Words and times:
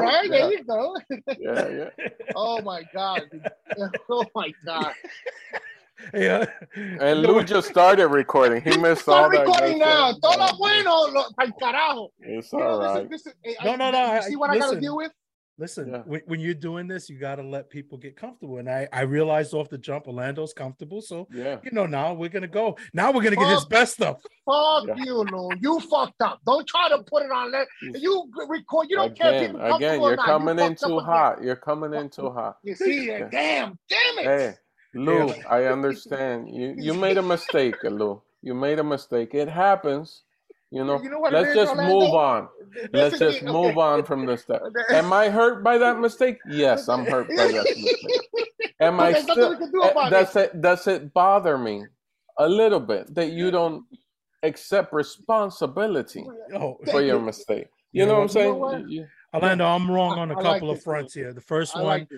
now. 0.00 0.06
right. 0.06 0.30
Yeah. 0.30 0.38
There 0.38 0.52
you 0.52 0.64
go. 0.64 0.96
yeah, 1.38 1.68
yeah. 1.98 2.08
Oh 2.36 2.60
my 2.62 2.82
god. 2.92 3.22
Oh 4.08 4.24
my 4.34 4.52
god. 4.64 4.92
yeah. 6.12 6.46
And 7.00 7.20
Lou 7.22 7.42
just 7.42 7.68
started 7.68 8.08
recording. 8.08 8.62
He 8.62 8.76
missed 8.76 9.08
all 9.08 9.30
Start 9.30 9.32
that. 9.32 9.40
recording 9.46 9.78
now. 9.78 10.12
Todo 10.22 10.56
bueno. 10.58 10.90
Lo, 11.12 11.24
pa'l 11.38 11.52
carajo. 11.60 12.08
It's 12.20 12.52
You 12.52 12.58
know, 12.58 12.64
all 12.66 12.78
listen, 12.78 12.94
right. 12.94 13.10
listen, 13.10 13.32
hey, 13.42 13.56
No, 13.64 13.72
I- 13.72 13.76
no, 13.76 13.84
eh, 13.86 13.90
no, 13.92 13.98
You 13.98 14.04
I- 14.12 14.20
see 14.20 14.36
what 14.36 14.50
I 14.50 14.54
gotta 14.58 14.66
listen. 14.70 14.82
deal 14.82 14.96
with? 14.96 15.12
Listen, 15.56 15.88
Yeah. 15.92 15.98
when, 16.04 16.20
when 16.26 16.40
you're 16.40 16.52
doing 16.52 16.88
this, 16.88 17.08
you 17.08 17.16
got 17.18 17.36
to 17.36 17.42
let 17.42 17.70
people 17.70 17.96
get 17.96 18.16
comfortable. 18.16 18.58
And 18.58 18.68
I, 18.68 18.88
I 18.92 19.02
realized 19.02 19.54
off 19.54 19.68
the 19.68 19.78
jump, 19.78 20.08
Orlando's 20.08 20.52
comfortable. 20.52 21.00
So, 21.00 21.28
Yeah. 21.32 21.58
you 21.62 21.70
know, 21.70 21.86
now 21.86 22.12
we're 22.12 22.28
going 22.28 22.42
to 22.42 22.48
go. 22.48 22.76
Now 22.92 23.12
we're 23.12 23.22
going 23.22 23.34
to 23.34 23.40
get 23.40 23.50
his 23.50 23.64
best 23.64 23.94
stuff. 23.94 24.16
Fuck 24.44 24.88
Yeah. 24.88 24.94
you, 25.04 25.14
Lou. 25.30 25.50
You 25.60 25.78
fucked 25.80 26.20
up. 26.22 26.40
Don't 26.44 26.66
try 26.66 26.88
to 26.88 26.98
put 27.04 27.22
it 27.22 27.30
on 27.30 27.52
there. 27.52 27.66
You 27.82 28.28
record. 28.48 28.88
You 28.90 28.96
don't 28.96 29.16
care 29.16 29.32
if 29.34 29.42
Again, 29.42 29.52
people 29.52 29.60
comfortable 29.60 29.76
again, 29.76 30.00
you're 30.02 30.16
not. 30.16 30.26
You 30.26 30.32
coming 30.32 30.58
in 30.58 30.70
fucked 30.72 30.82
up 30.82 30.88
too 30.88 30.96
again. 30.98 31.06
hot. 31.06 31.42
You're 31.44 31.56
coming 31.56 31.94
in 31.94 32.10
too 32.10 32.30
hot. 32.30 32.56
You 32.64 32.74
see, 32.74 33.06
Yeah. 33.06 33.28
damn, 33.30 33.78
damn 33.88 34.18
it. 34.18 34.24
Hey, 34.24 34.54
Lou, 34.94 35.32
I 35.48 35.64
understand. 35.66 36.48
You 36.50 36.74
you 36.76 36.94
made 36.94 37.16
a 37.18 37.22
mistake, 37.22 37.76
Lou. 37.84 38.20
You 38.42 38.54
made 38.54 38.80
a 38.80 38.84
mistake. 38.84 39.34
It 39.34 39.48
happens. 39.48 40.22
You 40.74 40.84
know. 40.84 41.00
You 41.00 41.08
know 41.08 41.20
what 41.20 41.32
Let's 41.32 41.50
is, 41.50 41.54
just 41.54 41.70
Orlando? 41.70 42.00
move 42.00 42.14
on. 42.14 42.48
Let's 42.92 43.18
just 43.20 43.42
okay. 43.42 43.52
move 43.52 43.78
on 43.78 44.04
from 44.04 44.26
this 44.26 44.42
stuff. 44.42 44.60
Am 44.90 45.12
I 45.12 45.28
hurt 45.28 45.62
by 45.62 45.78
that 45.78 46.00
mistake? 46.00 46.38
Yes, 46.50 46.88
I'm 46.88 47.06
hurt 47.06 47.28
by 47.28 47.46
that 47.46 47.64
mistake. 47.76 48.72
Am 48.80 48.98
I 48.98 49.12
still? 49.12 49.50
we 49.50 49.56
can 49.58 49.70
do 49.70 49.84
eh, 49.84 49.88
about 49.90 50.10
Does 50.10 50.34
it 50.34 50.60
does 50.60 50.86
it 50.88 51.14
bother 51.14 51.56
me 51.56 51.84
a 52.38 52.48
little 52.48 52.80
bit 52.80 53.14
that 53.14 53.30
you 53.30 53.52
don't 53.52 53.84
accept 54.42 54.92
responsibility 54.92 56.26
Oh, 56.54 56.78
for 56.90 57.00
your 57.00 57.20
mistake? 57.20 57.68
You 57.92 58.06
know 58.06 58.18
what 58.18 58.36
I'm 58.36 58.42
You 58.42 58.50
know 58.50 58.50
saying? 58.50 58.58
what? 58.58 58.88
You- 58.90 59.06
Orlando, 59.32 59.66
I'm 59.66 59.88
wrong 59.88 60.18
on 60.18 60.30
a 60.32 60.34
I 60.34 60.42
like 60.42 60.44
couple 60.54 60.68
this, 60.70 60.78
of 60.78 60.84
fronts 60.84 61.14
here. 61.14 61.32
The 61.32 61.40
first 61.40 61.76
I 61.76 61.82
one, 61.82 61.86
like 61.86 62.08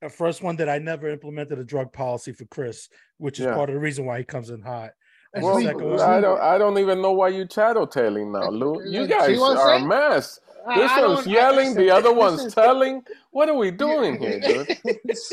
the 0.00 0.08
first 0.08 0.42
one 0.42 0.56
that 0.56 0.68
I 0.70 0.78
never 0.78 1.08
implemented 1.08 1.58
a 1.58 1.64
drug 1.64 1.92
policy 1.92 2.32
for 2.32 2.46
Chris, 2.46 2.88
which 3.18 3.38
is 3.38 3.44
Yeah. 3.46 3.54
part 3.54 3.68
of 3.68 3.74
the 3.74 3.80
reason 3.80 4.06
why 4.06 4.18
he 4.18 4.24
comes 4.24 4.48
in 4.48 4.62
hot. 4.62 4.90
And 5.34 5.44
Well, 5.44 5.56
the 5.56 5.64
Well, 5.64 5.72
second 5.74 5.90
one, 5.90 6.00
I 6.00 6.20
don't. 6.20 6.40
I 6.40 6.58
don't 6.58 6.78
even 6.78 7.02
know 7.02 7.12
why 7.12 7.28
you 7.28 7.46
tattletaling 7.46 8.32
now, 8.32 8.48
Lou. 8.50 8.82
You 8.90 9.06
guys 9.06 9.38
what 9.38 9.56
I'm 9.58 9.58
are 9.58 9.74
a 9.74 9.80
mess. 9.80 10.40
This 10.74 10.90
I 10.92 11.06
one's 11.06 11.26
yelling, 11.26 11.74
the 11.74 11.90
other 11.90 12.12
one's 12.24 12.54
telling. 12.54 13.02
What 13.30 13.48
are 13.48 13.54
we 13.56 13.70
doing 13.70 14.18
here, 14.18 14.40
dude? 14.40 14.68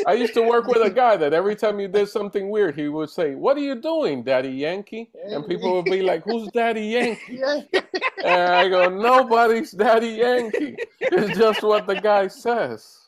I 0.05 0.13
used 0.13 0.33
to 0.35 0.41
work 0.41 0.67
with 0.67 0.81
a 0.81 0.89
guy 0.89 1.17
that 1.17 1.33
every 1.33 1.55
time 1.55 1.79
you 1.79 1.87
did 1.87 2.07
something 2.09 2.49
weird, 2.49 2.75
he 2.75 2.87
would 2.87 3.09
say, 3.09 3.35
"What 3.35 3.57
are 3.57 3.61
you 3.61 3.75
doing, 3.75 4.23
Daddy 4.23 4.51
Yankee?" 4.51 5.09
And 5.31 5.45
people 5.47 5.75
would 5.75 5.89
be 5.89 6.01
like, 6.01 6.23
"Who's 6.23 6.49
Daddy 6.49 6.85
Yankee?" 6.87 7.41
And 8.23 8.53
I 8.53 8.69
go, 8.69 8.89
"Nobody's 8.89 9.71
Daddy 9.71 10.09
Yankee. 10.09 10.77
It's 11.11 11.37
just 11.37 11.63
what 11.63 11.87
the 11.87 11.95
guy 11.95 12.27
says." 12.27 13.04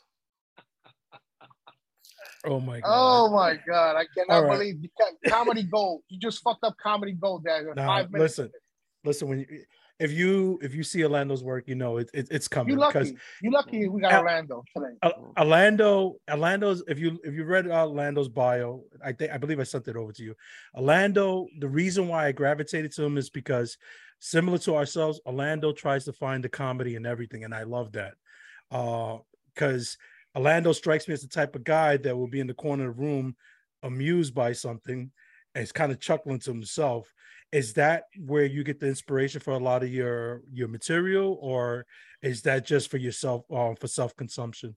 Oh 2.48 2.60
my 2.60 2.80
god. 2.80 2.88
Oh 2.88 3.30
my 3.30 3.58
god! 3.66 3.96
I 3.96 4.04
cannot 4.16 4.46
right. 4.46 4.58
believe 4.58 4.76
you 4.82 4.88
comedy 5.28 5.62
gold. 5.62 6.02
You 6.08 6.18
just 6.18 6.42
fucked 6.42 6.64
up 6.64 6.76
comedy 6.82 7.12
gold, 7.12 7.44
Dad. 7.44 7.66
Nah, 7.76 7.86
Five 7.86 8.10
minutes. 8.10 8.38
listen, 8.38 8.52
listen. 9.04 9.28
When 9.28 9.38
you, 9.40 9.46
if 9.98 10.12
you 10.12 10.58
if 10.62 10.74
you 10.74 10.84
see 10.84 11.02
Orlando's 11.02 11.42
work, 11.42 11.66
you 11.66 11.74
know 11.74 11.96
it, 11.96 12.08
it 12.14 12.28
it's 12.30 12.46
coming 12.46 12.72
You 12.72 12.78
lucky. 12.78 13.16
You 13.42 13.50
lucky. 13.50 13.88
We 13.88 14.00
got 14.00 14.12
Al- 14.12 14.20
Orlando 14.20 14.64
today. 14.76 14.96
Al- 15.02 15.34
Orlando, 15.36 16.16
Orlando's. 16.30 16.84
If 16.86 16.98
you 16.98 17.18
if 17.24 17.34
you 17.34 17.44
read 17.44 17.68
uh, 17.68 17.86
Orlando's 17.86 18.28
bio, 18.28 18.84
I 19.04 19.12
think 19.12 19.32
I 19.32 19.38
believe 19.38 19.58
I 19.58 19.64
sent 19.64 19.88
it 19.88 19.96
over 19.96 20.12
to 20.12 20.22
you. 20.22 20.34
Orlando. 20.74 21.48
The 21.58 21.68
reason 21.68 22.06
why 22.06 22.26
I 22.26 22.32
gravitated 22.32 22.92
to 22.92 23.04
him 23.04 23.18
is 23.18 23.28
because, 23.28 23.76
similar 24.20 24.58
to 24.58 24.76
ourselves, 24.76 25.20
Orlando 25.26 25.72
tries 25.72 26.04
to 26.04 26.12
find 26.12 26.44
the 26.44 26.48
comedy 26.48 26.94
in 26.94 27.04
everything, 27.04 27.44
and 27.44 27.54
I 27.54 27.64
love 27.64 27.92
that. 27.92 28.14
Uh, 28.70 29.18
because 29.54 29.98
Orlando 30.38 30.70
strikes 30.70 31.08
me 31.08 31.14
as 31.14 31.22
the 31.22 31.28
type 31.28 31.56
of 31.56 31.64
guy 31.64 31.96
that 31.96 32.16
will 32.16 32.28
be 32.28 32.38
in 32.38 32.46
the 32.46 32.54
corner 32.54 32.88
of 32.88 32.96
the 32.96 33.02
room, 33.02 33.34
amused 33.82 34.36
by 34.36 34.52
something, 34.52 35.10
and 35.56 35.64
is 35.64 35.72
kind 35.72 35.90
of 35.90 35.98
chuckling 35.98 36.38
to 36.38 36.52
himself. 36.52 37.12
Is 37.50 37.72
that 37.72 38.04
where 38.24 38.44
you 38.44 38.62
get 38.62 38.78
the 38.78 38.86
inspiration 38.86 39.40
for 39.40 39.54
a 39.54 39.58
lot 39.58 39.82
of 39.82 39.88
your 39.88 40.42
your 40.52 40.68
material, 40.68 41.38
or 41.40 41.86
is 42.22 42.42
that 42.42 42.64
just 42.64 42.88
for 42.88 42.98
yourself, 42.98 43.50
um, 43.50 43.74
for 43.74 43.88
self 43.88 44.14
consumption? 44.14 44.76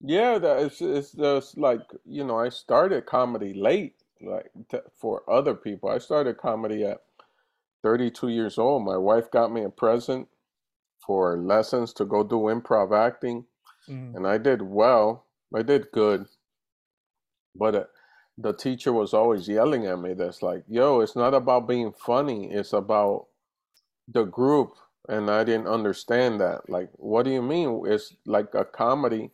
Yeah, 0.00 0.38
that 0.38 0.62
it's 0.62 0.80
it's 0.80 1.12
just 1.12 1.58
like 1.58 1.82
you 2.06 2.24
know, 2.24 2.38
I 2.38 2.48
started 2.48 3.04
comedy 3.04 3.52
late, 3.52 3.96
like 4.22 4.50
for 4.98 5.22
other 5.30 5.54
people. 5.54 5.90
I 5.90 5.98
started 5.98 6.38
comedy 6.38 6.82
at 6.82 7.02
32 7.82 8.28
years 8.28 8.56
old. 8.56 8.86
My 8.86 8.96
wife 8.96 9.30
got 9.30 9.52
me 9.52 9.64
a 9.64 9.68
present 9.68 10.28
for 11.06 11.36
lessons 11.36 11.92
to 11.94 12.06
go 12.06 12.22
do 12.22 12.36
improv 12.36 12.96
acting, 12.96 13.44
Mhm. 13.88 14.16
and 14.16 14.26
I 14.26 14.38
did 14.38 14.62
well. 14.62 15.26
I 15.54 15.62
did 15.62 15.90
good, 15.92 16.26
but 17.54 17.74
uh, 17.74 17.84
the 18.38 18.52
teacher 18.52 18.92
was 18.92 19.14
always 19.14 19.46
yelling 19.48 19.86
at 19.86 19.98
me. 20.00 20.14
That's 20.14 20.42
like, 20.42 20.64
"Yo, 20.68 21.00
it's 21.00 21.16
not 21.16 21.34
about 21.34 21.68
being 21.68 21.92
funny. 21.92 22.50
It's 22.52 22.72
about 22.72 23.26
the 24.08 24.24
group." 24.24 24.74
And 25.08 25.30
I 25.30 25.44
didn't 25.44 25.66
understand 25.68 26.40
that. 26.40 26.68
Like, 26.68 26.88
what 26.94 27.24
do 27.24 27.30
you 27.30 27.42
mean? 27.42 27.82
It's 27.86 28.16
like 28.26 28.54
a 28.54 28.64
comedy 28.64 29.30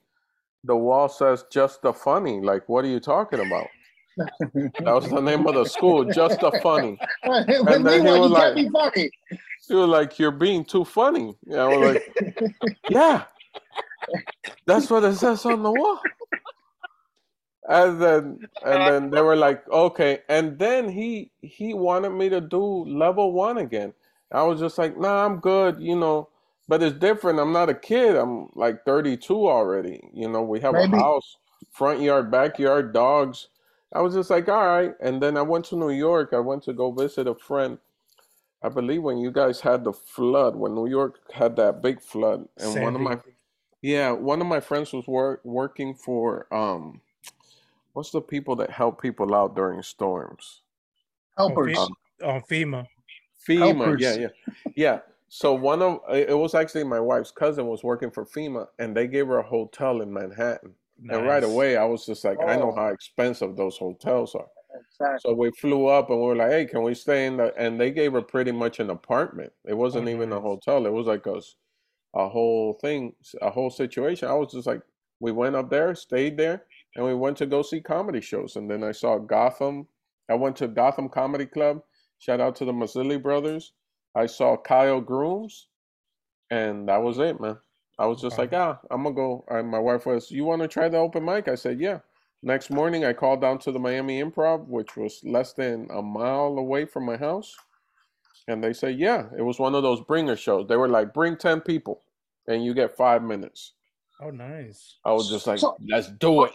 the 0.64 0.76
wall 0.76 1.08
says 1.08 1.44
just 1.50 1.80
the 1.80 1.92
funny. 1.92 2.40
Like, 2.40 2.68
what 2.68 2.84
are 2.84 2.88
you 2.88 3.00
talking 3.00 3.40
about? 3.40 3.68
That 4.84 4.92
was 4.94 5.08
the 5.08 5.20
name 5.22 5.46
of 5.46 5.54
the 5.54 5.64
school, 5.64 6.04
just 6.04 6.40
the 6.40 6.50
funny. 6.62 6.98
And 7.22 7.86
then 7.86 8.04
he 8.04 8.12
was 8.18 8.30
like- 8.30 8.70
funny. 8.72 9.10
She 9.66 9.74
was 9.74 9.88
like, 9.88 10.18
You're 10.18 10.32
being 10.32 10.64
too 10.64 10.84
funny. 10.84 11.34
Yeah, 11.46 11.62
I 11.64 11.76
was 11.76 11.94
like, 11.94 12.42
Yeah. 12.90 13.24
That's 14.66 14.90
what 14.90 15.04
it 15.04 15.14
says 15.16 15.44
on 15.46 15.62
the 15.62 15.70
wall. 15.72 16.00
And 17.68 18.00
then 18.02 18.38
and 18.64 18.82
then 18.86 19.10
they 19.10 19.20
were 19.20 19.36
like, 19.36 19.68
Okay. 19.70 20.20
And 20.28 20.58
then 20.58 20.88
he 20.88 21.30
he 21.42 21.74
wanted 21.74 22.10
me 22.10 22.28
to 22.28 22.40
do 22.40 22.84
level 22.86 23.32
one 23.32 23.58
again. 23.58 23.92
I 24.32 24.42
was 24.44 24.60
just 24.60 24.78
like, 24.78 24.96
nah, 24.98 25.24
I'm 25.24 25.38
good, 25.40 25.80
you 25.80 25.96
know. 25.96 26.28
But 26.68 26.82
it's 26.82 26.96
different. 26.98 27.40
I'm 27.40 27.52
not 27.52 27.68
a 27.68 27.74
kid. 27.74 28.14
I'm 28.16 28.48
like 28.54 28.84
32 28.84 29.34
already. 29.48 30.00
You 30.14 30.28
know, 30.28 30.42
we 30.42 30.60
have 30.60 30.74
Maybe- 30.74 30.96
a 30.96 31.00
house, 31.00 31.36
front 31.72 32.00
yard, 32.00 32.30
backyard, 32.30 32.92
dogs. 32.94 33.48
I 33.92 34.00
was 34.02 34.14
just 34.14 34.30
like, 34.30 34.48
all 34.48 34.66
right. 34.66 34.92
And 35.00 35.20
then 35.20 35.36
I 35.36 35.42
went 35.42 35.64
to 35.66 35.76
New 35.76 35.90
York. 35.90 36.30
I 36.32 36.38
went 36.38 36.62
to 36.64 36.72
go 36.72 36.92
visit 36.92 37.26
a 37.26 37.34
friend. 37.34 37.78
I 38.62 38.68
believe 38.68 39.02
when 39.02 39.18
you 39.18 39.32
guys 39.32 39.60
had 39.60 39.82
the 39.82 39.92
flood, 39.92 40.54
when 40.54 40.74
New 40.74 40.86
York 40.86 41.18
had 41.32 41.56
that 41.56 41.82
big 41.82 42.00
flood, 42.00 42.46
and 42.58 42.82
one 42.84 42.94
of 42.94 43.00
my 43.00 43.18
yeah, 43.82 44.10
one 44.12 44.40
of 44.40 44.46
my 44.46 44.60
friends 44.60 44.92
was 44.92 45.06
work, 45.06 45.40
working 45.44 45.94
for 45.94 46.52
um, 46.52 47.00
what's 47.92 48.10
the 48.10 48.20
people 48.20 48.56
that 48.56 48.70
help 48.70 49.00
people 49.00 49.34
out 49.34 49.54
during 49.56 49.82
storms? 49.82 50.62
Helpers. 51.36 51.76
Oh, 51.78 51.88
On 52.24 52.42
FEMA. 52.42 52.86
FEMA, 53.48 53.84
Helpers. 53.86 54.00
yeah, 54.00 54.14
yeah, 54.16 54.54
yeah. 54.76 55.00
So 55.28 55.54
one 55.54 55.80
of 55.80 56.00
it 56.12 56.36
was 56.36 56.54
actually 56.54 56.84
my 56.84 57.00
wife's 57.00 57.30
cousin 57.30 57.66
was 57.66 57.82
working 57.84 58.10
for 58.10 58.26
FEMA, 58.26 58.66
and 58.78 58.96
they 58.96 59.06
gave 59.06 59.28
her 59.28 59.38
a 59.38 59.42
hotel 59.42 60.02
in 60.02 60.12
Manhattan. 60.12 60.74
And 61.08 61.26
right 61.26 61.42
away, 61.42 61.78
I 61.78 61.84
was 61.84 62.04
just 62.04 62.24
like, 62.24 62.36
I 62.46 62.56
know 62.56 62.72
Oh. 62.72 62.74
how 62.74 62.88
expensive 62.88 63.56
those 63.56 63.78
hotels 63.78 64.34
are. 64.34 64.48
Exactly. 64.78 65.18
So 65.22 65.34
we 65.34 65.50
flew 65.52 65.86
up, 65.86 66.10
and 66.10 66.20
we 66.20 66.26
were 66.26 66.36
like, 66.36 66.50
Hey, 66.50 66.66
can 66.66 66.82
we 66.82 66.94
stay 66.94 67.24
in 67.26 67.38
the? 67.38 67.54
And 67.56 67.80
they 67.80 67.90
gave 67.90 68.12
her 68.12 68.20
pretty 68.20 68.52
much 68.52 68.80
an 68.80 68.90
apartment. 68.90 69.52
It 69.64 69.72
wasn't 69.74 70.08
Oh, 70.08 70.10
even 70.10 70.30
a 70.32 70.40
hotel. 70.40 70.84
It 70.84 70.92
was 70.92 71.06
like 71.06 71.24
a, 71.26 71.36
s- 71.36 71.54
a 72.14 72.28
whole 72.28 72.74
thing, 72.80 73.14
a 73.42 73.50
whole 73.50 73.70
situation. 73.70 74.28
I 74.28 74.34
was 74.34 74.52
just 74.52 74.66
like, 74.66 74.82
we 75.20 75.32
went 75.32 75.56
up 75.56 75.70
there, 75.70 75.94
stayed 75.94 76.36
there, 76.36 76.64
and 76.96 77.04
we 77.04 77.14
went 77.14 77.36
to 77.38 77.46
go 77.46 77.62
see 77.62 77.80
comedy 77.80 78.20
shows. 78.20 78.56
And 78.56 78.70
then 78.70 78.82
I 78.82 78.92
saw 78.92 79.18
Gotham. 79.18 79.86
I 80.30 80.34
went 80.34 80.56
to 80.56 80.68
Gotham 80.68 81.08
Comedy 81.08 81.46
Club. 81.46 81.82
Shout 82.18 82.40
out 82.40 82.56
to 82.56 82.64
the 82.64 82.72
Mazzilli 82.72 83.22
brothers. 83.22 83.72
I 84.14 84.26
saw 84.26 84.56
Kyle 84.56 85.00
Grooms, 85.00 85.68
and 86.50 86.88
that 86.88 87.02
was 87.02 87.18
it, 87.18 87.40
man. 87.40 87.58
I 87.98 88.06
was 88.06 88.20
just 88.20 88.38
Wow. 88.38 88.42
like, 88.44 88.52
ah, 88.54 88.80
I'm 88.90 89.02
gonna 89.02 89.14
go. 89.14 89.44
And 89.48 89.68
my 89.68 89.78
wife 89.78 90.06
was, 90.06 90.30
you 90.30 90.44
want 90.44 90.62
to 90.62 90.68
try 90.68 90.88
the 90.88 90.96
open 90.96 91.24
mic? 91.24 91.48
I 91.48 91.54
said, 91.54 91.80
yeah. 91.80 92.00
Next 92.42 92.70
morning, 92.70 93.04
I 93.04 93.12
called 93.12 93.42
down 93.42 93.58
to 93.60 93.72
the 93.72 93.78
Miami 93.78 94.22
Improv, 94.22 94.66
which 94.66 94.96
was 94.96 95.20
less 95.24 95.52
than 95.52 95.86
a 95.90 96.00
mile 96.02 96.56
away 96.58 96.86
from 96.86 97.04
my 97.04 97.18
house. 97.18 97.54
And 98.48 98.62
they 98.62 98.72
say, 98.72 98.90
yeah, 98.90 99.26
it 99.36 99.42
was 99.42 99.58
one 99.58 99.74
of 99.74 99.82
those 99.82 100.00
bringer 100.00 100.36
shows. 100.36 100.66
They 100.68 100.76
were 100.76 100.88
like, 100.88 101.12
bring 101.14 101.36
10 101.36 101.60
people 101.60 102.02
and 102.48 102.64
you 102.64 102.74
get 102.74 102.96
five 102.96 103.22
minutes. 103.22 103.74
Oh, 104.22 104.30
nice. 104.30 104.96
I 105.04 105.12
was 105.12 105.28
just 105.30 105.46
like, 105.46 105.58
So- 105.58 105.76
let's 105.88 106.08
do 106.08 106.44
it. 106.44 106.52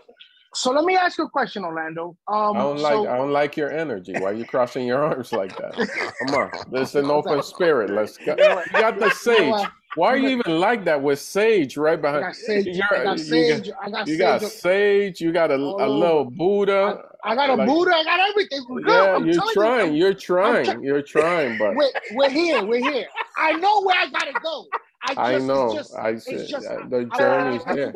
So 0.53 0.71
let 0.71 0.85
me 0.85 0.95
ask 0.95 1.17
you 1.17 1.25
a 1.25 1.29
question, 1.29 1.65
Orlando. 1.65 2.15
Um, 2.29 2.55
I 2.55 2.59
don't 2.61 2.77
like 2.79 2.93
so, 2.93 3.07
I 3.09 3.17
don't 3.17 3.31
like 3.33 3.57
your 3.57 3.71
energy. 3.71 4.13
Why 4.13 4.29
are 4.29 4.33
you 4.33 4.45
crossing 4.45 4.87
your 4.87 5.03
arms 5.03 5.33
like 5.33 5.53
that? 5.57 5.73
Come 6.27 6.35
on. 6.35 6.51
This 6.71 6.89
is 6.91 6.95
an 7.03 7.11
open 7.11 7.43
spirit. 7.43 7.89
Let's 7.89 8.17
go. 8.17 8.35
You 8.37 8.71
got 8.71 8.97
the 8.97 9.09
sage. 9.09 9.65
Why 9.95 10.09
are 10.09 10.17
you 10.17 10.29
even 10.29 10.59
like 10.59 10.83
that 10.85 11.01
with 11.01 11.19
sage 11.19 11.77
right 11.77 11.97
I 11.99 12.01
behind? 12.01 12.23
got 12.25 12.35
sage. 12.35 12.79
I 12.91 13.03
got 13.03 13.17
you 13.17 13.23
sage. 13.23 13.69
I 13.81 13.89
got 13.89 14.07
You 14.07 14.17
got 14.17 14.41
sage. 14.41 15.21
You 15.21 15.31
got 15.31 15.51
a, 15.51 15.55
a 15.55 15.57
Oh. 15.57 15.97
little 15.97 16.25
Buddha. 16.25 17.01
I 17.23 17.35
got 17.35 17.49
a 17.49 17.55
like- 17.55 17.67
Buddha. 17.67 17.91
I 17.95 18.03
got 18.03 18.19
everything. 18.29 18.63
Girl, 18.65 18.81
Yeah, 18.87 19.15
I'm 19.15 19.25
you're 19.27 19.53
trying. 19.53 19.93
You, 19.93 19.99
You're 20.05 20.13
trying. 20.13 20.65
try- 20.65 20.81
You're 20.81 21.01
trying, 21.01 21.57
but 21.57 21.75
we're, 21.75 21.89
we're 22.13 22.29
here. 22.29 22.63
We're 22.63 22.91
here. 22.91 23.07
I 23.37 23.53
know 23.53 23.81
where 23.83 23.95
I 23.97 24.09
gotta 24.09 24.33
go. 24.43 24.65
I, 25.07 25.13
just, 25.13 25.19
I 25.19 25.37
know. 25.37 25.73
just- 25.75 25.95
I 25.95 26.17
said 26.17 26.47
just- 26.47 26.67
the 26.89 27.07
I- 27.11 27.15
I- 27.15 27.17
journey's 27.17 27.61
I- 27.65 27.71
I- 27.71 27.75
there. 27.75 27.93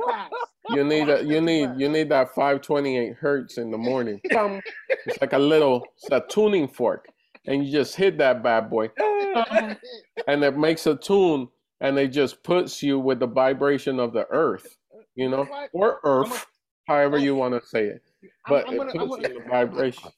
You 0.72 0.84
need 0.84 1.10
a, 1.10 1.24
you 1.24 1.42
need 1.42 1.70
you 1.78 1.90
need 1.90 2.10
that 2.10 2.28
528 2.36 3.14
hertz 3.16 3.58
in 3.58 3.72
the 3.72 3.78
morning. 3.78 4.22
It's 5.06 5.20
like 5.22 5.34
a 5.34 5.40
little 5.40 5.84
it's 5.98 6.12
a 6.12 6.24
tuning 6.30 6.68
fork, 6.68 7.08
and 7.48 7.66
you 7.66 7.72
just 7.72 7.96
hit 7.96 8.18
that 8.20 8.44
bad 8.44 8.70
boy, 8.70 8.90
and 10.28 10.44
it 10.44 10.58
makes 10.58 10.86
a 10.86 10.96
tune, 10.96 11.48
and 11.82 11.98
it 11.98 12.10
just 12.10 12.44
puts 12.44 12.82
you 12.84 13.00
with 13.00 13.20
the 13.20 13.28
vibration 13.28 14.00
of 14.00 14.14
the 14.14 14.28
earth, 14.30 14.78
you 15.16 15.30
know, 15.30 15.48
or 15.74 16.00
earth, 16.04 16.46
however 16.88 17.18
oh. 17.18 17.20
you 17.20 17.36
want 17.36 17.54
to 17.62 17.68
say 17.68 17.86
it. 17.86 18.02
But 18.48 18.68
I'm 18.68 18.74
it 18.74 18.78
gonna- 18.78 18.92
I'm 18.92 18.98
puts 19.10 19.16
gonna- 19.22 19.30
you 19.30 19.38
in 19.38 19.44
the 19.44 19.50
vibration. 19.50 20.10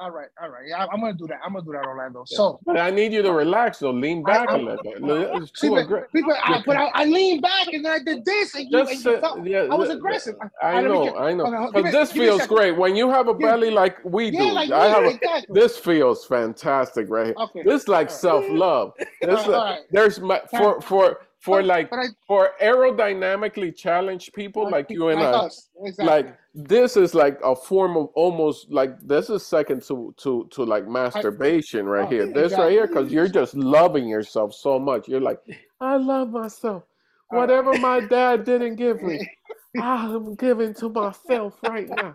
All 0.00 0.10
right, 0.10 0.28
all 0.42 0.48
right. 0.48 0.62
Yeah, 0.66 0.86
I'm 0.90 1.00
gonna 1.00 1.12
do 1.12 1.26
that. 1.26 1.40
I'm 1.44 1.52
gonna 1.52 1.64
do 1.64 1.72
that, 1.72 1.84
Orlando. 1.84 2.24
So, 2.26 2.58
But 2.64 2.78
I 2.78 2.88
need 2.90 3.12
you 3.12 3.20
to 3.20 3.32
relax 3.32 3.80
though. 3.80 3.90
Lean 3.90 4.22
back 4.22 4.48
a 4.48 4.52
I'm- 4.52 4.64
little 4.64 4.82
bit. 4.82 5.48
See, 5.58 5.66
too 5.68 5.74
but, 5.74 5.80
aggressive. 5.84 6.12
people, 6.12 6.32
I, 6.42 6.62
but 6.64 6.76
I, 6.78 6.86
I 6.94 7.04
leaned 7.04 7.42
back 7.42 7.66
and 7.68 7.86
I 7.86 7.98
did 7.98 8.24
this, 8.24 8.54
and 8.54 8.66
you, 8.70 8.78
and 8.78 8.88
you 8.88 9.20
felt, 9.20 9.44
yeah, 9.46 9.66
I 9.70 9.74
was 9.74 9.90
aggressive. 9.90 10.36
I 10.62 10.80
know, 10.80 11.04
get- 11.04 11.16
I 11.20 11.34
know. 11.34 11.44
okay, 11.44 11.70
But 11.74 11.84
me- 11.84 11.90
this 11.90 12.10
a 12.12 12.14
feels 12.14 12.46
great 12.46 12.76
when 12.78 12.96
you 12.96 13.10
have 13.10 13.28
a 13.28 13.32
Yeah. 13.38 13.46
belly 13.46 13.70
like 13.70 13.98
we 14.02 14.30
do. 14.30 14.38
yeah, 14.38 14.52
like 14.52 14.70
I 14.70 14.86
have 14.88 15.02
a, 15.04 15.08
exactly. 15.10 15.60
this 15.60 15.76
feels 15.76 16.24
fantastic 16.24 17.10
right 17.10 17.26
here. 17.26 17.34
Okay. 17.38 17.62
This 17.62 17.86
like 17.86 18.08
right. 18.08 18.10
self 18.16 18.46
love. 18.48 18.92
This 19.20 19.28
All 19.28 19.34
right, 19.36 19.46
all 19.48 19.64
right. 19.64 19.80
there's 19.90 20.18
my, 20.18 20.40
for 20.56 20.80
for 20.80 21.20
for 21.40 21.58
But- 21.58 21.66
like 21.66 21.90
but 21.90 21.98
I, 22.00 22.06
for 22.26 22.52
aerodynamically 22.62 23.74
challenged 23.74 24.32
people 24.34 24.64
oh, 24.66 24.68
like 24.68 24.90
you 24.90 25.08
and 25.08 25.20
like 25.20 25.34
I. 25.34 25.38
us, 25.38 25.70
exactly. 25.82 26.04
Like 26.06 26.38
this 26.54 26.96
is 26.96 27.14
like 27.14 27.38
a 27.42 27.56
form 27.56 27.96
of 27.96 28.08
almost 28.14 28.70
like 28.70 29.00
this 29.00 29.30
is 29.30 29.44
second 29.46 29.82
to 29.88 30.14
to 30.18 30.46
to 30.50 30.64
like 30.64 30.86
masturbation 30.86 31.86
right 31.86 32.04
Oh, 32.04 32.10
here. 32.10 32.26
This 32.26 32.52
right 32.52 32.70
here 32.70 32.86
because 32.86 33.10
you're 33.10 33.28
just 33.28 33.54
loving 33.54 34.06
yourself 34.06 34.52
so 34.54 34.78
much. 34.78 35.08
You're 35.08 35.20
like, 35.20 35.40
I 35.80 35.96
love 35.96 36.30
myself. 36.30 36.82
Whatever 37.30 37.72
my 37.78 38.00
dad 38.00 38.44
didn't 38.44 38.76
give 38.76 39.00
me, 39.02 39.18
I'm 39.80 40.34
giving 40.34 40.74
to 40.74 40.88
myself 40.88 41.54
right 41.62 41.88
now. 41.88 42.14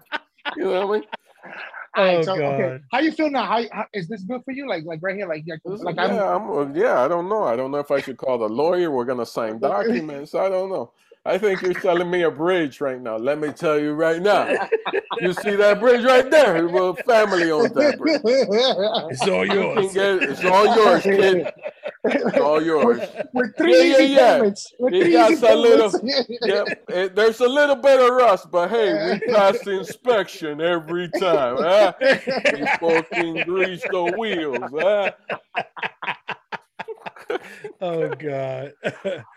You 0.56 0.66
know 0.66 0.86
what 0.88 0.98
I 0.98 1.00
mean? 1.00 1.07
All 1.95 2.03
right, 2.06 2.18
Oh, 2.18 2.21
so, 2.24 2.33
okay. 2.44 2.83
How 2.92 3.00
you 3.00 3.12
feel 3.12 3.30
now? 3.30 3.45
How, 3.45 3.63
how 3.71 3.86
is 3.94 4.07
this 4.07 4.24
good 4.24 4.42
for 4.44 4.51
you? 4.51 4.68
Like 4.68 4.83
like 4.86 5.00
right 5.01 5.15
here, 5.15 5.27
like 5.27 5.45
like, 5.47 5.62
This 5.65 5.75
is- 5.80 5.83
like 5.83 5.97
I'm 5.97 6.13
yeah, 6.15 6.36
I'm, 6.36 6.50
uh, 6.51 6.68
yeah, 6.74 7.01
I 7.01 7.07
don't 7.07 7.30
know. 7.30 7.44
I 7.44 7.56
don't 7.56 7.71
know 7.71 7.80
if 7.80 7.92
I 7.92 8.01
should 8.01 8.18
call 8.18 8.38
the 8.38 8.50
lawyer. 8.50 8.92
We're 8.92 9.06
gonna 9.06 9.25
sign 9.25 9.59
documents. 9.62 10.36
I 10.36 10.50
don't 10.50 10.69
know. 10.69 10.92
I 11.27 11.38
think 11.39 11.62
you're 11.63 11.80
selling 11.81 12.10
me 12.12 12.22
a 12.22 12.30
bridge 12.30 12.80
right 12.81 13.01
now. 13.01 13.18
Let 13.18 13.39
me 13.39 13.51
tell 13.51 13.80
you 13.80 13.94
right 13.94 14.22
now. 14.22 14.48
You 15.19 15.33
see 15.33 15.56
that 15.56 15.80
bridge 15.80 16.04
right 16.06 16.30
there? 16.30 16.68
Well, 16.68 16.94
family 16.94 17.50
owns 17.51 17.72
that 17.74 17.98
bridge. 17.98 18.22
It's 18.24 19.22
all 19.27 19.45
You 19.45 19.54
yours. 19.54 19.94
get 19.94 20.22
it's 20.24 20.45
all 20.45 20.66
yours, 20.75 21.01
kid. 21.04 21.51
It's 22.04 22.38
all 22.38 22.62
yours. 22.62 23.00
with, 23.00 23.27
with 23.33 23.57
three 23.57 23.89
Yeah, 23.92 23.98
yeah, 23.98 24.06
yeah. 24.06 24.33
payments. 24.38 24.74
With 24.77 24.94
It 24.94 25.04
three 25.04 25.13
got 25.13 25.31
a 25.51 25.56
little- 25.56 25.92
payments. 26.00 26.30
Yep. 26.42 26.68
It, 26.89 27.16
there's 27.16 27.39
a 27.39 27.48
little 27.48 27.75
bit 27.75 28.00
of 28.00 28.10
rust, 28.16 28.51
but 28.51 28.69
hey, 28.69 29.19
we 29.25 29.33
pass 29.33 29.57
the 29.62 29.71
inspection 29.80 30.62
every 30.62 31.10
time. 31.10 31.57
Huh? 31.57 31.94
We 32.00 32.66
fucking 32.80 33.36
grease 33.45 33.81
the 33.81 34.13
wheels. 34.18 34.60
Huh? 34.71 35.12
Oh 37.81 38.10
God. 38.16 38.74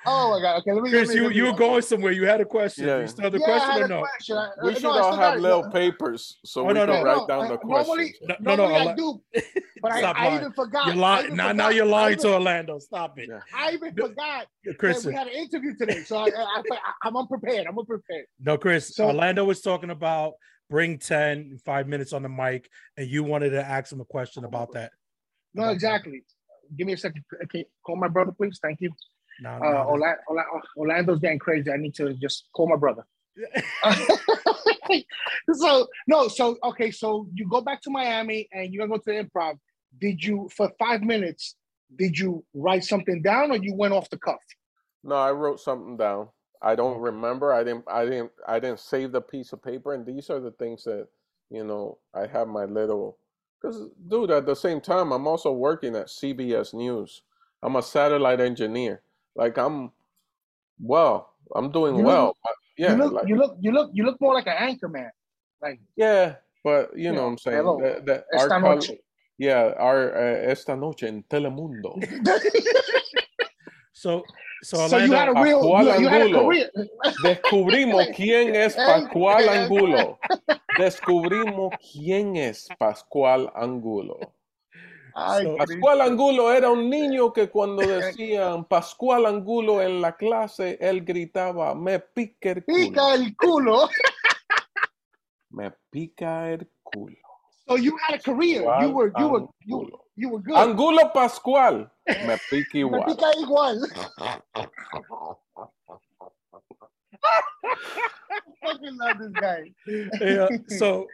Oh 0.07 0.31
my 0.31 0.41
god! 0.41 0.59
Okay, 0.61 0.73
let 0.73 0.83
me. 0.83 0.91
Chris, 0.91 1.09
let 1.09 1.15
me, 1.17 1.21
you 1.21 1.27
let 1.29 1.37
you 1.37 1.45
were 1.47 1.53
going 1.53 1.83
somewhere. 1.83 2.13
You 2.13 2.27
had 2.27 2.41
a 2.41 2.45
question. 2.45 2.87
Yeah. 2.87 3.01
You 3.01 3.07
still 3.09 3.25
have 3.25 3.33
the 3.33 3.39
yeah, 3.41 3.45
question 3.47 3.83
or 3.85 3.89
no? 3.89 4.01
question. 4.01 4.37
I- 4.37 4.49
We 4.63 4.75
should 4.75 4.83
no, 4.85 4.91
all 4.91 5.11
have 5.11 5.19
got 5.19 5.37
it. 5.37 5.41
little 5.41 5.71
papers 5.71 6.39
so 6.45 6.63
Oh, 6.63 6.65
we 6.65 6.75
no, 6.75 6.87
can 6.87 6.95
no, 6.97 7.03
write 7.03 7.17
no, 7.17 7.27
down 7.27 7.45
uh, 7.45 7.49
the 7.49 7.59
normally- 7.65 7.85
questions. 8.15 8.17
No, 8.41 8.55
no, 8.55 8.57
no. 8.57 8.69
Normally 8.69 8.89
I 8.89 8.95
do, 8.95 9.21
but 9.83 9.93
I, 9.93 10.01
I 10.13 10.37
even 10.37 10.53
forgot. 10.53 10.87
You're 10.87 10.97
lying. 10.97 11.25
even 11.27 11.37
Now, 11.37 11.53
now 11.53 11.69
you're 11.69 11.87
lying 11.87 12.13
even, 12.13 12.23
to 12.25 12.35
Orlando. 12.35 12.79
Stop 12.79 13.19
it, 13.19 13.29
Yeah. 13.31 13.41
I 13.55 13.73
even 13.73 13.95
forgot 13.95 14.47
that 14.65 14.79
Chris. 14.79 15.05
we 15.05 15.15
had 15.15 15.27
an 15.27 15.35
interview 15.35 15.75
today, 15.77 16.03
so 16.05 16.17
I, 16.19 16.27
I, 16.27 16.63
I, 16.73 16.79
I'm 17.05 17.17
unprepared. 17.17 17.67
I'm 17.67 17.79
unprepared. 17.79 18.27
No, 18.41 18.57
Chris. 18.57 18.95
So- 18.95 19.07
Orlando 19.07 19.45
was 19.45 19.61
talking 19.61 19.91
about 19.91 20.35
bring 20.71 20.99
10, 20.99 21.59
five 21.65 21.89
minutes 21.89 22.13
on 22.13 22.23
the 22.23 22.29
mic, 22.29 22.69
and 22.97 23.09
you 23.09 23.25
wanted 23.25 23.51
to 23.51 23.65
ask 23.65 23.91
him 23.93 24.01
a 24.01 24.05
question 24.05 24.45
about 24.45 24.73
that. 24.73 24.93
No, 25.55 25.71
exactly. 25.71 26.23
Give 26.77 26.87
me 26.87 26.93
a 26.95 26.97
second. 26.97 27.25
Okay, 27.45 27.67
call 27.85 27.97
my 27.97 28.09
brother, 28.09 28.33
please. 28.33 28.59
Thank 28.61 28.81
you. 28.81 28.91
No, 29.41 29.51
Uh, 29.51 29.59
no, 29.59 29.83
Orla- 29.85 30.17
Orla- 30.29 30.63
Orlando's 30.77 31.21
getting 31.21 31.39
crazy. 31.39 31.71
I 31.71 31.77
need 31.77 31.95
to 31.97 32.15
just 32.15 32.49
call 32.55 32.69
my 32.69 32.77
brother. 32.77 33.05
so 35.53 35.87
no, 36.07 36.29
so 36.29 36.57
okay, 36.65 36.91
so 36.91 37.29
you 37.35 37.49
go 37.49 37.61
back 37.61 37.81
to 37.83 37.91
Miami 37.91 38.49
and 38.53 38.73
you're 38.73 38.87
gonna 38.87 38.99
go 38.99 39.03
to 39.03 39.13
the 39.23 39.25
improv. 39.29 39.59
Did 40.01 40.23
you 40.23 40.49
for 40.57 40.71
five 40.79 41.03
minutes? 41.03 41.55
Did 41.97 42.19
you 42.19 42.45
write 42.53 42.85
something 42.85 43.23
down 43.23 43.51
or 43.53 43.57
you 43.57 43.75
went 43.75 43.95
off 43.95 44.11
the 44.11 44.19
cuff? 44.19 44.41
No, 45.05 45.15
I 45.15 45.31
wrote 45.33 45.61
something 45.61 45.97
down. 45.97 46.29
I 46.61 46.75
don't 46.75 46.99
remember. 47.01 47.53
I 47.53 47.63
didn't. 47.63 47.85
I 47.89 48.05
didn't. 48.05 48.33
I 48.47 48.59
didn't 48.59 48.81
save 48.81 49.13
the 49.13 49.21
piece 49.21 49.53
of 49.53 49.63
paper. 49.63 49.95
And 49.95 50.05
these 50.05 50.29
are 50.31 50.41
the 50.41 50.51
things 50.53 50.83
that 50.85 51.07
you 51.51 51.65
know. 51.65 51.99
I 52.15 52.27
have 52.27 52.49
my 52.49 52.65
little. 52.65 53.19
Because, 53.61 53.89
dude, 54.09 54.31
at 54.31 54.47
the 54.47 54.55
same 54.55 54.81
time, 54.81 55.13
I'm 55.13 55.27
also 55.27 55.53
working 55.53 55.97
at 55.97 56.07
CBS 56.07 56.75
News. 56.75 57.23
I'm 57.63 57.77
a 57.77 57.83
satellite 57.83 58.41
engineer. 58.41 59.03
Like 59.35 59.59
I'm, 59.59 59.91
well, 60.81 61.33
I'm 61.55 61.71
doing 61.71 61.97
You 61.97 62.03
look- 62.03 62.07
well. 62.07 62.37
I- 62.47 62.51
yeah, 62.77 62.93
you 62.93 62.99
look, 63.03 63.13
like, 63.13 63.27
you 63.29 63.37
look, 63.37 63.57
you 63.61 63.73
look, 63.73 63.91
you 63.93 64.05
look 64.05 64.21
more 64.21 64.35
like 64.35 64.47
an 64.47 64.55
anchor 64.57 64.89
man. 64.89 65.11
Like 65.61 65.81
yeah. 65.97 66.37
But 66.63 66.97
you 66.97 67.11
know 67.13 67.23
what 67.25 67.31
I'm 67.31 67.39
saying. 67.39 67.57
hello. 67.57 67.81
That, 67.83 68.07
that 68.07 68.25
esta 68.33 68.55
our 68.55 68.61
noche. 68.61 68.93
yeah, 69.37 69.73
our 69.77 70.15
uh, 70.17 70.51
esta 70.53 70.77
noche 70.77 71.03
en 71.05 71.25
Telemundo. 71.29 71.99
So, 73.99 74.23
so 74.63 74.87
so 74.87 74.99
you 74.99 75.11
had 75.11 75.29
a 75.29 75.43
real, 75.43 75.59
Pascual 75.59 75.85
you, 75.97 76.03
you 76.03 76.09
had 76.09 76.21
a 76.21 76.25
Angulo. 76.27 76.51
Descubrimos 77.25 78.07
quién 78.17 78.55
es 78.55 78.77
Pascual 78.77 79.49
Angulo. 79.49 80.21
Descubrimos 80.79 81.75
quién 81.81 82.37
es 82.37 82.69
Pascual 82.79 83.51
Angulo. 83.57 84.21
Ay, 85.17 85.47
So- 85.47 85.57
Pascual 85.57 86.01
Angulo 86.01 86.53
era 86.53 86.71
un 86.71 86.89
niño 86.89 87.33
que 87.33 87.51
cuando 87.51 87.83
decían 87.85 88.67
Pascual 88.67 89.27
Angulo 89.27 89.83
en 89.83 90.01
la 90.01 90.17
clase, 90.17 90.79
él 90.81 91.05
gritaba, 91.05 91.75
me 91.75 91.99
pica 91.99 92.51
el 92.51 92.65
culo. 92.65 92.79
pica 92.79 93.15
el 93.15 93.37
culo. 93.37 93.89
Me 95.51 95.73
pica 95.91 96.53
el 96.53 96.71
culo. 96.85 97.17
So 97.67 97.77
you 97.77 97.97
had 97.97 98.15
a 98.15 98.23
career. 98.23 98.63
You 98.81 98.91
were, 98.91 99.11
you 99.19 99.29
were, 99.29 99.47
you. 99.65 99.91
You 100.19 100.29
were 100.31 100.41
good. 100.41 100.57
Angulo 100.57 101.09
Pascual. 101.15 101.87
Me 102.09 102.37
pica 102.51 102.75
Me 102.75 102.83
igual. 102.83 103.07
pica 103.07 103.31
igual. 103.39 103.77
fucking 108.65 108.97
love 108.97 109.19
this 109.19 109.33
guy. 109.41 109.73
yeah, 110.21 110.43
uh, 110.45 110.49
so 110.69 111.07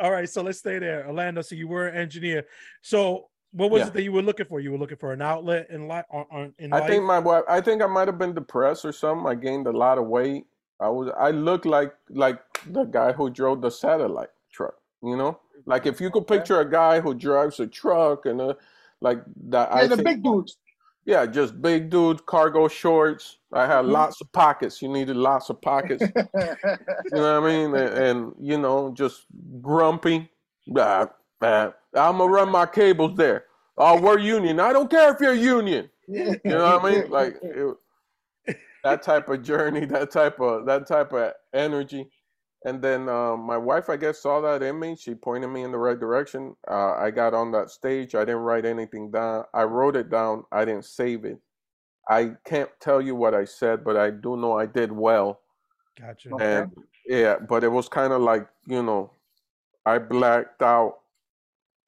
all 0.00 0.12
right, 0.12 0.28
so 0.28 0.42
let's 0.42 0.58
stay 0.58 0.78
there. 0.78 1.06
Orlando, 1.08 1.42
so 1.42 1.54
you 1.54 1.66
were 1.68 1.88
an 1.88 1.96
engineer. 1.96 2.44
So 2.82 3.28
what 3.52 3.70
was 3.70 3.80
Yeah. 3.80 3.86
it 3.88 3.94
that 3.94 4.02
you 4.02 4.12
were 4.12 4.22
looking 4.22 4.46
for? 4.46 4.60
You 4.60 4.70
were 4.72 4.78
looking 4.78 4.96
for 4.98 5.12
an 5.12 5.22
outlet 5.22 5.68
in 5.70 5.88
life 5.88 6.04
on, 6.10 6.24
on 6.30 6.54
in 6.58 6.72
I 6.72 6.78
life. 6.80 6.88
think 6.88 7.04
my 7.04 7.18
wife. 7.18 7.44
I 7.48 7.60
think 7.60 7.82
I 7.82 7.86
might 7.86 8.06
have 8.08 8.18
been 8.18 8.34
depressed 8.34 8.84
or 8.84 8.92
something. 8.92 9.26
I 9.26 9.34
gained 9.34 9.66
a 9.66 9.72
lot 9.72 9.98
of 9.98 10.06
weight. 10.06 10.44
I 10.80 10.88
was. 10.88 11.10
I 11.18 11.30
looked 11.30 11.66
like 11.66 11.92
like 12.10 12.38
the 12.66 12.84
guy 12.84 13.12
who 13.12 13.30
drove 13.30 13.60
the 13.62 13.70
satellite 13.70 14.28
truck. 14.30 14.37
You 15.02 15.16
know, 15.16 15.38
like 15.66 15.86
if 15.86 16.00
you 16.00 16.10
could 16.10 16.26
picture 16.26 16.60
a 16.60 16.68
guy 16.70 17.00
who 17.00 17.14
drives 17.14 17.60
a 17.60 17.66
truck 17.66 18.26
and 18.26 18.40
a, 18.40 18.56
like 19.00 19.20
that. 19.48 19.68
Yeah, 19.70 19.76
I 19.76 19.86
the 19.86 19.96
think, 19.96 20.06
big 20.08 20.22
dudes. 20.24 20.56
yeah, 21.04 21.24
just 21.26 21.60
big 21.62 21.88
dude, 21.90 22.26
cargo 22.26 22.66
shorts. 22.68 23.38
I 23.52 23.66
had 23.66 23.84
Mhm. 23.84 23.92
lots 23.92 24.20
of 24.20 24.30
pockets. 24.32 24.82
You 24.82 24.88
needed 24.88 25.16
lots 25.16 25.50
of 25.50 25.60
pockets. 25.60 26.02
you 26.02 27.10
know 27.12 27.40
what 27.40 27.44
I 27.44 27.46
mean? 27.46 27.74
And, 27.74 27.94
and, 28.06 28.32
you 28.40 28.58
know, 28.58 28.92
just 28.92 29.26
grumpy. 29.62 30.28
Bah, 30.66 31.06
bah. 31.40 31.70
I'm 31.94 32.18
gonna 32.18 32.26
run 32.30 32.50
my 32.50 32.66
cables 32.66 33.16
there. 33.16 33.44
Oh, 33.76 34.00
we're 34.00 34.18
union. 34.18 34.58
I 34.60 34.72
don't 34.72 34.90
care 34.90 35.12
if 35.14 35.20
you're 35.20 35.32
union. 35.34 35.88
You 36.08 36.38
know 36.44 36.76
what 36.78 36.84
I 36.84 36.90
mean? 36.90 37.10
Like 37.10 37.36
it, 37.42 37.76
that 38.84 39.02
type 39.02 39.28
of 39.28 39.42
journey, 39.42 39.84
that 39.94 40.10
type 40.10 40.40
of 40.40 40.66
that 40.66 40.86
type 40.86 41.12
of 41.12 41.32
energy. 41.54 42.10
And 42.64 42.82
then 42.82 43.08
um, 43.08 43.40
my 43.40 43.56
wife, 43.56 43.88
I 43.88 43.96
guess, 43.96 44.18
saw 44.20 44.40
that 44.40 44.62
in 44.62 44.78
me. 44.80 44.96
She 44.96 45.14
pointed 45.14 45.48
me 45.48 45.62
in 45.62 45.70
the 45.70 45.78
right 45.78 45.98
direction. 45.98 46.56
Uh, 46.68 46.94
I 46.94 47.10
got 47.10 47.32
on 47.32 47.52
that 47.52 47.70
stage. 47.70 48.14
I 48.14 48.20
didn't 48.24 48.42
write 48.42 48.64
anything 48.64 49.10
down. 49.12 49.44
I 49.54 49.62
wrote 49.62 49.94
it 49.94 50.10
down. 50.10 50.44
I 50.50 50.64
didn't 50.64 50.84
save 50.84 51.24
it. 51.24 51.38
I 52.08 52.32
can't 52.44 52.70
tell 52.80 53.00
you 53.00 53.14
what 53.14 53.34
I 53.34 53.44
said, 53.44 53.84
but 53.84 53.96
I 53.96 54.10
do 54.10 54.36
know 54.36 54.58
I 54.58 54.66
did 54.66 54.90
well. 54.90 55.40
Gotcha. 56.00 56.30
Okay. 56.32 56.58
And 56.58 56.72
yeah, 57.06 57.36
but 57.38 57.62
it 57.62 57.68
was 57.68 57.88
kind 57.88 58.12
of 58.12 58.22
like 58.22 58.48
you 58.66 58.82
know, 58.82 59.12
I 59.86 59.98
blacked 59.98 60.62
out. 60.62 61.00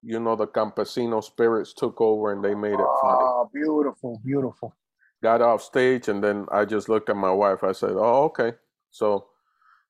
You 0.03 0.19
know, 0.19 0.35
the 0.35 0.47
campesino 0.47 1.23
spirits 1.23 1.73
took 1.73 2.01
over 2.01 2.31
and 2.31 2.43
they 2.43 2.55
made 2.55 2.73
it 2.73 2.87
funny 3.01 3.19
Oh, 3.21 3.49
beautiful, 3.53 4.19
beautiful. 4.25 4.75
got 5.21 5.41
off 5.41 5.61
stage 5.61 6.07
and 6.07 6.23
then 6.23 6.47
I 6.51 6.65
just 6.65 6.89
looked 6.89 7.09
at 7.09 7.15
my 7.17 7.31
wife. 7.31 7.63
I 7.63 7.71
said, 7.71 7.91
"Oh, 7.91 8.23
okay. 8.25 8.53
So 8.89 9.27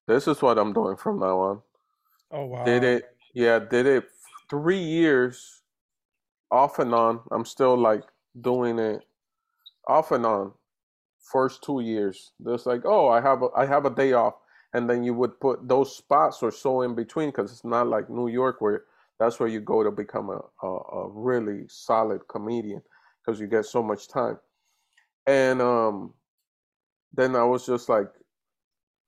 this 0.07 0.27
is 0.27 0.41
what 0.41 0.57
I'm 0.59 0.73
doing 0.73 0.97
from 0.97 1.19
now 1.19 1.39
on." 1.39 1.61
Oh 2.31 2.45
wow. 2.45 2.65
Did 2.65 2.83
it? 2.83 3.05
Yeah, 3.33 3.59
did 3.59 3.85
it 3.87 4.05
3 4.49 4.79
years 4.79 5.63
off 6.51 6.79
and 6.79 6.93
on. 6.93 7.21
I'm 7.31 7.45
still 7.45 7.77
like 7.77 8.03
doing 8.39 8.79
it 8.79 9.03
off 9.87 10.11
and 10.11 10.25
on. 10.25 10.53
first 11.19 11.63
two 11.63 11.81
years. 11.81 12.31
There's 12.39 12.65
like, 12.65 12.83
oh, 12.85 13.09
I 13.09 13.21
have 13.21 13.43
a, 13.43 13.47
I 13.55 13.65
have 13.65 13.85
a 13.85 13.89
day 13.89 14.13
off, 14.13 14.35
and 14.73 14.89
then 14.89 15.03
you 15.03 15.13
would 15.13 15.39
put 15.39 15.67
those 15.67 15.95
spots 15.95 16.43
or 16.43 16.51
so 16.51 16.81
in 16.81 16.95
between 16.95 17.29
because 17.29 17.51
it's 17.51 17.65
not 17.65 17.87
like 17.87 18.09
New 18.09 18.27
York 18.29 18.61
where 18.61 18.85
that's 19.19 19.39
where 19.39 19.49
you 19.49 19.61
go 19.61 19.83
to 19.83 19.91
become 19.91 20.29
a, 20.29 20.41
a, 20.65 20.67
a 20.67 21.09
really 21.11 21.65
solid 21.69 22.27
comedian 22.27 22.81
because 23.25 23.39
you 23.39 23.47
get 23.47 23.65
so 23.65 23.83
much 23.83 24.07
time. 24.09 24.39
And 25.27 25.61
um, 25.61 26.13
then 27.13 27.35
I 27.35 27.43
was 27.43 27.65
just 27.65 27.89
like, 27.89 28.07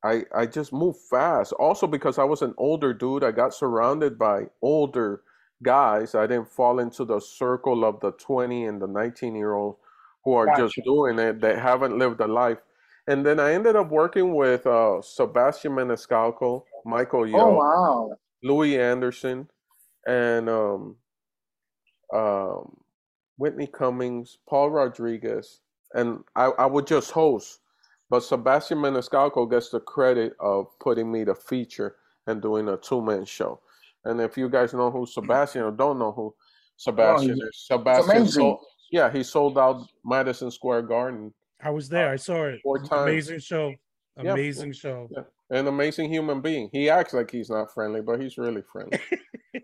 I 0.03 0.23
I 0.35 0.45
just 0.45 0.73
moved 0.73 0.99
fast. 1.09 1.53
Also 1.53 1.87
because 1.87 2.17
I 2.17 2.23
was 2.23 2.41
an 2.41 2.53
older 2.57 2.93
dude, 2.93 3.23
I 3.23 3.31
got 3.31 3.53
surrounded 3.53 4.17
by 4.17 4.43
older 4.61 5.21
guys. 5.63 6.15
I 6.15 6.27
didn't 6.27 6.51
fall 6.51 6.79
into 6.79 7.05
the 7.05 7.19
circle 7.19 7.85
of 7.85 7.99
the 8.01 8.11
20 8.11 8.65
and 8.65 8.81
the 8.81 8.87
19 8.87 9.35
year 9.35 9.53
olds 9.53 9.79
who 10.23 10.33
are 10.33 10.45
gotcha. 10.45 10.63
just 10.63 10.79
doing 10.85 11.19
it 11.19 11.41
that 11.41 11.59
haven't 11.59 11.97
lived 11.97 12.19
a 12.21 12.27
life. 12.27 12.59
And 13.07 13.25
then 13.25 13.39
I 13.39 13.53
ended 13.53 13.75
up 13.75 13.89
working 13.89 14.35
with 14.35 14.65
uh, 14.65 15.01
Sebastian 15.01 15.73
Maniscalco, 15.73 16.63
Michael 16.85 17.27
Yo, 17.27 17.37
oh, 17.37 17.53
wow. 17.55 18.17
Louie 18.43 18.79
Anderson, 18.79 19.49
and 20.07 20.49
um, 20.49 20.95
um, 22.13 22.77
Whitney 23.37 23.67
Cummings, 23.67 24.37
Paul 24.47 24.69
Rodriguez, 24.69 25.59
and 25.93 26.23
I, 26.35 26.45
I 26.45 26.65
would 26.65 26.87
just 26.87 27.11
host. 27.11 27.59
But 28.13 28.21
Sebastian 28.21 28.77
Maniscalco 28.77 29.49
gets 29.49 29.69
the 29.69 29.79
credit 29.79 30.35
of 30.39 30.67
putting 30.77 31.11
me 31.11 31.23
the 31.23 31.33
feature 31.33 31.95
and 32.27 32.43
doing 32.43 32.69
a 32.69 32.77
two 32.77 33.01
man 33.01 33.25
show. 33.25 33.59
And 34.05 34.21
if 34.21 34.37
you 34.37 34.49
guys 34.49 34.71
know 34.71 34.91
who 34.91 35.07
Sebastian 35.07 35.63
or 35.63 35.71
don't 35.71 35.97
know 35.97 36.11
who 36.11 36.35
Sebastian 36.77 37.39
oh, 37.41 37.47
is, 37.47 37.65
Sebastian 37.65 38.27
sold, 38.27 38.59
yeah, 38.91 39.11
he 39.11 39.23
sold 39.23 39.57
out 39.57 39.87
Madison 40.05 40.51
Square 40.51 40.83
Garden. 40.83 41.33
I 41.59 41.71
was 41.71 41.89
there. 41.89 42.11
I 42.11 42.17
saw 42.17 42.43
it. 42.43 42.59
Four 42.61 42.83
times. 42.83 42.91
Amazing 43.09 43.39
show. 43.39 43.73
Amazing 44.17 44.67
yeah. 44.67 44.79
show. 44.79 45.09
Yeah. 45.09 45.23
An 45.49 45.65
amazing 45.65 46.07
human 46.07 46.39
being. 46.39 46.69
He 46.71 46.91
acts 46.91 47.15
like 47.15 47.31
he's 47.31 47.49
not 47.49 47.73
friendly, 47.73 48.01
but 48.01 48.21
he's 48.21 48.37
really 48.37 48.61
friendly. 48.61 48.99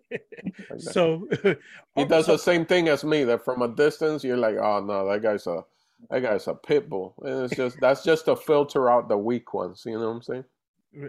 like 0.09 0.23
so 0.79 1.29
he 1.95 2.03
does 2.03 2.25
the 2.25 2.37
same 2.37 2.65
thing 2.65 2.87
as 2.87 3.03
me. 3.03 3.25
That 3.25 3.45
from 3.45 3.61
a 3.61 3.67
distance, 3.67 4.23
you're 4.23 4.37
like, 4.37 4.55
oh 4.55 4.83
no, 4.83 5.07
that 5.07 5.21
guy's 5.21 5.45
a 5.45 5.63
that 6.09 6.21
guy's 6.21 6.47
a 6.47 6.55
pit 6.55 6.89
bull. 6.89 7.15
And 7.23 7.43
it's 7.45 7.55
just 7.55 7.77
that's 7.79 8.03
just 8.03 8.25
to 8.25 8.35
filter 8.35 8.89
out 8.89 9.09
the 9.09 9.17
weak 9.17 9.53
ones. 9.53 9.83
You 9.85 9.99
know 9.99 10.07
what 10.07 10.15
I'm 10.15 10.21
saying? 10.21 10.43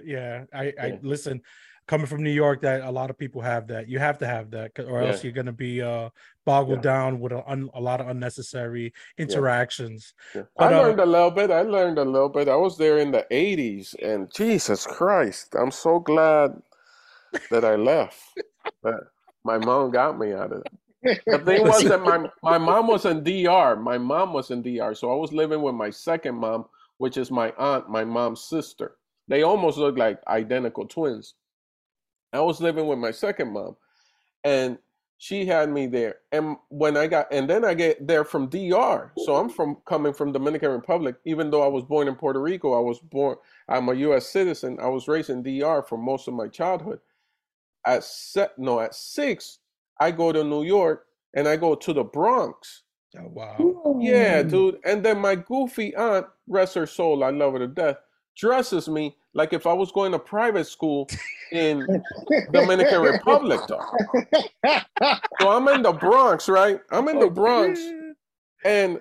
Yeah, 0.05 0.45
I, 0.53 0.73
I 0.81 0.87
yeah. 0.87 0.97
listen 1.03 1.41
coming 1.91 2.07
from 2.07 2.23
New 2.23 2.31
York 2.31 2.63
that 2.63 2.83
a 2.83 2.91
lot 2.91 3.11
of 3.11 3.19
people 3.19 3.43
have 3.43 3.67
that. 3.67 3.89
You 3.89 3.99
have 3.99 4.17
to 4.19 4.27
have 4.27 4.53
that, 4.53 4.79
or 4.79 5.03
else 5.03 5.25
you're 5.25 5.33
going 5.33 5.47
to 5.47 5.53
be 5.53 5.83
uh, 5.83 6.11
boggled 6.45 6.85
yeah. 6.85 6.93
down 6.93 7.19
with 7.19 7.33
a, 7.33 7.43
un, 7.51 7.69
a, 7.75 7.81
lot 7.81 8.01
of 8.01 8.07
unnecessary 8.07 8.93
interactions. 9.19 10.15
Yeah. 10.33 10.43
But, 10.57 10.73
I 10.73 10.77
uh, 10.77 10.83
learned 10.83 11.01
uh, 11.01 11.05
a 11.05 11.07
little 11.07 11.31
bit. 11.33 11.51
I 11.51 11.63
learned 11.63 11.99
a 11.99 12.05
little 12.05 12.29
bit. 12.29 12.49
I 12.49 12.55
was 12.55 12.79
there 12.79 12.99
in 12.99 13.11
the 13.11 13.27
'80s, 13.33 13.97
and 14.01 14.33
Jesus 14.33 14.87
Christ, 14.87 15.57
I'm 15.59 15.73
so 15.73 15.99
glad 15.99 16.53
that 17.51 17.65
I 17.65 17.75
left. 17.75 18.21
that 18.85 19.01
my 19.43 19.59
mom 19.59 19.91
got 19.91 20.17
me 20.17 20.33
out 20.33 20.53
of 20.53 20.61
it. 20.61 20.73
The 21.03 21.39
thing 21.45 21.67
was 21.67 21.85
that 21.85 22.03
my 22.03 22.29
my 22.43 22.59
mom 22.59 22.87
was 22.87 23.05
in 23.07 23.25
DR. 23.25 23.77
My 23.77 23.99
mom 23.99 24.33
was 24.33 24.51
in 24.51 24.63
DR, 24.63 24.95
so 24.95 25.13
I 25.13 25.17
was 25.17 25.33
living 25.33 25.63
with 25.63 25.75
my 25.75 25.91
second 25.91 26.37
mom, 26.37 26.67
which 26.99 27.17
is 27.17 27.31
my 27.31 27.53
aunt, 27.59 27.89
my 27.89 28.05
mom's 28.05 28.43
sister. 28.43 28.97
They 29.29 29.43
almost 29.43 29.79
look 29.79 29.97
like 29.97 30.21
identical 30.27 30.87
twins. 30.87 31.35
I 32.33 32.41
was 32.41 32.61
living 32.61 32.87
with 32.87 32.99
my 32.99 33.11
second 33.11 33.53
mom, 33.53 33.77
and 34.45 34.79
she 35.19 35.47
had 35.47 35.69
me 35.71 35.87
there. 35.87 36.17
And 36.33 36.57
when 36.69 36.97
I 36.97 37.07
got, 37.07 37.27
and 37.33 37.49
then 37.49 37.65
I 37.65 37.75
get 37.75 38.07
there 38.07 38.25
from 38.25 38.49
DR. 38.49 39.13
So 39.19 39.37
I'm 39.37 39.51
from 39.51 39.77
coming 39.87 40.15
from 40.15 40.33
Dominican 40.33 40.71
Republic. 40.71 41.17
Even 41.27 41.51
though 41.51 41.63
I 41.63 41.69
was 41.69 41.85
born 41.85 42.09
in 42.09 42.15
Puerto 42.15 42.41
Rico, 42.41 42.77
I 42.77 42.81
was 42.81 43.01
born. 43.01 43.37
I'm 43.69 43.89
a 43.89 43.95
U.S. 43.95 44.27
citizen. 44.27 44.79
I 44.81 44.89
was 44.89 45.09
raised 45.09 45.31
in 45.31 45.43
DR 45.43 45.83
for 45.83 45.99
most 45.99 46.27
of 46.27 46.35
my 46.35 46.49
childhood. 46.49 47.01
At 47.87 48.05
set, 48.05 48.59
no, 48.59 48.81
at 48.81 48.95
six, 48.95 49.59
I 50.01 50.11
go 50.11 50.33
to 50.33 50.43
New 50.43 50.65
York 50.65 51.07
and 51.35 51.47
I 51.47 51.57
go 51.57 51.75
to 51.75 51.93
the 51.93 52.05
Bronx. 52.05 52.83
Oh, 53.19 53.29
wow. 53.29 53.99
Yeah, 54.01 54.43
dude. 54.43 54.79
And 54.85 55.05
then 55.05 55.19
my 55.19 55.35
goofy 55.35 55.95
aunt, 55.95 56.27
rest 56.49 56.75
her 56.75 56.87
soul, 56.87 57.25
I 57.25 57.31
love 57.31 57.55
her 57.55 57.59
to 57.61 57.67
death, 57.67 57.97
dresses 58.37 58.89
me 58.89 59.17
like 59.35 59.53
if 59.53 59.67
I 59.67 59.73
was 59.73 59.93
going 59.93 60.13
to 60.13 60.19
private 60.19 60.67
school 60.67 61.09
in 61.53 62.03
Dominican 62.53 63.03
Republic, 63.03 63.61
though. 63.69 63.85
So 65.41 65.51
I'm 65.51 65.69
in 65.69 65.83
the 65.83 65.93
Bronx, 65.93 66.49
right? 66.49 66.81
I'm 66.91 67.09
in 67.09 67.19
the 67.19 67.27
oh, 67.27 67.31
Bronx, 67.31 67.81
and 68.65 69.01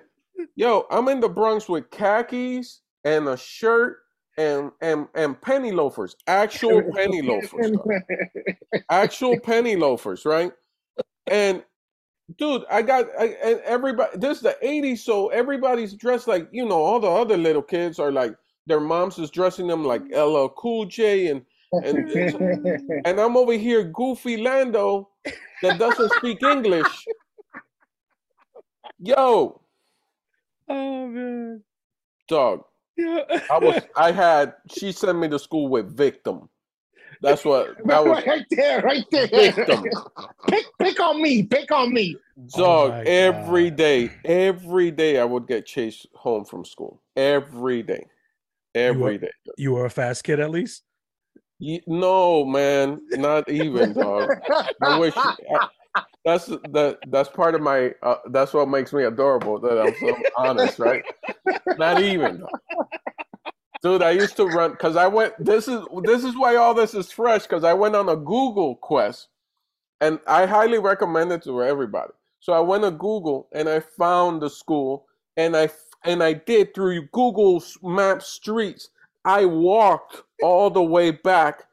yo, 0.54 0.86
I'm 0.90 1.08
in 1.08 1.20
the 1.20 1.28
Bronx 1.28 1.68
with 1.68 1.90
khakis 1.90 2.80
and 3.04 3.28
a 3.28 3.36
shirt 3.36 3.98
and 4.38 4.70
and 4.80 5.06
and 5.14 5.40
penny 5.40 5.72
loafers, 5.72 6.16
actual 6.26 6.82
penny 6.94 7.22
loafers, 7.22 7.72
actual 8.90 9.38
penny 9.40 9.76
loafers, 9.76 10.24
right? 10.24 10.52
And 11.30 11.62
dude, 12.36 12.64
I 12.70 12.82
got 12.82 13.06
I, 13.18 13.36
and 13.42 13.60
everybody. 13.60 14.18
This 14.18 14.38
is 14.38 14.42
the 14.42 14.56
'80s, 14.62 14.98
so 14.98 15.28
everybody's 15.28 15.94
dressed 15.94 16.28
like 16.28 16.48
you 16.52 16.66
know. 16.66 16.82
All 16.82 17.00
the 17.00 17.08
other 17.08 17.36
little 17.36 17.62
kids 17.62 17.98
are 17.98 18.12
like 18.12 18.34
their 18.66 18.80
moms 18.80 19.18
is 19.18 19.30
dressing 19.30 19.66
them 19.66 19.84
like 19.84 20.02
LL 20.14 20.48
Cool 20.48 20.84
J 20.86 21.28
and 21.28 21.42
and 21.72 22.10
and 23.06 23.20
I'm 23.20 23.36
over 23.36 23.52
here 23.52 23.84
goofy 23.84 24.36
Lando 24.36 25.08
that 25.62 25.78
doesn't 25.78 26.12
speak 26.14 26.42
English. 26.42 27.06
Yo. 28.98 29.60
Oh 30.68 31.06
man. 31.06 31.62
Dog. 32.28 32.64
Yeah. 32.96 33.22
I 33.50 33.58
was 33.58 33.82
I 33.96 34.12
had 34.12 34.54
she 34.70 34.92
sent 34.92 35.18
me 35.18 35.28
to 35.28 35.38
school 35.38 35.68
with 35.68 35.96
victim. 35.96 36.48
That's 37.22 37.44
what 37.44 37.76
that 37.84 38.04
was 38.04 38.24
right 38.26 38.46
there, 38.50 38.80
right 38.80 39.04
there. 39.10 39.26
Victim. 39.26 39.84
pick 40.48 40.64
pick 40.78 41.00
on 41.00 41.20
me, 41.20 41.42
pick 41.42 41.70
on 41.70 41.92
me. 41.92 42.16
Dog, 42.56 42.92
oh 42.92 43.02
every 43.06 43.70
day, 43.70 44.10
every 44.24 44.90
day 44.90 45.18
I 45.18 45.24
would 45.24 45.46
get 45.46 45.66
chased 45.66 46.06
home 46.14 46.44
from 46.44 46.64
school. 46.64 47.02
Every 47.16 47.82
day 47.82 48.06
every 48.74 48.96
you 48.98 49.02
were, 49.02 49.18
day. 49.18 49.30
You 49.56 49.72
were 49.72 49.84
a 49.86 49.90
fast 49.90 50.24
kid 50.24 50.40
at 50.40 50.50
least. 50.50 50.82
no, 51.86 52.44
man, 52.44 53.00
not 53.12 53.48
even, 53.50 53.92
dog. 53.92 54.30
I 54.82 54.98
wish. 54.98 55.14
I, 55.16 55.34
that's 56.24 56.46
the 56.46 56.98
that's 57.08 57.28
part 57.28 57.54
of 57.54 57.62
my. 57.62 57.92
Uh, 58.02 58.16
that's 58.30 58.52
what 58.52 58.68
makes 58.68 58.92
me 58.92 59.04
adorable. 59.04 59.58
That 59.58 59.80
I'm 59.80 59.94
so 59.98 60.16
honest, 60.36 60.78
right? 60.78 61.02
Not 61.78 62.02
even. 62.02 62.44
Dude, 63.82 64.02
I 64.02 64.10
used 64.10 64.36
to 64.36 64.46
run 64.46 64.72
because 64.72 64.96
I 64.96 65.06
went. 65.06 65.34
This 65.42 65.66
is 65.66 65.80
this 66.02 66.22
is 66.22 66.36
why 66.36 66.56
all 66.56 66.74
this 66.74 66.94
is 66.94 67.10
fresh 67.10 67.42
because 67.42 67.64
I 67.64 67.72
went 67.72 67.96
on 67.96 68.08
a 68.10 68.16
Google 68.16 68.76
quest, 68.76 69.28
and 70.00 70.20
I 70.26 70.44
highly 70.46 70.78
recommend 70.78 71.32
it 71.32 71.42
to 71.44 71.62
everybody. 71.62 72.12
So 72.40 72.52
I 72.52 72.60
went 72.60 72.84
to 72.84 72.90
Google 72.90 73.48
and 73.52 73.68
I 73.68 73.80
found 73.80 74.42
the 74.42 74.50
school, 74.50 75.06
and 75.36 75.56
I 75.56 75.70
and 76.04 76.22
I 76.22 76.34
did 76.34 76.74
through 76.74 77.08
Google 77.12 77.62
Map 77.82 78.22
streets. 78.22 78.90
I 79.24 79.46
walked 79.46 80.22
all 80.42 80.70
the 80.70 80.82
way 80.82 81.10
back 81.10 81.64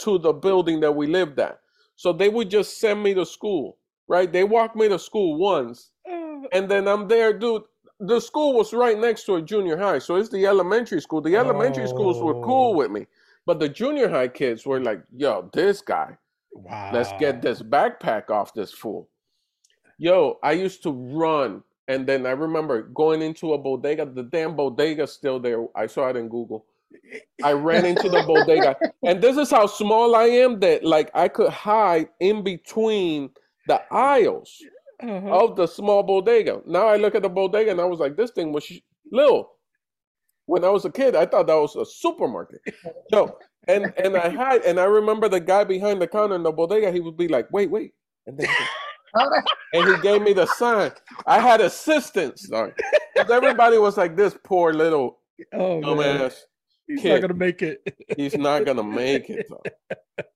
to 0.00 0.18
the 0.18 0.32
building 0.32 0.80
that 0.80 0.92
we 0.92 1.06
lived 1.06 1.38
at. 1.40 1.60
So 1.96 2.12
they 2.12 2.28
would 2.28 2.50
just 2.50 2.78
send 2.78 3.02
me 3.02 3.14
to 3.14 3.24
school, 3.26 3.78
right? 4.08 4.30
They 4.30 4.44
walked 4.44 4.76
me 4.76 4.88
to 4.88 4.98
school 4.98 5.38
once, 5.38 5.90
mm. 6.08 6.44
and 6.52 6.68
then 6.68 6.86
I'm 6.86 7.08
there, 7.08 7.32
dude. 7.32 7.62
The 8.00 8.20
school 8.20 8.54
was 8.54 8.72
right 8.72 8.98
next 8.98 9.24
to 9.24 9.36
a 9.36 9.42
junior 9.42 9.76
high, 9.76 9.98
so 9.98 10.16
it's 10.16 10.28
the 10.28 10.46
elementary 10.46 11.00
school. 11.00 11.20
The 11.20 11.36
elementary 11.36 11.84
oh. 11.84 11.88
schools 11.88 12.22
were 12.22 12.34
cool 12.42 12.72
oh. 12.72 12.76
with 12.76 12.90
me, 12.90 13.06
but 13.46 13.58
the 13.58 13.68
junior 13.68 14.08
high 14.08 14.28
kids 14.28 14.66
were 14.66 14.80
like, 14.80 15.02
"Yo, 15.16 15.48
this 15.52 15.80
guy, 15.80 16.16
wow. 16.52 16.90
let's 16.92 17.12
get 17.18 17.40
this 17.40 17.62
backpack 17.62 18.30
off 18.30 18.52
this 18.52 18.72
fool." 18.72 19.08
Yo, 19.98 20.38
I 20.42 20.52
used 20.52 20.82
to 20.82 20.90
run 20.92 21.62
and 21.88 22.06
then 22.06 22.26
I 22.26 22.30
remember 22.30 22.82
going 22.82 23.22
into 23.22 23.52
a 23.52 23.58
bodega. 23.58 24.06
The 24.06 24.24
damn 24.24 24.56
bodega's 24.56 25.12
still 25.12 25.38
there. 25.38 25.66
I 25.74 25.86
saw 25.86 26.08
it 26.08 26.16
in 26.16 26.28
Google. 26.28 26.66
I 27.42 27.52
ran 27.52 27.84
into 27.84 28.08
the 28.08 28.22
bodega, 28.22 28.76
and 29.02 29.20
this 29.20 29.36
is 29.36 29.50
how 29.50 29.66
small 29.66 30.16
I 30.16 30.24
am 30.24 30.60
that 30.60 30.84
like 30.84 31.10
I 31.14 31.28
could 31.28 31.50
hide 31.50 32.08
in 32.20 32.42
between 32.42 33.30
the 33.68 33.82
aisles 33.92 34.62
uh-huh. 35.02 35.28
of 35.28 35.56
the 35.56 35.66
small 35.66 36.02
bodega. 36.02 36.60
Now 36.66 36.86
I 36.88 36.96
look 36.96 37.14
at 37.14 37.22
the 37.22 37.28
bodega 37.28 37.70
and 37.70 37.80
I 37.80 37.84
was 37.84 38.00
like, 38.00 38.16
this 38.16 38.30
thing 38.30 38.52
was 38.52 38.70
little. 39.10 39.52
When 40.46 40.64
I 40.64 40.68
was 40.68 40.84
a 40.84 40.90
kid, 40.90 41.16
I 41.16 41.26
thought 41.26 41.48
that 41.48 41.54
was 41.54 41.76
a 41.76 41.84
supermarket. 41.84 42.60
So 43.12 43.38
and 43.68 43.92
and 43.96 44.16
I 44.16 44.28
had 44.28 44.62
and 44.62 44.78
I 44.78 44.84
remember 44.84 45.28
the 45.28 45.40
guy 45.40 45.64
behind 45.64 46.00
the 46.00 46.06
counter 46.06 46.36
in 46.36 46.42
the 46.42 46.52
bodega. 46.52 46.92
He 46.92 47.00
would 47.00 47.16
be 47.16 47.28
like, 47.28 47.48
wait, 47.52 47.70
wait, 47.70 47.92
and 48.26 48.38
then 48.38 48.48
and 49.72 49.88
he 49.88 50.02
gave 50.02 50.22
me 50.22 50.32
the 50.32 50.46
sign. 50.46 50.92
I 51.26 51.40
had 51.40 51.60
assistance, 51.60 52.46
sorry. 52.48 52.72
Everybody 53.16 53.78
was 53.78 53.96
like, 53.96 54.16
"This 54.16 54.36
poor 54.44 54.72
little 54.72 55.20
oh, 55.52 55.80
dumbass 55.80 56.34
He's 56.86 57.00
kid. 57.00 57.12
not 57.14 57.20
gonna 57.22 57.34
make 57.34 57.62
it. 57.62 57.80
He's 58.16 58.36
not 58.36 58.64
gonna 58.64 58.84
make 58.84 59.30
it." 59.30 59.46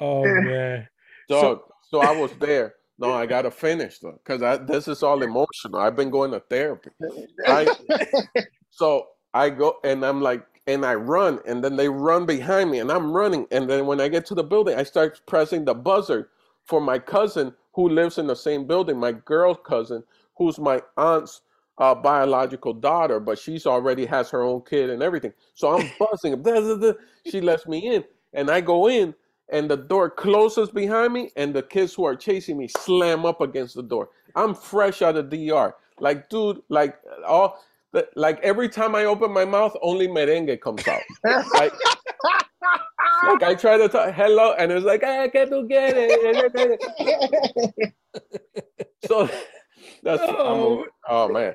oh 0.00 0.24
man, 0.24 0.88
dog. 1.28 1.60
So, 1.90 2.00
so 2.00 2.00
I 2.00 2.12
was 2.16 2.32
there. 2.34 2.74
No, 3.02 3.12
I 3.12 3.26
gotta 3.26 3.50
finish 3.50 3.98
though, 3.98 4.20
because 4.24 4.40
this 4.68 4.88
is 4.88 5.02
all 5.02 5.22
emotional. 5.22 5.80
I've 5.80 5.96
been 5.96 6.10
going 6.10 6.30
to 6.32 6.40
therapy. 6.40 6.90
I, 7.46 7.68
So 8.70 9.08
I 9.34 9.50
go 9.50 9.78
and 9.84 10.04
I'm 10.04 10.20
like, 10.20 10.44
and 10.66 10.84
I 10.86 10.94
run, 10.94 11.40
and 11.46 11.64
then 11.64 11.76
they 11.76 11.88
run 11.88 12.26
behind 12.26 12.70
me, 12.70 12.80
and 12.80 12.92
I'm 12.92 13.12
running, 13.12 13.46
and 13.50 13.68
then 13.70 13.86
when 13.86 14.00
I 14.00 14.08
get 14.08 14.26
to 14.26 14.34
the 14.34 14.44
building, 14.44 14.78
I 14.78 14.84
start 14.84 15.20
pressing 15.26 15.64
the 15.64 15.74
buzzer 15.74 16.30
for 16.66 16.80
my 16.80 16.98
cousin 16.98 17.54
who 17.74 17.88
lives 17.88 18.18
in 18.18 18.28
the 18.28 18.36
same 18.36 18.66
building, 18.66 18.98
my 18.98 19.12
girl 19.12 19.54
cousin, 19.54 20.04
who's 20.36 20.58
my 20.58 20.82
aunt's 20.96 21.42
uh, 21.78 21.94
biological 21.94 22.72
daughter, 22.74 23.20
but 23.20 23.38
she's 23.38 23.66
already 23.66 24.06
has 24.06 24.30
her 24.30 24.42
own 24.42 24.62
kid 24.68 24.90
and 24.90 25.02
everything. 25.02 25.32
So 25.54 25.78
I'm 25.78 25.90
buzzing. 25.98 26.44
She 27.30 27.40
lets 27.40 27.66
me 27.66 27.94
in, 27.94 28.04
and 28.34 28.50
I 28.50 28.60
go 28.60 28.88
in, 28.88 29.14
and 29.52 29.70
the 29.70 29.76
door 29.76 30.10
closes 30.10 30.70
behind 30.70 31.12
me, 31.12 31.30
and 31.36 31.54
the 31.54 31.62
kids 31.62 31.94
who 31.94 32.04
are 32.04 32.16
chasing 32.16 32.58
me 32.58 32.68
slam 32.68 33.24
up 33.24 33.40
against 33.40 33.76
the 33.76 33.82
door. 33.82 34.08
I'm 34.34 34.54
fresh 34.54 35.02
out 35.02 35.16
of 35.16 35.28
DR. 35.28 35.74
Like, 36.00 36.28
dude, 36.28 36.62
like 36.68 36.96
all 37.26 37.62
like 38.16 38.40
every 38.40 38.68
time 38.68 38.94
I 38.94 39.04
open 39.04 39.30
my 39.32 39.44
mouth, 39.44 39.76
only 39.82 40.08
merengue 40.08 40.60
comes 40.60 40.86
out. 40.88 41.02
like, 41.24 41.72
like 43.24 43.42
I 43.42 43.54
try 43.54 43.76
to 43.76 43.88
talk 43.88 44.14
hello, 44.14 44.54
and 44.58 44.72
it's 44.72 44.84
like, 44.84 45.04
I 45.04 45.28
can't 45.28 45.50
do 45.50 45.68
get 45.68 45.94
it. 45.96 47.14
so 49.06 49.28
that's 50.02 50.22
oh. 50.22 50.84
oh 51.08 51.28
man. 51.28 51.54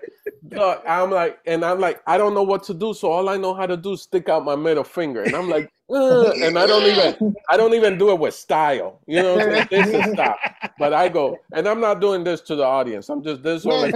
So 0.53 0.81
I'm 0.87 1.11
like, 1.11 1.39
and 1.45 1.65
I'm 1.65 1.79
like, 1.79 2.01
I 2.07 2.17
don't 2.17 2.33
know 2.33 2.43
what 2.43 2.63
to 2.63 2.73
do. 2.73 2.93
So 2.93 3.11
all 3.11 3.27
I 3.27 3.35
know 3.35 3.53
how 3.53 3.65
to 3.65 3.75
do 3.75 3.93
is 3.93 4.01
stick 4.01 4.29
out 4.29 4.45
my 4.45 4.55
middle 4.55 4.85
finger, 4.85 5.23
and 5.23 5.35
I'm 5.35 5.49
like, 5.49 5.71
and 5.89 6.57
I 6.57 6.65
don't 6.65 6.83
even 6.83 7.35
I 7.49 7.57
don't 7.57 7.73
even 7.73 7.97
do 7.97 8.11
it 8.11 8.19
with 8.19 8.33
style. 8.33 8.99
You 9.05 9.21
know, 9.21 9.37
this 9.69 9.87
is 9.87 10.13
stop. 10.13 10.37
But 10.79 10.93
I 10.93 11.09
go, 11.09 11.37
and 11.53 11.67
I'm 11.67 11.81
not 11.81 11.99
doing 11.99 12.23
this 12.23 12.41
to 12.41 12.55
the 12.55 12.63
audience. 12.63 13.09
I'm 13.09 13.23
just 13.23 13.43
this 13.43 13.65
only 13.65 13.91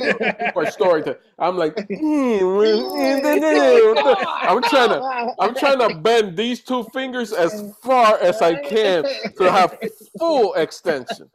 for 0.54 0.66
story. 0.72 1.04
To, 1.04 1.18
I'm 1.40 1.58
like, 1.58 1.76
mm, 1.76 2.40
mm, 2.40 3.24
mm, 3.24 4.26
I'm 4.42 4.62
trying 4.64 4.90
to 4.90 5.36
I'm 5.40 5.56
trying 5.56 5.80
to 5.80 5.96
bend 5.96 6.36
these 6.36 6.62
two 6.62 6.84
fingers 6.94 7.32
as 7.32 7.74
far 7.82 8.18
as 8.20 8.42
I 8.42 8.56
can 8.56 9.04
to 9.38 9.52
have 9.52 9.78
full 10.18 10.54
extension, 10.56 11.30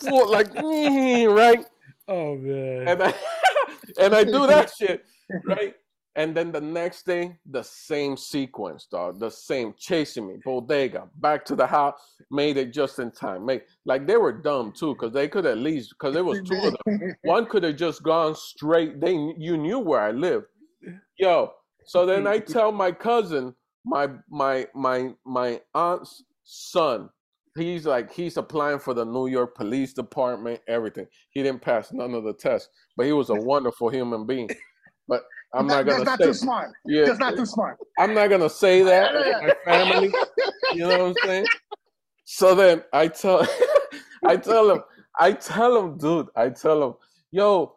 full 0.00 0.30
like 0.30 0.52
right. 0.54 1.64
Oh 2.08 2.36
man. 2.36 2.88
And 2.88 3.02
I 3.02 3.14
and 4.00 4.14
I 4.14 4.24
do 4.24 4.46
that 4.46 4.72
shit 4.76 5.04
right 5.44 5.74
and 6.18 6.36
then 6.36 6.50
the 6.50 6.60
next 6.60 7.06
day, 7.06 7.36
the 7.48 7.62
same 7.62 8.16
sequence, 8.16 8.88
dog. 8.90 9.20
The 9.20 9.30
same 9.30 9.72
chasing 9.78 10.26
me, 10.26 10.34
bodega, 10.44 11.08
back 11.14 11.44
to 11.44 11.54
the 11.54 11.64
house, 11.64 12.00
made 12.28 12.56
it 12.56 12.72
just 12.72 12.98
in 12.98 13.12
time. 13.12 13.46
Made 13.46 13.62
like 13.84 14.04
they 14.04 14.16
were 14.16 14.32
dumb 14.32 14.72
too, 14.72 14.94
because 14.94 15.12
they 15.12 15.28
could 15.28 15.46
at 15.46 15.58
least 15.58 15.90
because 15.90 16.14
there 16.14 16.24
was 16.24 16.40
two 16.42 16.56
of 16.56 16.76
them. 16.84 17.14
One 17.22 17.46
could 17.46 17.62
have 17.62 17.76
just 17.76 18.02
gone 18.02 18.34
straight. 18.34 19.00
They 19.00 19.12
you 19.38 19.56
knew 19.56 19.78
where 19.78 20.00
I 20.00 20.10
lived. 20.10 20.46
Yo. 21.18 21.52
So 21.86 22.04
then 22.04 22.26
I 22.26 22.40
tell 22.40 22.72
my 22.72 22.90
cousin, 22.90 23.54
my 23.86 24.08
my 24.28 24.66
my 24.74 25.14
my 25.24 25.60
aunt's 25.72 26.24
son, 26.42 27.10
he's 27.58 27.86
like 27.86 28.12
he's 28.12 28.36
applying 28.36 28.78
for 28.78 28.94
the 28.94 29.04
New 29.04 29.26
York 29.26 29.54
Police 29.54 29.92
Department, 29.92 30.60
everything. 30.68 31.06
He 31.30 31.42
didn't 31.42 31.62
pass 31.62 31.92
none 31.92 32.14
of 32.14 32.24
the 32.24 32.32
tests, 32.32 32.68
but 32.96 33.06
he 33.06 33.12
was 33.12 33.30
a 33.30 33.34
wonderful 33.34 33.88
human 33.90 34.26
being. 34.26 34.48
But 35.06 35.22
I'm 35.54 35.66
not 35.66 35.86
gonna. 35.86 36.04
That's 36.04 36.20
not 36.20 36.26
too 36.26 36.34
smart. 36.34 36.70
Yeah, 36.84 37.06
that's 37.06 37.18
not 37.18 37.36
too 37.36 37.46
smart. 37.46 37.78
I'm 37.98 38.14
not 38.14 38.28
gonna 38.28 38.50
say 38.50 38.82
that 38.82 39.14
my 39.66 39.72
family. 39.72 40.12
You 40.74 40.80
know 40.80 40.88
what 40.88 41.00
I'm 41.00 41.14
saying? 41.24 41.46
So 42.24 42.54
then 42.54 42.84
I 42.92 43.08
tell, 43.08 43.46
I 44.26 44.36
tell 44.36 44.70
him, 44.70 44.82
I 45.18 45.32
tell 45.32 45.78
him, 45.78 45.96
dude, 45.96 46.28
I 46.36 46.50
tell 46.50 46.82
him, 46.82 46.94
yo, 47.30 47.76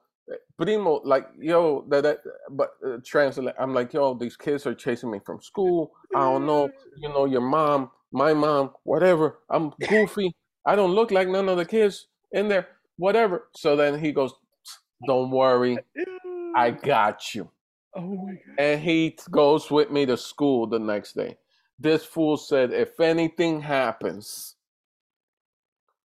primo, 0.58 1.02
like, 1.06 1.28
yo, 1.40 1.86
that, 1.88 2.04
that 2.04 2.18
but 2.50 2.72
uh, 2.86 2.98
translate. 3.06 3.56
I'm 3.58 3.74
like, 3.74 3.94
yo, 3.94 4.14
these 4.14 4.36
kids 4.36 4.68
are 4.68 4.76
chasing 4.76 5.10
me 5.10 5.20
from 5.26 5.42
school. 5.42 5.94
I 6.14 6.20
don't 6.20 6.46
know, 6.46 6.70
you 6.98 7.08
know, 7.10 7.26
your 7.26 7.42
mom, 7.42 7.92
my 8.12 8.34
mom, 8.34 8.72
whatever. 8.84 9.40
I'm 9.50 9.74
goofy. 9.90 10.36
I 10.66 10.76
don't 10.76 10.94
look 10.94 11.12
like 11.12 11.28
none 11.28 11.50
of 11.50 11.58
the 11.58 11.66
kids 11.66 12.08
in 12.32 12.48
there, 12.48 12.68
whatever. 12.98 13.48
So 13.56 13.76
then 13.76 14.00
he 14.00 14.12
goes, 14.12 14.34
don't 15.08 15.32
worry, 15.32 15.78
I 16.56 16.72
got 16.72 17.34
you. 17.34 17.50
Oh 17.96 18.02
my 18.02 18.34
god. 18.34 18.56
And 18.58 18.82
he 18.82 19.18
goes 19.32 19.72
with 19.72 19.90
me 19.92 20.06
to 20.06 20.18
school 20.18 20.68
the 20.68 20.80
next 20.80 21.14
day. 21.16 21.38
This 21.80 22.06
fool 22.06 22.38
said, 22.38 22.72
if 22.72 23.00
anything 23.00 23.60
happens, 23.60 24.56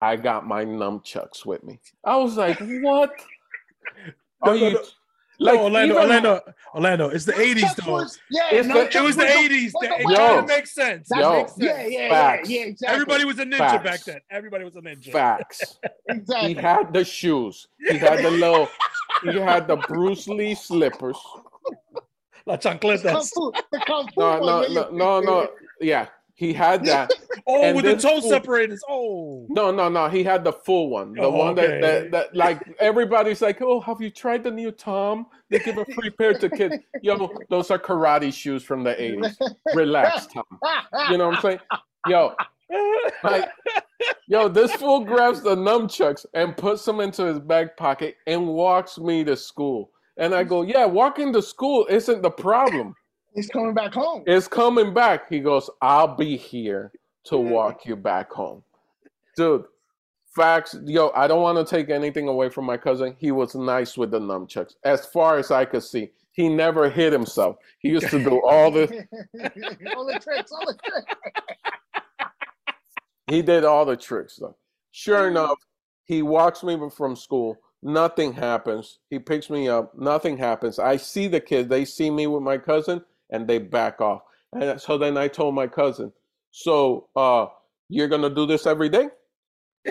I 0.00 0.16
got 0.16 0.46
my 0.46 0.64
nunchucks 0.64 1.44
with 1.44 1.62
me. 1.62 1.80
I 2.04 2.16
was 2.16 2.36
like, 2.36 2.58
what? 2.58 3.12
Are 4.42 4.48
no, 4.48 4.52
you 4.54 4.72
no. 4.72 4.84
Like 5.38 5.54
no, 5.54 5.64
Orlando, 5.64 5.94
even, 5.94 6.02
Orlando, 6.02 6.40
Orlando. 6.74 7.08
It's 7.10 7.24
the 7.24 7.32
'80s 7.32 7.76
though. 7.76 7.92
Was, 7.92 8.18
yeah, 8.30 8.42
it's 8.52 8.68
the, 8.68 8.98
it 8.98 9.02
was 9.02 9.16
the 9.16 9.24
'80s. 9.24 9.72
The, 9.72 10.14
yo, 10.14 10.38
it 10.38 10.46
makes 10.46 10.74
sense. 10.74 11.08
Yo, 11.14 11.32
makes 11.32 11.54
sense. 11.54 11.64
Yeah, 11.64 11.86
yeah, 11.86 12.08
Facts. 12.08 12.48
yeah, 12.48 12.58
yeah. 12.60 12.66
Exactly. 12.66 12.94
Everybody 12.94 13.24
was 13.24 13.38
a 13.38 13.44
ninja 13.44 13.58
Facts. 13.58 13.84
back 13.84 14.04
then. 14.04 14.20
Everybody 14.30 14.64
was 14.64 14.76
a 14.76 14.80
ninja. 14.80 15.12
Facts. 15.12 15.78
exactly. 16.08 16.54
He 16.54 16.60
had 16.60 16.92
the 16.92 17.04
shoes. 17.04 17.68
He 17.78 17.98
had 17.98 18.24
the 18.24 18.30
little. 18.30 18.68
he 19.22 19.38
had 19.38 19.68
the 19.68 19.76
Bruce 19.76 20.26
Lee 20.26 20.54
slippers. 20.54 21.18
La 22.46 22.56
chancletas. 22.56 23.30
No, 24.16 24.38
no, 24.38 24.66
no, 24.68 24.90
no, 24.90 25.20
no. 25.20 25.48
Yeah, 25.80 26.06
he 26.36 26.52
had 26.52 26.84
that. 26.84 27.10
oh, 27.46 27.74
with 27.74 27.84
the 27.84 27.96
toe 27.96 28.20
full, 28.20 28.30
separators. 28.30 28.82
Oh. 28.88 29.46
No, 29.48 29.70
no, 29.70 29.88
no. 29.88 30.08
He 30.08 30.22
had 30.22 30.44
the 30.44 30.52
full 30.52 30.90
one. 30.90 31.14
The 31.14 31.22
oh, 31.22 31.30
one 31.30 31.58
okay. 31.58 31.80
that, 31.80 31.80
that, 31.80 32.10
that, 32.10 32.36
like, 32.36 32.62
everybody's 32.78 33.40
like, 33.40 33.60
oh, 33.62 33.80
have 33.80 34.00
you 34.00 34.10
tried 34.10 34.44
the 34.44 34.50
new 34.50 34.70
Tom? 34.70 35.26
They 35.50 35.58
give 35.58 35.78
a 35.78 35.84
free 35.86 36.10
pair 36.10 36.34
to 36.34 36.50
kids. 36.50 36.76
Yo, 37.02 37.30
those 37.48 37.70
are 37.70 37.78
karate 37.78 38.32
shoes 38.32 38.62
from 38.62 38.84
the 38.84 38.94
80s. 38.94 39.36
Relax, 39.74 40.26
Tom. 40.26 40.44
You 41.10 41.18
know 41.18 41.28
what 41.28 41.36
I'm 41.36 41.42
saying? 41.42 41.60
Yo, 42.06 42.34
like, 43.24 43.48
yo, 44.28 44.48
this 44.48 44.72
fool 44.74 45.00
grabs 45.00 45.42
the 45.42 45.56
nunchucks 45.56 46.26
and 46.34 46.56
puts 46.56 46.84
them 46.84 47.00
into 47.00 47.24
his 47.24 47.38
back 47.38 47.76
pocket 47.76 48.16
and 48.26 48.46
walks 48.46 48.98
me 48.98 49.24
to 49.24 49.36
school. 49.36 49.90
And 50.18 50.34
I 50.34 50.44
go, 50.44 50.62
yeah, 50.62 50.84
walking 50.84 51.32
to 51.32 51.42
school 51.42 51.86
isn't 51.88 52.22
the 52.22 52.30
problem. 52.30 52.94
He's 53.36 53.48
coming 53.48 53.74
back 53.74 53.92
home. 53.92 54.24
It's 54.26 54.48
coming 54.48 54.94
back. 54.94 55.28
He 55.28 55.40
goes, 55.40 55.68
I'll 55.82 56.16
be 56.16 56.38
here 56.38 56.90
to 57.24 57.36
walk 57.36 57.84
you 57.84 57.94
back 57.94 58.32
home. 58.32 58.62
Dude, 59.36 59.64
facts. 60.34 60.74
Yo, 60.86 61.12
I 61.14 61.26
don't 61.26 61.42
want 61.42 61.58
to 61.58 61.76
take 61.76 61.90
anything 61.90 62.28
away 62.28 62.48
from 62.48 62.64
my 62.64 62.78
cousin. 62.78 63.14
He 63.18 63.32
was 63.32 63.54
nice 63.54 63.98
with 63.98 64.10
the 64.10 64.20
nunchucks. 64.20 64.76
As 64.84 65.04
far 65.04 65.36
as 65.36 65.50
I 65.50 65.66
could 65.66 65.82
see, 65.82 66.12
he 66.32 66.48
never 66.48 66.88
hit 66.88 67.12
himself. 67.12 67.56
He 67.78 67.90
used 67.90 68.08
to 68.08 68.24
do 68.24 68.40
all 68.46 68.70
the 68.70 68.84
all 69.94 70.06
the 70.06 70.18
tricks, 70.18 70.50
all 70.50 70.66
the 70.66 70.78
tricks. 70.82 71.14
he 73.26 73.42
did 73.42 73.64
all 73.64 73.84
the 73.84 73.98
tricks 73.98 74.36
though. 74.36 74.56
Sure 74.92 75.28
enough, 75.28 75.58
he 76.06 76.22
walks 76.22 76.62
me 76.62 76.78
from 76.88 77.14
school. 77.14 77.58
Nothing 77.82 78.32
happens. 78.32 79.00
He 79.10 79.18
picks 79.18 79.50
me 79.50 79.68
up. 79.68 79.94
Nothing 79.94 80.38
happens. 80.38 80.78
I 80.78 80.96
see 80.96 81.28
the 81.28 81.40
kids. 81.40 81.68
They 81.68 81.84
see 81.84 82.10
me 82.10 82.26
with 82.26 82.42
my 82.42 82.56
cousin 82.56 83.04
and 83.30 83.46
they 83.46 83.58
back 83.58 84.00
off. 84.00 84.22
And 84.52 84.80
so 84.80 84.98
then 84.98 85.16
I 85.16 85.28
told 85.28 85.54
my 85.54 85.66
cousin, 85.66 86.12
"So 86.50 87.08
uh, 87.16 87.46
you're 87.88 88.08
gonna 88.08 88.30
do 88.30 88.46
this 88.46 88.66
every 88.66 88.88
day?" 88.88 89.08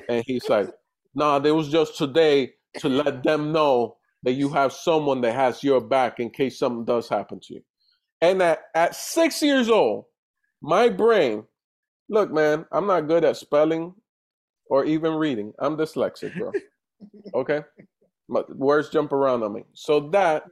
And 0.10 0.24
he's 0.26 0.48
like, 0.50 0.70
"Nah, 1.14 1.42
it 1.44 1.52
was 1.52 1.70
just 1.70 1.98
today 1.98 2.54
to 2.80 2.90
let 2.90 3.24
them 3.24 3.52
know 3.52 3.98
that 4.24 4.34
you 4.34 4.50
have 4.50 4.74
someone 4.74 5.22
that 5.22 5.34
has 5.34 5.64
your 5.64 5.82
back 5.82 6.20
in 6.20 6.30
case 6.30 6.58
something 6.58 6.86
does 6.86 7.08
happen 7.10 7.40
to 7.42 7.54
you." 7.56 7.62
And 8.22 8.42
at, 8.42 8.60
at 8.74 8.96
six 8.96 9.42
years 9.42 9.70
old, 9.70 10.06
my 10.62 10.90
brain, 10.90 11.44
look, 12.10 12.32
man, 12.32 12.66
I'm 12.72 12.88
not 12.88 13.08
good 13.08 13.24
at 13.24 13.38
spelling 13.38 13.94
or 14.70 14.86
even 14.86 15.14
reading. 15.14 15.54
I'm 15.60 15.78
dyslexic, 15.78 16.38
bro. 16.38 16.52
Okay, 17.34 17.62
words 18.28 18.90
jump 18.90 19.12
around 19.12 19.44
on 19.44 19.54
me. 19.54 19.64
So 19.74 20.10
that 20.12 20.46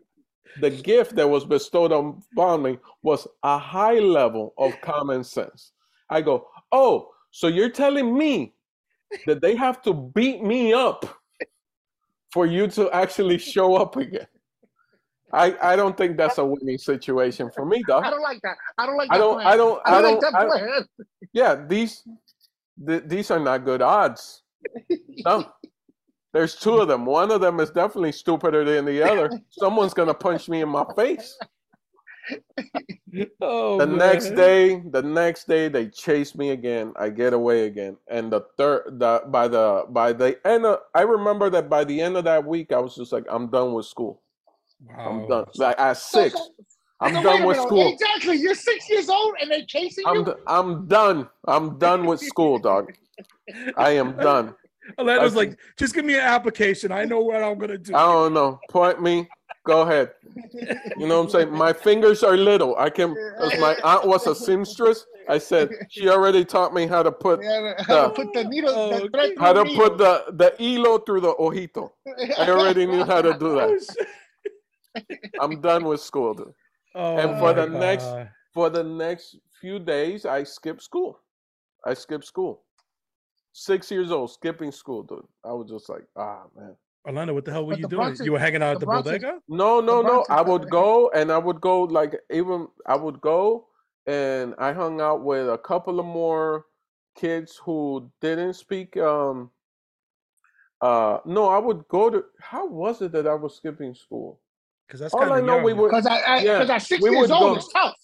the 0.60 0.70
gift 0.70 1.16
that 1.16 1.28
was 1.28 1.46
bestowed 1.46 1.92
upon 1.92 2.64
me 2.64 2.78
was 3.02 3.28
a 3.44 3.58
high 3.58 4.00
level 4.00 4.54
of 4.58 4.80
common 4.82 5.24
sense. 5.24 5.72
I 6.10 6.22
go, 6.22 6.48
oh, 6.72 7.10
so 7.32 7.48
you're 7.48 7.70
telling 7.70 8.16
me 8.18 8.54
that 9.26 9.42
they 9.42 9.56
have 9.56 9.82
to 9.84 9.94
beat 9.94 10.44
me 10.44 10.74
up 10.74 11.06
for 12.32 12.46
you 12.46 12.68
to 12.68 12.92
actually 12.92 13.38
show 13.38 13.76
up 13.76 13.96
again? 13.96 14.28
I, 15.32 15.56
I 15.62 15.76
don't 15.76 15.98
think 15.98 16.18
that's 16.18 16.38
a 16.38 16.46
winning 16.46 16.78
situation 16.78 17.50
for 17.50 17.66
me, 17.66 17.84
though. 17.88 18.00
I 18.00 18.10
don't 18.12 18.22
like 18.22 18.40
that. 18.44 18.56
I 18.78 18.86
don't 18.86 18.98
like. 18.98 19.10
I 19.12 19.18
don't. 19.18 19.36
Plan. 19.36 19.48
I 19.48 19.56
don't. 19.56 19.82
I 19.86 19.92
don't. 19.92 19.98
I 19.98 20.02
don't, 20.02 20.22
like 20.22 20.32
that 20.32 20.48
plan. 20.48 21.08
yeah, 21.34 21.66
these 21.68 22.04
th- 22.86 23.04
these 23.08 23.32
are 23.32 23.40
not 23.40 23.66
good 23.66 23.82
odds. 23.82 24.42
No. 25.26 25.46
There's 26.34 26.56
two 26.56 26.78
of 26.80 26.88
them. 26.88 27.06
One 27.06 27.32
of 27.32 27.42
them 27.42 27.60
is 27.60 27.70
definitely 27.70 28.12
stupider 28.12 28.66
than 28.66 28.86
the 28.86 29.04
other. 29.04 29.30
Someone's 29.52 29.94
gonna 29.94 30.14
punch 30.14 30.50
me 30.50 30.62
in 30.62 30.70
my 30.70 30.86
face. 30.96 31.38
oh, 33.42 33.78
the 33.78 33.86
man. 33.86 33.98
next 33.98 34.30
day, 34.32 34.82
the 34.92 35.02
next 35.02 35.48
day 35.48 35.68
they 35.68 35.88
chase 35.90 36.36
me 36.36 36.52
again. 36.52 36.94
I 36.98 37.10
get 37.10 37.34
away 37.34 37.66
again, 37.66 37.98
and 38.10 38.32
the 38.32 38.42
third, 38.58 38.98
the 39.00 39.24
by 39.28 39.48
the 39.48 39.86
by 39.90 40.14
the 40.14 40.40
end 40.48 40.66
of, 40.66 40.80
I 40.96 41.02
remember 41.02 41.50
that 41.52 41.70
by 41.70 41.84
the 41.84 42.02
end 42.02 42.18
of 42.18 42.24
that 42.24 42.44
week, 42.46 42.72
I 42.72 42.80
was 42.80 42.96
just 42.96 43.12
like, 43.12 43.26
I'm 43.30 43.48
done 43.48 43.74
with 43.74 43.86
school. 43.86 44.22
I'm 44.98 45.28
done. 45.28 45.46
Like 45.56 45.80
at 45.80 45.98
six, 45.98 46.36
So- 46.36 46.50
I'm 47.00 47.16
so 47.16 47.24
done 47.24 47.44
with 47.44 47.58
minute, 47.58 47.68
school. 47.68 47.92
Exactly. 47.92 48.38
You're 48.38 48.56
six 48.56 48.90
years 48.90 49.10
old 49.10 49.36
and 49.42 49.52
they're 49.52 49.66
chasing 49.66 50.06
I'm 50.08 50.18
you. 50.20 50.26
d- 50.26 50.32
I'm 50.48 50.88
done. 50.88 51.28
I'm 51.46 51.78
done 51.78 52.06
with 52.06 52.22
school, 52.22 52.58
dog. 52.60 52.94
I 53.76 53.92
am 53.92 54.16
done. 54.16 54.56
Orlando's 54.98 55.34
I 55.34 55.38
like, 55.38 55.58
just 55.78 55.94
give 55.96 56.06
me 56.06 56.16
an 56.16 56.22
application. 56.22 56.92
I 56.92 57.06
know 57.06 57.22
what 57.22 57.44
I'm 57.44 57.58
gonna 57.58 57.78
do. 57.78 57.96
I 57.96 58.02
don't 58.06 58.34
know. 58.34 58.60
Point 58.70 59.02
me. 59.02 59.28
Go 59.66 59.82
ahead. 59.84 60.12
You 60.98 61.08
know 61.08 61.20
what 61.20 61.26
I'm 61.26 61.30
saying? 61.30 61.52
My 61.54 61.72
fingers 61.72 62.22
are 62.22 62.36
little. 62.36 62.76
I 62.78 62.90
can. 62.90 63.16
As 63.40 63.58
my 63.60 63.78
aunt 63.84 64.06
was 64.06 64.28
a 64.28 64.36
seamstress, 64.36 65.06
I 65.30 65.38
said 65.38 65.70
she 65.90 66.10
already 66.10 66.44
taught 66.44 66.74
me 66.74 66.86
how 66.86 67.02
to 67.02 67.12
put 67.14 67.42
Yeah, 67.42 67.74
how 67.88 68.10
to 68.10 68.14
put 68.14 68.34
the 68.34 68.44
needle, 68.44 68.72
Oh, 68.76 69.00
the 69.00 69.10
thread 69.10 69.32
how 69.40 69.54
to 69.54 69.64
through 69.64 69.76
put 69.76 69.98
the 69.98 70.26
the 70.34 70.54
hilo 70.60 70.98
through 70.98 71.22
the 71.22 71.34
ojito. 71.36 71.92
I 72.38 72.50
already 72.50 72.86
knew 72.86 73.06
how 73.06 73.22
to 73.22 73.34
do 73.40 73.58
Oh, 73.60 73.70
that. 73.70 74.08
I'm 75.40 75.62
done 75.62 75.86
with 75.86 76.02
school. 76.02 76.34
Dude. 76.34 76.54
Oh, 76.96 77.18
And 77.18 77.40
for 77.40 77.54
the 77.54 77.68
my 77.68 77.80
next- 77.80 78.14
For 78.54 78.70
the 78.70 78.84
next 78.84 79.38
few 79.62 79.80
days, 79.80 80.26
I 80.28 80.44
skipped 80.44 80.84
school. 80.84 81.18
I 81.88 81.96
skipped 81.96 82.26
school. 82.26 82.62
Six 83.54 83.92
years 83.92 84.12
old, 84.12 84.32
skipping 84.32 84.72
school, 84.72 85.04
dude. 85.04 85.24
I 85.46 85.54
was 85.54 85.70
just 85.70 85.88
like, 85.88 86.04
ah, 86.18 86.44
man. 86.56 86.76
Orlando, 87.08 87.34
what 87.34 87.46
the 87.46 87.52
hell 87.52 87.66
were 87.66 87.74
But 87.74 87.80
you 87.82 87.88
doing? 87.88 88.02
Bronx 88.02 88.20
you 88.22 88.32
were 88.32 88.40
hanging 88.40 88.64
out 88.64 88.74
at 88.76 88.80
the 88.80 88.86
the 88.88 88.92
bodega? 88.92 89.40
No, 89.48 89.80
no, 89.80 89.98
The 89.98 90.04
no. 90.04 90.10
Bronx 90.10 90.30
I 90.30 90.42
would 90.42 90.70
go 90.70 91.12
and 91.14 91.32
I 91.32 91.38
would 91.38 91.62
go 91.62 91.84
like 91.84 92.16
even 92.32 92.68
I 92.88 92.96
would 92.96 93.22
go 93.22 93.68
and 94.08 94.56
I 94.58 94.74
hung 94.74 95.02
out 95.02 95.24
with 95.24 95.50
a 95.50 95.58
couple 95.58 96.00
of 96.00 96.06
more 96.06 96.66
kids 97.16 97.60
who 97.64 98.10
didn't 98.22 98.54
speak 98.56 98.98
um 98.98 99.52
uh 100.82 101.20
no, 101.26 101.50
I 101.50 101.58
would 101.60 101.88
go 101.90 102.10
to 102.10 102.24
how 102.40 102.68
was 102.68 103.02
it 103.02 103.12
that 103.12 103.28
I 103.28 103.36
was 103.36 103.56
skipping 103.56 103.94
school? 103.94 104.40
Because 104.88 105.00
that's 105.02 105.14
All 105.14 105.20
kind 105.22 105.34
I 105.34 105.40
of 105.40 105.46
know, 105.46 105.56
young. 105.58 105.66
we 105.66 105.74
would 105.74 105.90
Because 105.90 106.06
I, 106.08 106.20
I, 106.22 106.44
Yeah, 106.44 106.58
cause 106.60 106.70
at 106.70 106.82
six 106.82 107.04
we 107.04 107.10
years 107.12 107.30
old, 107.32 107.42
go- 107.52 107.56
it's 107.58 107.72
tough. 107.72 107.96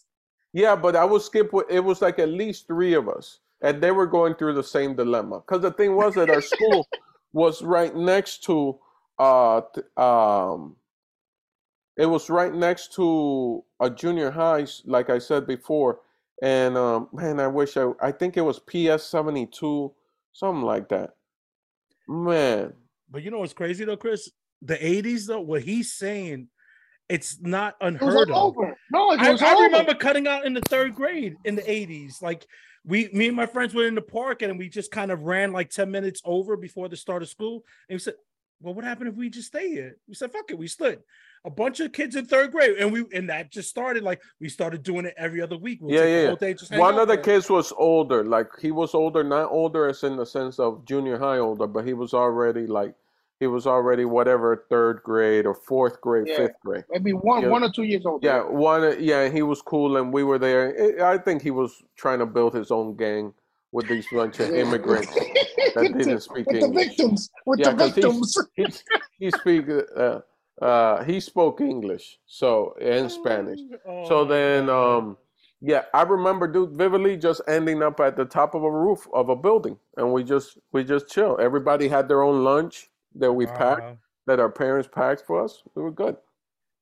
Yeah, 0.54 0.76
but 0.76 0.96
I 0.96 1.06
would 1.06 1.22
skip 1.22 1.54
with 1.54 1.68
it 1.70 1.80
was 1.80 2.02
like 2.02 2.20
at 2.20 2.30
least 2.30 2.68
three 2.68 2.94
of 2.94 3.08
us. 3.08 3.40
And 3.62 3.82
they 3.82 3.92
were 3.92 4.08
going 4.08 4.36
through 4.36 4.54
the 4.54 4.64
same 4.64 4.96
dilemma. 4.96 5.40
Because 5.40 5.62
the 5.62 5.72
thing 5.72 5.96
was 5.96 6.16
that 6.16 6.30
our 6.30 6.42
school 6.42 6.88
was 7.34 7.62
right 7.62 7.96
next 7.96 8.44
to 8.46 8.80
uh 9.20 9.62
th- 9.76 9.86
um 9.98 10.76
it 11.98 12.06
was 12.06 12.30
right 12.30 12.54
next 12.54 12.94
to 12.96 13.64
a 13.82 13.90
junior 13.90 14.32
high, 14.32 14.66
like 14.86 15.10
I 15.10 15.20
said 15.20 15.46
before. 15.46 16.00
And 16.42 16.78
um 16.78 17.10
man, 17.12 17.40
I 17.40 17.48
wish 17.48 17.76
I 17.78 17.92
I 18.02 18.12
think 18.12 18.38
it 18.38 18.42
was 18.42 18.60
PS 18.60 19.04
seventy 19.04 19.46
two, 19.46 19.94
something 20.32 20.64
like 20.64 20.88
that. 20.90 21.16
Man. 22.08 22.74
But 23.12 23.24
you 23.24 23.32
know 23.32 23.40
what's 23.40 23.54
crazy 23.54 23.86
though, 23.86 23.98
Chris? 23.98 24.30
The 24.62 24.76
80s 24.76 25.28
though, 25.28 25.42
what 25.42 25.62
he's 25.64 25.94
saying, 25.94 26.48
it's 27.08 27.40
not 27.42 27.76
It 27.82 27.86
was 27.86 27.94
unheard 27.94 28.32
all 28.32 28.50
of. 28.50 28.58
over. 28.58 28.78
No, 28.92 29.12
it 29.14 29.20
I, 29.20 29.32
was 29.32 29.42
I 29.42 29.54
remember 29.64 29.94
cutting 29.94 30.28
out 30.28 30.46
in 30.46 30.54
the 30.54 30.62
third 30.62 30.96
grade 30.96 31.36
in 31.46 31.56
the 31.56 31.62
80s. 31.62 32.22
Like 32.22 32.46
we 32.86 33.10
me 33.14 33.28
and 33.28 33.36
my 33.36 33.46
friends 33.46 33.74
were 33.74 33.88
in 33.88 33.96
the 33.96 34.02
park 34.02 34.42
and 34.42 34.58
we 34.58 34.70
just 34.70 34.92
kind 34.92 35.12
of 35.12 35.24
ran 35.24 35.52
like 35.52 35.70
10 35.70 35.90
minutes 35.92 36.22
over 36.26 36.56
before 36.58 36.90
the 36.90 36.98
start 36.98 37.22
of 37.22 37.30
school. 37.30 37.64
And 37.90 37.96
we 37.96 38.00
said, 38.00 38.16
Well, 38.62 38.74
what 38.74 38.86
happened 38.86 39.10
if 39.10 39.16
we 39.16 39.30
just 39.30 39.48
stay 39.48 39.70
here? 39.70 39.98
We 40.08 40.16
said, 40.16 40.32
fuck 40.32 40.50
it, 40.50 40.58
we 40.58 40.68
stood. 40.68 41.00
A 41.46 41.50
bunch 41.50 41.80
of 41.80 41.94
kids 41.94 42.18
in 42.18 42.26
third 42.26 42.52
grade, 42.52 42.78
and 42.78 42.92
we 42.92 43.06
and 43.14 43.30
that 43.30 43.50
just 43.50 43.70
started 43.70 44.04
like 44.04 44.22
we 44.42 44.50
started 44.50 44.84
doing 44.84 45.06
it 45.06 45.14
every 45.18 45.42
other 45.42 45.58
week. 45.58 45.80
We'll 45.82 45.96
Yeah, 45.96 46.04
yeah, 46.04 46.36
day, 46.36 46.54
just 46.54 46.72
One 46.76 47.00
of 47.00 47.08
the 47.08 47.16
there. 47.16 47.24
kids 47.24 47.50
was 47.50 47.72
older, 47.78 48.26
like 48.26 48.48
he 48.60 48.72
was 48.72 48.94
older, 48.94 49.24
not 49.24 49.50
older 49.50 49.88
as 49.88 50.04
in 50.04 50.18
the 50.18 50.26
sense 50.26 50.60
of 50.60 50.84
junior 50.86 51.18
high 51.18 51.38
older, 51.38 51.66
but 51.66 51.86
he 51.86 51.94
was 51.94 52.14
already 52.14 52.68
like 52.68 52.94
he 53.40 53.48
was 53.48 53.66
already 53.66 54.06
whatever 54.06 54.66
third 54.70 55.02
grade 55.04 55.46
or 55.46 55.54
fourth 55.54 56.02
grade, 56.02 56.28
Yeah. 56.28 56.38
fifth 56.38 56.60
grade. 56.64 56.84
Maybe 56.90 57.14
one, 57.14 57.44
Yeah. 57.44 57.50
one 57.50 57.64
or 57.64 57.72
two 57.72 57.84
years 57.84 58.06
old. 58.06 58.24
Yeah, 58.24 58.44
one. 58.44 58.98
Yeah, 59.00 59.30
he 59.30 59.42
was 59.44 59.62
cool, 59.62 59.98
and 59.98 60.14
we 60.14 60.24
were 60.24 60.38
there. 60.38 61.02
I 61.06 61.14
I 61.14 61.18
think 61.18 61.42
he 61.42 61.52
was 61.52 61.82
trying 61.96 62.20
to 62.20 62.26
build 62.26 62.54
his 62.54 62.70
own 62.70 62.96
gang 62.96 63.34
with 63.72 63.88
these 63.88 64.08
bunch 64.12 64.40
of 64.40 64.50
immigrants 64.54 65.14
that 65.76 65.94
didn't 65.98 66.20
speak 66.22 66.48
with 66.48 66.60
the 66.60 66.70
victims. 66.70 67.30
With 67.46 67.60
Yeah, 67.60 67.72
the 67.72 67.86
victims. 67.86 68.38
He 68.56 68.66
he 69.20 69.32
speak 69.32 69.70
uh, 69.70 70.20
uh 70.62 71.04
he 71.04 71.20
spoke 71.22 71.62
English, 71.62 72.20
so 72.26 72.76
and 72.82 73.10
Spanish. 73.10 73.60
Oh 73.88 74.06
So 74.10 74.26
then, 74.26 74.70
um, 74.70 75.18
yeah, 75.62 75.84
I 75.94 76.02
remember, 76.02 76.48
dude, 76.48 76.72
vividly 76.72 77.16
just 77.16 77.42
ending 77.48 77.82
up 77.84 78.00
at 78.02 78.18
the 78.18 78.26
top 78.26 78.54
of 78.54 78.64
a 78.64 78.72
roof 78.72 79.08
of 79.14 79.30
a 79.30 79.36
building, 79.36 79.78
and 79.96 80.12
we 80.12 80.26
just 80.26 80.58
we 80.74 80.84
just 80.84 81.08
chill. 81.08 81.38
Everybody 81.40 81.88
had 81.88 82.10
their 82.10 82.22
own 82.22 82.44
lunch 82.44 82.89
that 83.16 83.32
we 83.32 83.46
packed, 83.46 83.82
Wow. 83.82 83.98
that 84.28 84.40
our 84.40 84.50
parents 84.50 84.90
packed 84.92 85.24
for 85.26 85.44
us. 85.44 85.64
We 85.76 85.82
were 85.84 85.92
good. 85.92 86.18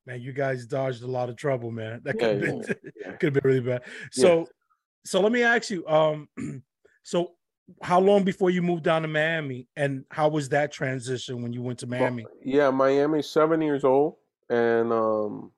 man, 0.05 0.21
you 0.21 0.31
guys 0.33 0.65
dodged 0.65 1.03
a 1.03 1.07
lot 1.07 1.29
of 1.29 1.35
trouble, 1.35 1.71
man. 1.71 2.01
That 2.03 2.15
Yeah, 2.19 2.27
could 2.29 2.31
have 2.31 2.41
been 2.41 2.75
yeah. 3.01 3.11
could 3.17 3.33
have 3.35 3.43
been 3.43 3.49
really 3.51 3.61
bad. 3.61 3.83
So, 4.11 4.47
so 5.05 5.21
let 5.21 5.31
me 5.31 5.43
ask 5.43 5.69
you, 5.69 5.85
um, 5.87 6.27
so 7.03 7.33
how 7.81 7.99
long 7.99 8.23
before 8.23 8.49
you 8.49 8.61
moved 8.61 8.83
down 8.83 9.01
to 9.01 9.07
Miami, 9.07 9.67
and 9.75 10.05
how 10.11 10.29
was 10.29 10.49
that 10.49 10.71
transition 10.71 11.41
when 11.41 11.51
you 11.53 11.61
went 11.61 11.79
to 11.79 11.87
Well, 11.87 11.99
Miami? 11.99 12.25
yeah, 12.43 12.69
Miami's 12.71 13.29
seven 13.29 13.61
years 13.61 13.83
old, 13.83 14.15
and 14.49 14.93
um, 14.93 15.51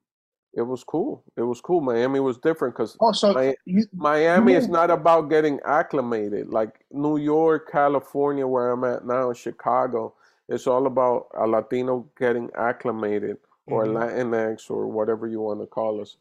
it 0.55 0.63
was 0.63 0.83
cool. 0.83 1.23
It 1.37 1.43
was 1.43 1.61
cool. 1.61 1.81
Miami 1.81 2.19
was 2.19 2.39
different 2.39 2.73
because 2.75 2.97
Oh, 2.99 3.11
so 3.11 3.33
Mi- 3.33 3.55
you, 3.65 3.85
Miami 3.93 4.53
is 4.53 4.67
not 4.67 4.89
about 4.89 5.29
getting 5.29 5.59
acclimated. 5.65 6.49
Like 6.49 6.83
New 6.91 7.17
York, 7.17 7.71
California, 7.71 8.47
where 8.47 8.71
I'm 8.71 8.83
at 8.83 9.05
now, 9.05 9.31
Chicago, 9.33 10.15
it's 10.49 10.67
all 10.67 10.87
about 10.87 11.27
a 11.35 11.47
Latino 11.47 12.09
getting 12.17 12.51
acclimated 12.55 13.37
or 13.67 13.85
Mhm. 13.85 13.93
Latinx 13.95 14.71
or 14.71 14.87
whatever 14.87 15.27
you 15.27 15.41
want 15.41 15.61
to 15.61 15.67
call 15.67 16.01
us, 16.01 16.17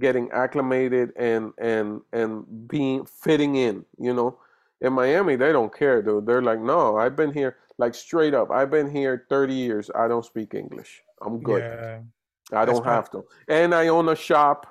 getting 0.00 0.30
acclimated 0.32 1.12
and 1.16 1.52
and 1.58 2.02
and 2.12 2.68
being 2.68 3.06
fitting 3.06 3.56
in. 3.56 3.84
You 3.98 4.14
know, 4.14 4.38
in 4.80 4.92
Miami, 4.94 5.36
they 5.36 5.52
don't 5.52 5.74
care, 5.74 6.02
dude. 6.02 6.26
They're 6.26 6.42
like, 6.42 6.60
no, 6.60 6.96
I've 6.98 7.16
been 7.16 7.32
here, 7.32 7.56
like 7.78 7.94
straight 7.94 8.34
up, 8.34 8.50
I've 8.50 8.70
been 8.70 8.90
here 8.90 9.26
30 9.28 9.54
years. 9.54 9.90
I 9.94 10.08
don't 10.08 10.24
speak 10.24 10.54
English. 10.54 11.02
I'm 11.22 11.42
good. 11.42 11.64
Yeah, 11.64 12.00
I 12.52 12.64
don't 12.66 12.84
fine. 12.84 12.94
have 12.94 13.10
to. 13.12 13.24
And 13.48 13.74
I 13.74 13.88
own 13.88 14.08
a 14.08 14.16
shop 14.16 14.66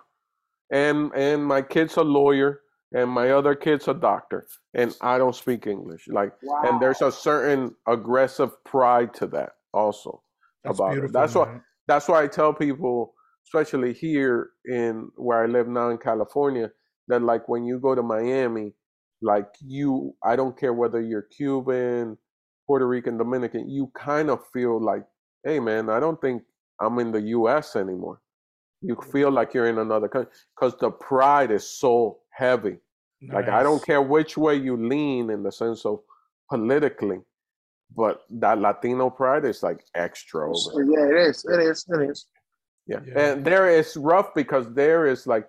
and 0.69 1.11
and 1.15 1.45
my 1.45 1.61
kid's 1.61 1.97
a 1.97 2.03
lawyer 2.03 2.61
and 2.93 3.09
my 3.09 3.31
other 3.31 3.55
kid's 3.55 3.87
a 3.87 3.93
doctor 3.93 4.47
and 4.73 4.95
I 5.01 5.17
don't 5.17 5.35
speak 5.35 5.67
English. 5.67 6.07
Like 6.07 6.31
wow. 6.43 6.61
and 6.65 6.81
there's 6.81 7.01
a 7.01 7.11
certain 7.11 7.75
aggressive 7.87 8.51
pride 8.63 9.13
to 9.15 9.27
that 9.27 9.51
also 9.73 10.21
that's 10.63 10.79
about 10.79 10.97
it. 10.97 11.13
That's 11.13 11.35
why 11.35 11.59
that's 11.87 12.07
why 12.07 12.23
I 12.23 12.27
tell 12.27 12.53
people, 12.53 13.13
especially 13.47 13.93
here 13.93 14.49
in 14.65 15.09
where 15.15 15.43
I 15.43 15.47
live 15.47 15.67
now 15.67 15.89
in 15.89 15.97
California, 15.97 16.71
that 17.07 17.21
like 17.21 17.47
when 17.47 17.65
you 17.65 17.79
go 17.79 17.95
to 17.95 18.03
Miami, 18.03 18.73
like 19.21 19.47
you 19.61 20.13
I 20.23 20.35
don't 20.35 20.57
care 20.57 20.73
whether 20.73 21.01
you're 21.01 21.27
Cuban, 21.35 22.17
Puerto 22.67 22.87
Rican, 22.87 23.17
Dominican, 23.17 23.69
you 23.69 23.91
kind 23.95 24.29
of 24.29 24.39
feel 24.53 24.83
like, 24.83 25.03
hey 25.43 25.59
man, 25.59 25.89
I 25.89 25.99
don't 25.99 26.19
think 26.21 26.43
I'm 26.81 26.99
in 26.99 27.11
the 27.11 27.21
US 27.21 27.75
anymore. 27.75 28.21
You 28.81 28.97
feel 29.11 29.29
like 29.29 29.53
you're 29.53 29.67
in 29.67 29.79
another 29.79 30.07
country 30.07 30.31
because 30.55 30.77
the 30.79 30.91
pride 30.91 31.51
is 31.51 31.69
so 31.69 32.18
heavy. 32.39 32.77
Like 33.33 33.49
I 33.49 33.63
don't 33.63 33.85
care 33.85 34.01
which 34.01 34.37
way 34.37 34.55
you 34.55 34.77
lean 34.77 35.29
in 35.29 35.43
the 35.43 35.51
sense 35.51 35.85
of 35.85 35.99
politically, 36.49 37.19
but 37.95 38.21
that 38.29 38.59
Latino 38.59 39.09
pride 39.09 39.43
is 39.43 39.61
like 39.61 39.83
extra 39.93 40.49
over. 40.49 40.83
yeah, 40.83 41.05
it 41.05 41.27
is. 41.27 41.45
It 41.45 41.59
is. 41.59 41.85
It 41.89 42.09
is. 42.09 42.25
Yeah. 42.87 43.01
Yeah. 43.05 43.19
And 43.19 43.45
there 43.45 43.69
is 43.69 43.97
rough 43.97 44.33
because 44.33 44.73
there 44.73 45.05
is 45.05 45.27
like 45.27 45.47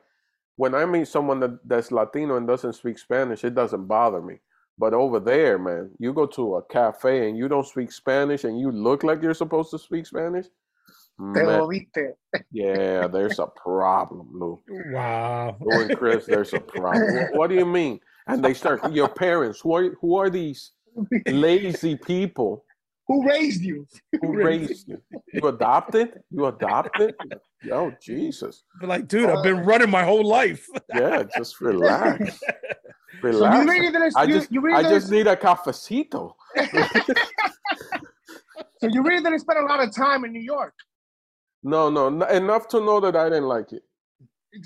when 0.56 0.74
I 0.74 0.84
meet 0.84 1.08
someone 1.08 1.40
that, 1.40 1.58
that's 1.66 1.92
Latino 1.92 2.36
and 2.36 2.46
doesn't 2.46 2.74
speak 2.74 2.98
Spanish, 2.98 3.44
it 3.44 3.54
doesn't 3.54 3.86
bother 3.86 4.20
me. 4.20 4.40
But 4.76 4.92
over 4.92 5.20
there, 5.20 5.58
man, 5.58 5.90
you 5.98 6.12
go 6.12 6.26
to 6.26 6.56
a 6.56 6.62
cafe 6.64 7.28
and 7.28 7.38
you 7.38 7.48
don't 7.48 7.66
speak 7.66 7.92
Spanish 7.92 8.44
and 8.44 8.58
you 8.58 8.70
look 8.72 9.04
like 9.04 9.22
you're 9.22 9.32
supposed 9.32 9.70
to 9.70 9.78
speak 9.78 10.06
Spanish. 10.06 10.46
Te 11.20 11.42
Man, 11.42 11.60
jodiste. 11.60 12.14
yeah, 12.50 13.06
there's 13.06 13.38
a 13.38 13.46
problem, 13.46 14.30
Lou. 14.32 14.60
Wow. 14.92 15.56
Lou 15.60 15.82
and 15.82 15.96
Chris, 15.96 16.24
there's 16.24 16.54
a 16.54 16.60
problem. 16.60 17.14
What, 17.14 17.34
what 17.34 17.50
do 17.50 17.56
you 17.56 17.66
mean? 17.66 18.00
And 18.26 18.42
they 18.42 18.54
start 18.54 18.90
your 18.92 19.08
parents. 19.08 19.60
Who 19.60 19.74
are 19.74 19.90
who 20.00 20.16
are 20.16 20.30
these 20.30 20.72
lazy 21.26 21.96
people 21.96 22.64
Who 23.08 23.26
raised 23.28 23.62
you? 23.62 23.86
who 24.20 24.34
raised 24.34 24.88
you? 24.88 25.02
You 25.34 25.48
adopted? 25.48 26.20
You 26.30 26.46
adopted? 26.46 27.14
Oh 27.70 27.92
Jesus. 28.00 28.64
But 28.80 28.88
like, 28.88 29.06
dude, 29.06 29.28
I've 29.28 29.42
been 29.42 29.58
oh. 29.58 29.64
running 29.64 29.90
my 29.90 30.04
whole 30.04 30.26
life. 30.26 30.66
Yeah, 30.94 31.24
just 31.36 31.60
relax. 31.60 32.40
So 33.20 33.28
Relax. 33.28 33.64
you 33.64 33.70
really 33.70 33.92
didn't. 33.92 34.16
I 34.16 34.24
you, 34.24 34.34
just, 34.34 34.52
you 34.52 34.60
really 34.60 34.84
I 34.84 34.88
just 34.88 35.10
need 35.10 35.26
a 35.26 35.36
cafecito. 35.36 36.32
so 38.78 38.88
you 38.88 39.02
really 39.02 39.22
didn't 39.22 39.40
spend 39.40 39.58
a 39.58 39.66
lot 39.66 39.82
of 39.82 39.94
time 39.94 40.24
in 40.24 40.32
New 40.32 40.40
York. 40.40 40.74
No, 41.62 41.90
no, 41.90 42.06
n- 42.06 42.34
enough 42.34 42.68
to 42.68 42.80
know 42.80 43.00
that 43.00 43.16
I 43.16 43.28
didn't 43.28 43.48
like 43.48 43.72
it. 43.72 43.82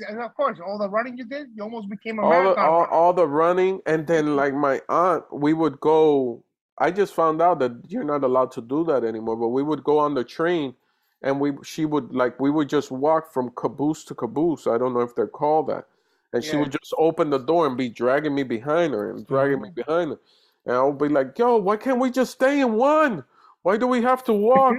And 0.08 0.22
of 0.22 0.34
course, 0.34 0.58
all 0.64 0.78
the 0.78 0.88
running 0.88 1.18
you 1.18 1.24
did, 1.24 1.48
you 1.54 1.62
almost 1.62 1.90
became 1.90 2.18
a 2.18 2.22
All 2.22 2.54
the, 2.54 2.60
all, 2.60 2.84
all 2.86 3.12
the 3.12 3.26
running, 3.26 3.80
and 3.86 4.06
then 4.06 4.34
like 4.34 4.54
my 4.54 4.80
aunt, 4.88 5.24
we 5.30 5.52
would 5.52 5.78
go. 5.80 6.42
I 6.78 6.90
just 6.90 7.14
found 7.14 7.40
out 7.42 7.58
that 7.60 7.72
you're 7.88 8.04
not 8.04 8.24
allowed 8.24 8.50
to 8.52 8.62
do 8.62 8.84
that 8.84 9.04
anymore. 9.04 9.36
But 9.36 9.48
we 9.48 9.62
would 9.62 9.84
go 9.84 9.98
on 9.98 10.14
the 10.14 10.24
train, 10.24 10.74
and 11.22 11.38
we 11.38 11.52
she 11.62 11.84
would 11.84 12.14
like 12.14 12.40
we 12.40 12.50
would 12.50 12.68
just 12.68 12.90
walk 12.90 13.30
from 13.32 13.50
caboose 13.56 14.04
to 14.06 14.14
caboose. 14.14 14.66
I 14.66 14.78
don't 14.78 14.94
know 14.94 15.00
if 15.00 15.14
they're 15.14 15.26
called 15.26 15.66
that, 15.68 15.86
and 16.32 16.42
she 16.42 16.56
would 16.56 16.72
just 16.72 16.94
open 16.96 17.28
the 17.28 17.38
door 17.38 17.66
and 17.66 17.76
be 17.76 17.90
dragging 17.90 18.34
me 18.34 18.42
behind 18.42 18.94
her 18.94 19.10
and 19.10 19.26
dragging 19.26 19.60
me 19.60 19.68
mm. 19.68 19.74
behind 19.74 20.12
her, 20.12 20.18
and 20.64 20.76
I 20.76 20.82
would 20.82 20.98
be 20.98 21.08
like, 21.08 21.38
"Yo, 21.38 21.58
why 21.58 21.76
can't 21.76 22.00
we 22.00 22.10
just 22.10 22.32
stay 22.32 22.60
in 22.60 22.72
one? 22.72 23.22
Why 23.64 23.78
do 23.78 23.86
we 23.86 24.02
have 24.02 24.22
to 24.24 24.34
walk 24.34 24.76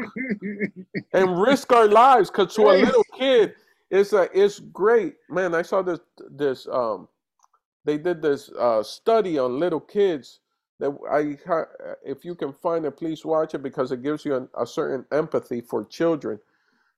and 1.13 1.41
risk 1.41 1.73
our 1.73 1.87
lives?" 1.87 2.29
Because 2.29 2.53
to 2.55 2.69
a 2.69 2.77
little 2.77 3.03
kid, 3.17 3.55
it's 3.89 4.13
a 4.13 4.29
it's 4.31 4.59
great, 4.59 5.15
man. 5.27 5.55
I 5.55 5.63
saw 5.63 5.81
this 5.81 5.99
this 6.29 6.67
um, 6.71 7.07
they 7.83 7.97
did 7.97 8.21
this 8.21 8.51
uh 8.51 8.83
study 8.83 9.39
on 9.39 9.59
little 9.59 9.79
kids 9.79 10.39
that 10.79 10.95
I 11.11 11.35
ha- 11.47 11.95
if 12.05 12.23
you 12.23 12.35
can 12.35 12.53
find 12.53 12.85
it, 12.85 12.91
please 12.91 13.25
watch 13.25 13.55
it 13.55 13.63
because 13.63 13.91
it 13.91 14.03
gives 14.03 14.23
you 14.23 14.35
an, 14.35 14.49
a 14.55 14.67
certain 14.67 15.03
empathy 15.11 15.61
for 15.61 15.83
children, 15.85 16.39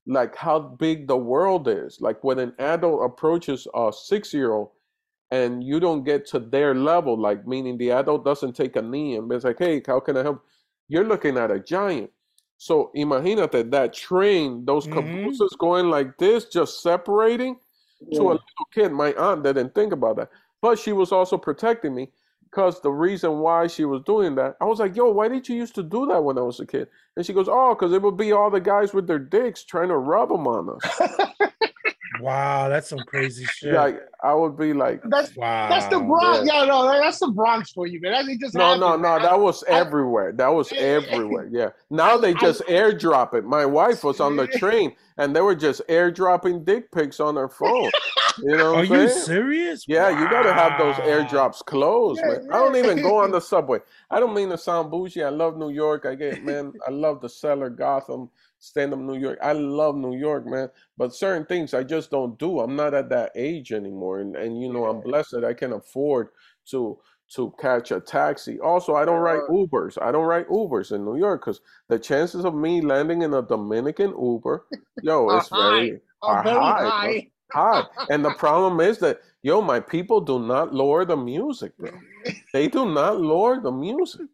like 0.06 0.36
how 0.36 0.60
big 0.60 1.08
the 1.08 1.16
world 1.16 1.70
is. 1.70 2.02
Like 2.02 2.22
when 2.22 2.40
an 2.40 2.54
adult 2.60 3.06
approaches 3.06 3.66
a 3.74 3.94
six-year-old, 3.94 4.72
and 5.32 5.64
you 5.64 5.80
don't 5.80 6.04
get 6.04 6.26
to 6.28 6.40
their 6.40 6.76
level, 6.76 7.18
like 7.18 7.48
meaning 7.48 7.78
the 7.78 7.92
adult 7.92 8.26
doesn't 8.26 8.58
take 8.58 8.76
a 8.76 8.82
knee 8.82 9.16
and 9.16 9.30
be 9.30 9.38
like, 9.38 9.60
"Hey, 9.60 9.82
how 9.88 10.02
can 10.02 10.18
I 10.18 10.24
help?" 10.24 10.44
You're 10.88 11.06
looking 11.06 11.38
at 11.38 11.52
a 11.52 11.60
giant. 11.60 12.12
So 12.58 12.92
imagínate 12.96 13.52
that 13.52 13.72
that 13.72 13.94
train, 13.94 14.66
those 14.66 14.88
Mhm. 14.88 14.94
cabooses 14.94 15.56
going 15.60 15.90
like 15.90 16.18
this, 16.18 16.46
just 16.46 16.82
separating 16.82 17.60
to 18.14 18.24
a 18.24 18.34
little 18.40 18.68
kid. 18.74 18.92
My 18.92 19.14
aunt 19.14 19.44
didn't 19.44 19.76
think 19.76 19.94
about 19.94 20.16
that, 20.18 20.30
but 20.62 20.80
she 20.80 20.94
was 20.94 21.12
also 21.12 21.38
protecting 21.38 21.94
me 21.94 22.12
because 22.46 22.80
the 22.82 22.92
reason 22.92 23.40
why 23.40 23.68
she 23.68 23.86
was 23.86 24.02
doing 24.04 24.36
that, 24.36 24.56
I 24.62 24.66
was 24.66 24.80
like, 24.80 24.96
"Yo, 24.96 25.12
why 25.12 25.28
did 25.28 25.48
you 25.50 25.56
used 25.56 25.76
to 25.76 25.84
do 25.84 26.06
that 26.08 26.24
when 26.24 26.38
I 26.38 26.42
was 26.42 26.60
a 26.60 26.66
kid?" 26.66 26.88
And 27.16 27.26
she 27.26 27.34
goes, 27.34 27.48
"Oh, 27.50 27.76
because 27.76 27.94
it 27.94 28.02
would 28.02 28.18
be 28.18 28.32
all 28.32 28.50
the 28.50 28.62
guys 28.62 28.94
with 28.94 29.06
their 29.08 29.20
dicks 29.20 29.64
trying 29.64 29.90
to 29.90 29.98
rub 29.98 30.30
them 30.30 30.48
on 30.48 30.70
us." 30.70 31.02
Wow, 32.22 32.70
that's 32.70 32.90
some 32.90 33.00
crazy 33.00 33.46
shit. 33.46 33.74
Like 33.74 34.00
I 34.24 34.34
would 34.34 34.58
be 34.58 34.74
like, 34.74 35.02
That's 35.06 35.36
wow. 35.36 35.70
that's 35.70 35.86
the 35.88 36.00
Bronx. 36.00 36.48
Yeah, 36.52 36.66
no, 36.66 36.88
that's 37.02 37.20
the 37.20 37.28
Bronx 37.28 37.72
for 37.72 37.88
you, 37.88 38.00
man. 38.02 38.14
That's 38.14 38.28
it 38.30 38.40
just 38.40 38.56
No, 38.56 38.76
no, 38.76 38.88
happened, 38.88 39.04
no. 39.04 39.10
man. 39.14 39.22
That 39.24 39.40
was 39.40 39.64
I- 39.66 39.74
everywhere. 39.74 40.32
That 40.32 40.48
was 40.48 40.72
everywhere. 40.74 41.48
Yeah. 41.52 41.70
Now 41.90 42.18
they 42.18 42.34
I- 42.34 42.40
just 42.40 42.62
airdrop 42.64 43.34
it. 43.34 43.46
My 43.46 43.66
wife 43.66 44.04
was 44.04 44.20
on 44.20 44.36
the 44.36 44.48
train 44.60 44.96
and 45.18 45.36
they 45.36 45.42
were 45.42 45.56
just 45.56 45.82
airdropping 45.88 46.66
dick 46.66 46.92
pics 46.92 47.20
on 47.20 47.36
her 47.36 47.50
phone. 47.50 47.92
You 48.44 48.58
know 48.58 48.76
Are 48.76 48.84
you 48.84 49.10
serious? 49.10 49.86
Yeah, 49.88 50.10
you 50.10 50.30
got 50.30 50.44
to 50.44 50.54
have 50.54 50.80
those 50.80 50.96
airdrops 50.96 51.66
closed, 51.66 52.22
Yeah, 52.24 52.38
man. 52.40 52.48
I 52.52 52.58
don't 52.58 52.76
even 52.76 53.02
go 53.02 53.18
on 53.18 53.32
the 53.32 53.40
subway. 53.54 53.80
I 54.10 54.20
don't 54.20 54.34
mean 54.34 54.50
to 54.50 54.58
sound 54.58 54.92
bougie. 54.92 55.24
I 55.24 55.30
love 55.30 55.58
New 55.58 55.70
York. 55.70 56.06
I 56.06 56.16
get, 56.16 56.44
man, 56.44 56.74
I 56.88 56.92
love 56.92 57.22
the 57.22 57.30
cellar, 57.30 57.70
Gotham, 57.70 58.30
stand 58.60 58.94
up 58.94 59.00
New 59.00 59.18
York. 59.18 59.40
I 59.42 59.54
love 59.54 59.96
New 59.96 60.16
York, 60.16 60.46
man. 60.46 60.70
But 60.98 61.16
certain 61.16 61.46
things 61.46 61.74
I 61.74 61.84
just 61.84 62.12
don't 62.12 62.38
do. 62.38 62.60
I'm 62.60 62.76
not 62.76 62.94
at 62.94 63.10
that 63.10 63.32
age 63.36 63.72
anymore. 63.72 64.20
And, 64.20 64.36
and 64.36 64.62
you 64.62 64.72
know, 64.72 64.86
I'm 64.86 65.02
blessed 65.02 65.32
that 65.32 65.46
I 65.46 65.54
can 65.54 65.74
afford 65.74 66.30
to 66.68 67.00
to 67.36 67.54
catch 67.60 67.92
a 67.92 68.00
taxi. 68.00 68.58
Also, 68.62 68.96
I 68.96 69.04
don't 69.04 69.20
write 69.20 69.42
Ubers. 69.50 70.02
I 70.02 70.14
don't 70.14 70.24
write 70.24 70.48
Ubers 70.48 70.94
in 70.94 71.04
New 71.04 71.18
York 71.18 71.42
because 71.42 71.60
the 71.90 72.00
chances 72.00 72.46
of 72.46 72.56
me 72.56 72.80
landing 72.80 73.22
in 73.22 73.34
a 73.34 73.42
Dominican 73.42 74.12
Uber, 74.18 74.66
yo, 75.02 75.30
it's 75.32 75.50
very 75.50 76.00
Oh, 76.22 76.30
are 76.30 76.44
very 76.44 76.58
high, 76.58 76.90
high. 76.90 77.28
High. 77.52 77.84
And 78.10 78.24
the 78.24 78.34
problem 78.36 78.80
is 78.80 78.98
that, 79.00 79.22
yo, 79.44 79.62
my 79.62 79.80
people 79.80 80.22
do 80.22 80.40
not 80.40 80.74
lower 80.74 81.06
the 81.06 81.18
music, 81.18 81.78
bro. 81.78 81.92
They 82.54 82.68
do 82.68 82.92
not 82.92 83.20
lower 83.20 83.60
the 83.60 83.72
music. 83.72 84.28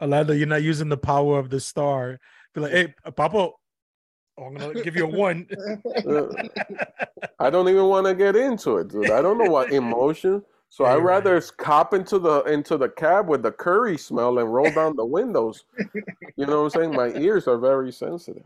Orlando, 0.00 0.32
you're 0.32 0.46
not 0.46 0.62
using 0.62 0.88
the 0.88 0.96
power 0.96 1.38
of 1.38 1.50
the 1.50 1.60
star. 1.60 2.18
Be 2.54 2.60
like, 2.62 2.72
hey, 2.72 2.94
Papa, 3.16 3.50
I'm 4.38 4.54
gonna 4.54 4.82
give 4.82 4.96
you 4.96 5.04
a 5.04 5.08
one. 5.08 5.46
Uh, 6.06 6.26
I 7.38 7.50
don't 7.50 7.68
even 7.68 7.84
want 7.86 8.06
to 8.06 8.14
get 8.14 8.36
into 8.36 8.78
it, 8.78 8.88
dude. 8.88 9.10
I 9.10 9.20
don't 9.20 9.36
know 9.38 9.50
what 9.50 9.72
emotion. 9.72 10.42
So 10.70 10.84
Yeah, 10.84 10.94
I'd 10.94 11.02
rather 11.02 11.34
right. 11.34 11.50
cop 11.58 11.94
into 11.94 12.18
the 12.18 12.42
into 12.44 12.76
the 12.76 12.88
cab 12.88 13.28
with 13.28 13.42
the 13.42 13.52
curry 13.52 13.98
smell 13.98 14.38
and 14.38 14.52
roll 14.52 14.70
down 14.70 14.96
the 14.96 15.04
windows. 15.04 15.64
You 16.36 16.46
know 16.46 16.62
what 16.62 16.76
I'm 16.76 16.80
saying? 16.82 16.94
My 16.94 17.08
ears 17.18 17.48
are 17.48 17.58
very 17.58 17.90
sensitive. 17.90 18.44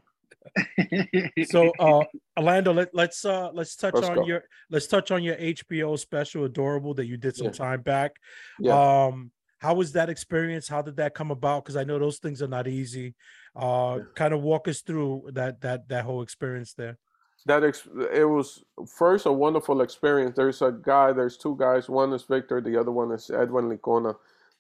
So 1.45 1.71
uh 1.79 2.05
Orlando, 2.37 2.73
let, 2.73 2.95
let's 2.95 3.25
uh 3.25 3.51
let's 3.53 3.77
touch 3.77 3.95
Let's 3.95 4.09
on 4.09 4.17
go. 4.17 4.27
your 4.27 4.45
let's 4.71 4.87
touch 4.87 5.11
on 5.11 5.23
your 5.23 5.37
HBO 5.37 5.99
special 5.99 6.45
Adorable 6.45 6.95
that 6.95 7.07
you 7.07 7.17
did 7.17 7.37
some 7.37 7.47
Yeah. 7.49 7.53
time 7.53 7.81
back. 7.83 8.13
Yeah. 8.61 9.05
Um 9.07 9.31
how 9.59 9.75
was 9.75 9.93
that 9.93 10.11
experience? 10.11 10.67
How 10.67 10.83
did 10.83 10.97
that 10.97 11.15
come 11.15 11.31
about? 11.31 11.65
Because 11.65 11.77
I 11.77 11.85
know 11.85 11.99
those 11.99 12.19
things 12.19 12.43
are 12.43 12.49
not 12.49 12.67
easy. 12.67 13.15
Uh 13.55 13.97
Yeah. 13.99 14.05
kind 14.15 14.35
of 14.35 14.43
walk 14.43 14.69
us 14.69 14.81
through 14.81 15.31
that 15.33 15.61
that 15.61 15.89
that 15.89 16.05
whole 16.05 16.23
experience 16.23 16.75
there. 16.75 16.99
that 17.47 17.65
ex- 17.65 17.89
it 18.13 18.25
was 18.25 18.63
first 18.87 19.27
a 19.27 19.33
wonderful 19.33 19.81
experience. 19.83 20.37
There's 20.37 20.63
a 20.63 20.71
guy, 20.71 21.13
there's 21.13 21.37
two 21.37 21.57
guys. 21.59 21.89
One 21.89 22.13
is 22.13 22.23
Victor, 22.23 22.61
the 22.61 22.77
other 22.79 22.93
one 22.93 23.11
is 23.11 23.31
Edwin 23.31 23.69
Licona. 23.69 24.15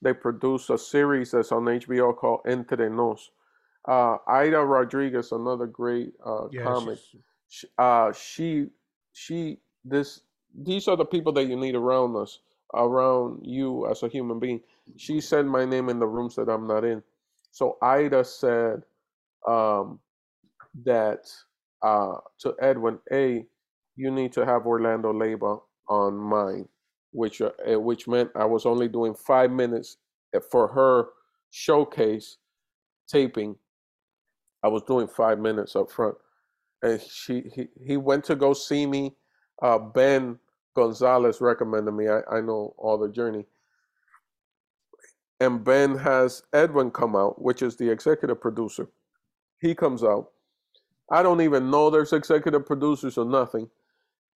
They 0.04 0.12
produce 0.12 0.68
a 0.68 0.76
series 0.76 1.30
that's 1.30 1.52
on 1.52 1.64
HBO 1.66 2.12
called 2.16 2.40
Entre 2.44 2.88
Nos. 2.90 3.30
Uh, 3.86 4.16
Ida 4.28 4.64
Rodriguez, 4.64 5.32
another 5.32 5.66
great 5.66 6.12
uh, 6.24 6.48
Yeah, 6.50 6.62
comic. 6.64 6.98
she's- 7.48 7.70
Uh, 7.78 8.12
she, 8.12 8.68
she, 9.12 9.58
this, 9.84 10.22
these 10.54 10.88
are 10.88 10.96
the 10.96 11.04
people 11.04 11.32
that 11.32 11.44
you 11.44 11.56
need 11.56 11.74
around 11.74 12.16
us, 12.16 12.38
around 12.74 13.44
you 13.44 13.86
as 13.90 14.02
a 14.02 14.08
human 14.08 14.38
being. 14.38 14.60
She 14.96 15.20
said 15.20 15.44
my 15.46 15.64
name 15.66 15.88
in 15.90 15.98
the 15.98 16.06
rooms 16.06 16.34
that 16.36 16.48
I'm 16.48 16.66
not 16.66 16.84
in. 16.84 17.02
So 17.50 17.76
Ida 17.82 18.24
said 18.24 18.82
um, 19.46 20.00
that 20.84 21.28
uh, 21.82 22.16
to 22.38 22.54
Edwin, 22.60 22.98
A, 23.12 23.44
you 23.96 24.10
need 24.10 24.32
to 24.32 24.46
have 24.46 24.64
Orlando 24.66 25.12
Leyba 25.12 25.60
on 25.88 26.16
mine, 26.16 26.66
which 27.10 27.42
uh, 27.42 27.50
eh, 27.66 27.74
which 27.76 28.08
meant 28.08 28.30
I 28.34 28.46
was 28.46 28.64
only 28.64 28.88
doing 28.88 29.14
five 29.14 29.50
minutes 29.50 29.98
eh, 30.34 30.38
for 30.50 30.68
her 30.68 31.08
showcase 31.50 32.38
taping. 33.08 33.56
I 34.62 34.68
was 34.68 34.82
doing 34.82 35.08
five 35.08 35.38
minutes 35.38 35.76
up 35.76 35.90
front, 35.90 36.16
and 36.82 37.00
she 37.00 37.50
he, 37.54 37.68
he 37.84 37.96
went 37.96 38.24
to 38.24 38.36
go 38.36 38.52
see 38.54 38.86
me. 38.86 39.16
Uh, 39.60 39.78
ben 39.78 40.38
Gonzalez 40.74 41.40
recommended 41.40 41.92
me. 41.92 42.08
I, 42.08 42.20
I 42.30 42.40
know 42.40 42.74
all 42.78 42.98
the 42.98 43.08
journey. 43.08 43.44
And 45.40 45.64
Ben 45.64 45.96
has 45.98 46.42
Edwin 46.52 46.90
come 46.90 47.16
out, 47.16 47.42
which 47.42 47.62
is 47.62 47.76
the 47.76 47.90
executive 47.90 48.40
producer. 48.40 48.88
He 49.60 49.74
comes 49.74 50.04
out. 50.04 50.28
I 51.10 51.22
don't 51.22 51.40
even 51.40 51.70
know 51.70 51.90
there's 51.90 52.12
executive 52.12 52.64
producers 52.64 53.18
or 53.18 53.24
nothing. 53.24 53.68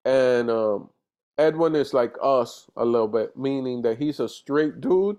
And 0.05 0.49
um, 0.51 0.89
Edwin 1.37 1.75
is 1.75 1.93
like 1.93 2.13
us 2.21 2.69
a 2.75 2.85
little 2.85 3.07
bit, 3.07 3.37
meaning 3.37 3.81
that 3.83 3.97
he's 3.97 4.19
a 4.19 4.27
straight 4.27 4.81
dude, 4.81 5.17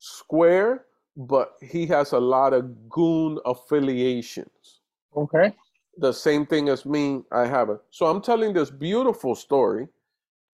square, 0.00 0.86
but 1.16 1.54
he 1.60 1.86
has 1.86 2.12
a 2.12 2.20
lot 2.20 2.52
of 2.52 2.88
goon 2.88 3.38
affiliations. 3.44 4.80
Okay. 5.16 5.54
The 5.98 6.12
same 6.12 6.46
thing 6.46 6.68
as 6.68 6.86
me, 6.86 7.22
I 7.32 7.46
have 7.46 7.68
it. 7.68 7.80
So 7.90 8.06
I'm 8.06 8.22
telling 8.22 8.52
this 8.52 8.70
beautiful 8.70 9.34
story 9.34 9.88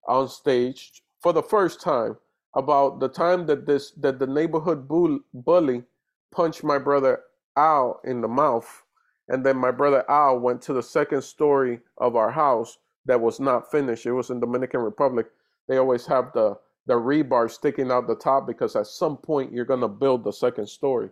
on 0.09 0.29
stage 0.29 1.03
for 1.21 1.33
the 1.33 1.43
first 1.43 1.81
time 1.81 2.17
about 2.55 2.99
the 2.99 3.09
time 3.09 3.47
that 3.47 3.67
this 3.67 3.93
that 3.93 4.19
the 4.19 4.27
neighborhood 4.27 4.89
bull, 4.89 5.21
bully 5.33 5.85
punched 6.33 6.65
my 6.65 6.79
brother 6.79 7.21
Al 7.57 8.01
in 8.05 8.21
the 8.21 8.29
mouth, 8.29 8.83
and 9.29 9.45
then 9.45 9.57
my 9.57 9.71
brother 9.71 10.05
Al 10.11 10.39
went 10.41 10.61
to 10.63 10.73
the 10.73 10.83
second 10.83 11.23
story 11.23 11.81
of 11.99 12.17
our 12.17 12.31
house 12.31 12.79
that 13.07 13.21
was 13.21 13.39
not 13.39 13.71
finished. 13.71 14.07
It 14.07 14.13
was 14.13 14.31
in 14.31 14.41
the 14.41 14.47
Dominican 14.47 14.81
Republic. 14.81 15.27
They 15.69 15.77
always 15.77 16.07
have 16.07 16.33
the 16.33 16.59
the 16.89 16.95
rebar 16.95 17.51
sticking 17.51 17.93
out 17.93 18.09
the 18.09 18.17
top 18.17 18.47
because 18.47 18.75
at 18.75 18.87
some 18.87 19.17
point 19.17 19.53
you're 19.53 19.65
gonna 19.65 19.89
build 19.89 20.25
the 20.25 20.33
second 20.33 20.67
story. 20.67 21.11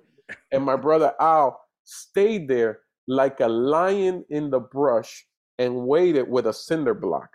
And 0.50 0.64
my 0.64 0.74
brother 0.74 1.12
Al 1.20 1.60
stayed 1.84 2.48
there 2.48 2.80
like 3.06 3.38
a 3.40 3.46
lion 3.46 4.24
in 4.30 4.50
the 4.50 4.58
brush 4.58 5.24
and 5.58 5.86
waited 5.86 6.28
with 6.28 6.46
a 6.46 6.52
cinder 6.52 6.94
block 6.94 7.30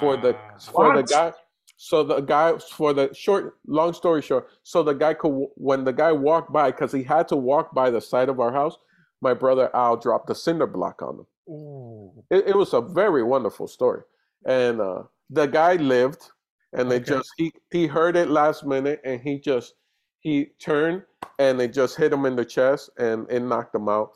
for 0.00 0.16
the 0.16 0.32
Wow. 0.32 0.58
for 0.72 0.96
the 0.96 1.02
guy 1.02 1.32
so 1.76 2.02
the 2.02 2.20
guy 2.20 2.56
for 2.58 2.92
the 2.92 3.12
short 3.14 3.58
long 3.66 3.92
story 3.92 4.22
short 4.22 4.48
so 4.64 4.82
the 4.82 4.94
guy 4.94 5.14
could 5.14 5.46
when 5.54 5.84
the 5.84 5.92
guy 5.92 6.10
walked 6.10 6.52
by 6.52 6.70
because 6.72 6.90
he 6.90 7.02
had 7.04 7.28
to 7.28 7.36
walk 7.36 7.72
by 7.74 7.88
the 7.90 8.00
side 8.00 8.28
of 8.28 8.40
our 8.40 8.52
house 8.52 8.76
my 9.20 9.32
brother 9.34 9.70
al 9.76 9.96
dropped 9.96 10.28
a 10.30 10.34
cinder 10.34 10.66
block 10.66 11.00
on 11.02 11.20
him 11.20 11.26
Ooh. 11.54 12.10
it, 12.30 12.48
it 12.48 12.56
was 12.56 12.72
a 12.74 12.80
very 12.80 13.22
wonderful 13.22 13.68
story 13.68 14.02
and 14.46 14.80
uh 14.80 15.02
the 15.30 15.46
guy 15.46 15.74
lived 15.76 16.22
and 16.72 16.90
they 16.90 16.96
Okay. 16.96 17.04
just 17.04 17.30
he 17.36 17.52
he 17.70 17.86
heard 17.86 18.16
it 18.16 18.28
last 18.28 18.64
minute 18.64 19.00
and 19.04 19.20
he 19.20 19.38
just 19.38 19.74
he 20.20 20.46
turned 20.58 21.02
and 21.38 21.60
it 21.60 21.72
just 21.72 21.96
hit 21.96 22.12
him 22.12 22.26
in 22.26 22.36
the 22.36 22.44
chest 22.44 22.90
and 22.98 23.26
it 23.30 23.40
knocked 23.40 23.74
him 23.74 23.88
out 23.88 24.12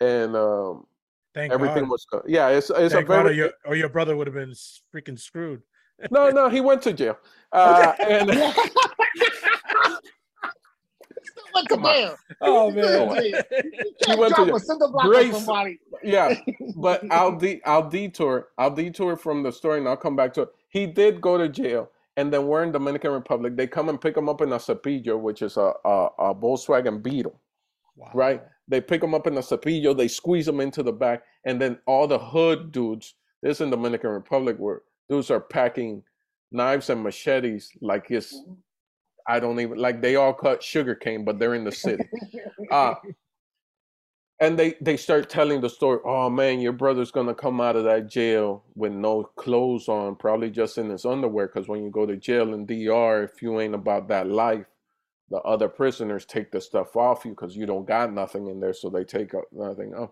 and 0.00 0.36
um 0.36 0.86
Thank 1.34 1.52
everything 1.52 1.84
God. 1.84 1.90
was 1.90 2.06
good. 2.10 2.22
yeah 2.26 2.48
it's 2.48 2.70
it's 2.70 2.94
Thank 2.94 3.06
a 3.06 3.08
God, 3.08 3.20
or 3.20 3.22
very 3.24 3.36
your 3.36 3.50
or 3.64 3.76
your 3.76 3.88
brother 3.88 4.16
would 4.16 4.26
have 4.26 4.34
been 4.34 4.54
freaking 4.94 5.18
screwed. 5.18 5.62
no 6.10 6.30
no 6.30 6.48
he 6.48 6.60
went 6.60 6.82
to 6.82 6.92
jail 6.92 7.16
uh 7.52 7.92
and 8.00 8.28
went 11.54 11.68
to 11.68 11.74
Come 11.74 11.84
jail. 11.84 12.16
Oh 12.40 12.70
man. 12.70 13.08
to 13.08 13.22
He 13.22 13.32
can't 14.04 14.18
went 14.18 14.34
to 14.34 14.36
drop 14.36 14.46
jail. 14.48 14.56
a 14.56 14.60
cinder 14.60 14.84
on 14.86 15.08
Grace- 15.08 15.32
somebody. 15.32 15.78
yeah, 16.02 16.34
but 16.76 17.02
I'll 17.12 17.36
de- 17.36 17.62
I'll 17.64 17.88
detour. 17.88 18.48
I'll 18.58 18.74
detour 18.74 19.16
from 19.16 19.42
the 19.42 19.52
story, 19.52 19.78
and 19.78 19.88
I'll 19.88 19.96
come 19.96 20.16
back 20.16 20.32
to 20.34 20.42
it. 20.42 20.48
He 20.74 20.86
did 20.86 21.22
go 21.22 21.38
to 21.38 21.48
jail, 21.48 21.90
and 22.18 22.32
then 22.32 22.48
we're 22.48 22.64
in 22.64 22.72
Dominican 22.72 23.12
Republic. 23.12 23.56
They 23.56 23.68
come 23.68 23.88
and 23.88 24.00
pick 24.00 24.18
him 24.18 24.28
up 24.28 24.42
in 24.42 24.52
a 24.52 24.58
Cepillo, 24.58 25.18
which 25.18 25.42
is 25.42 25.56
a 25.56 25.72
a, 25.86 26.08
a 26.18 26.34
Volkswagen 26.34 27.02
Beetle. 27.02 27.40
Wow. 27.96 28.10
right? 28.14 28.42
They 28.68 28.80
pick 28.80 29.02
him 29.02 29.14
up 29.14 29.26
in 29.26 29.36
a 29.36 29.40
cepillo, 29.40 29.96
they 29.96 30.08
squeeze 30.08 30.48
him 30.48 30.60
into 30.60 30.82
the 30.82 30.92
back, 30.92 31.22
and 31.44 31.60
then 31.60 31.78
all 31.86 32.06
the 32.06 32.18
hood 32.18 32.72
dudes, 32.72 33.14
this 33.42 33.60
in 33.60 33.70
Dominican 33.70 34.10
Republic, 34.10 34.56
where 34.58 34.82
dudes 35.08 35.30
are 35.30 35.40
packing 35.40 36.02
knives 36.50 36.90
and 36.90 37.02
machetes 37.02 37.70
like 37.80 38.10
it's, 38.10 38.34
I 39.28 39.40
don't 39.40 39.60
even 39.60 39.78
like 39.78 40.00
they 40.02 40.16
all 40.16 40.32
cut 40.34 40.62
sugar 40.62 40.94
cane, 40.94 41.24
but 41.24 41.38
they're 41.38 41.54
in 41.54 41.64
the 41.64 41.72
city. 41.72 42.04
Uh, 42.70 42.94
and 44.40 44.58
they 44.58 44.74
they 44.80 44.96
start 44.96 45.30
telling 45.30 45.60
the 45.60 45.70
story. 45.70 46.00
Oh 46.04 46.28
man, 46.28 46.60
your 46.60 46.72
brother's 46.72 47.10
gonna 47.10 47.34
come 47.34 47.60
out 47.60 47.76
of 47.76 47.84
that 47.84 48.08
jail 48.08 48.64
with 48.74 48.92
no 48.92 49.24
clothes 49.36 49.88
on, 49.88 50.16
probably 50.16 50.50
just 50.50 50.78
in 50.78 50.90
his 50.90 51.04
underwear. 51.04 51.46
Because 51.46 51.68
when 51.68 51.82
you 51.82 51.90
go 51.90 52.06
to 52.06 52.16
jail 52.16 52.52
in 52.52 52.66
DR, 52.66 53.24
if 53.24 53.42
you 53.42 53.60
ain't 53.60 53.74
about 53.74 54.08
that 54.08 54.28
life, 54.28 54.66
the 55.30 55.38
other 55.38 55.68
prisoners 55.68 56.24
take 56.24 56.50
the 56.50 56.60
stuff 56.60 56.96
off 56.96 57.24
you 57.24 57.30
because 57.30 57.56
you 57.56 57.66
don't 57.66 57.86
got 57.86 58.12
nothing 58.12 58.48
in 58.48 58.60
there, 58.60 58.74
so 58.74 58.90
they 58.90 59.04
take 59.04 59.32
nothing 59.52 59.94
off. 59.94 60.10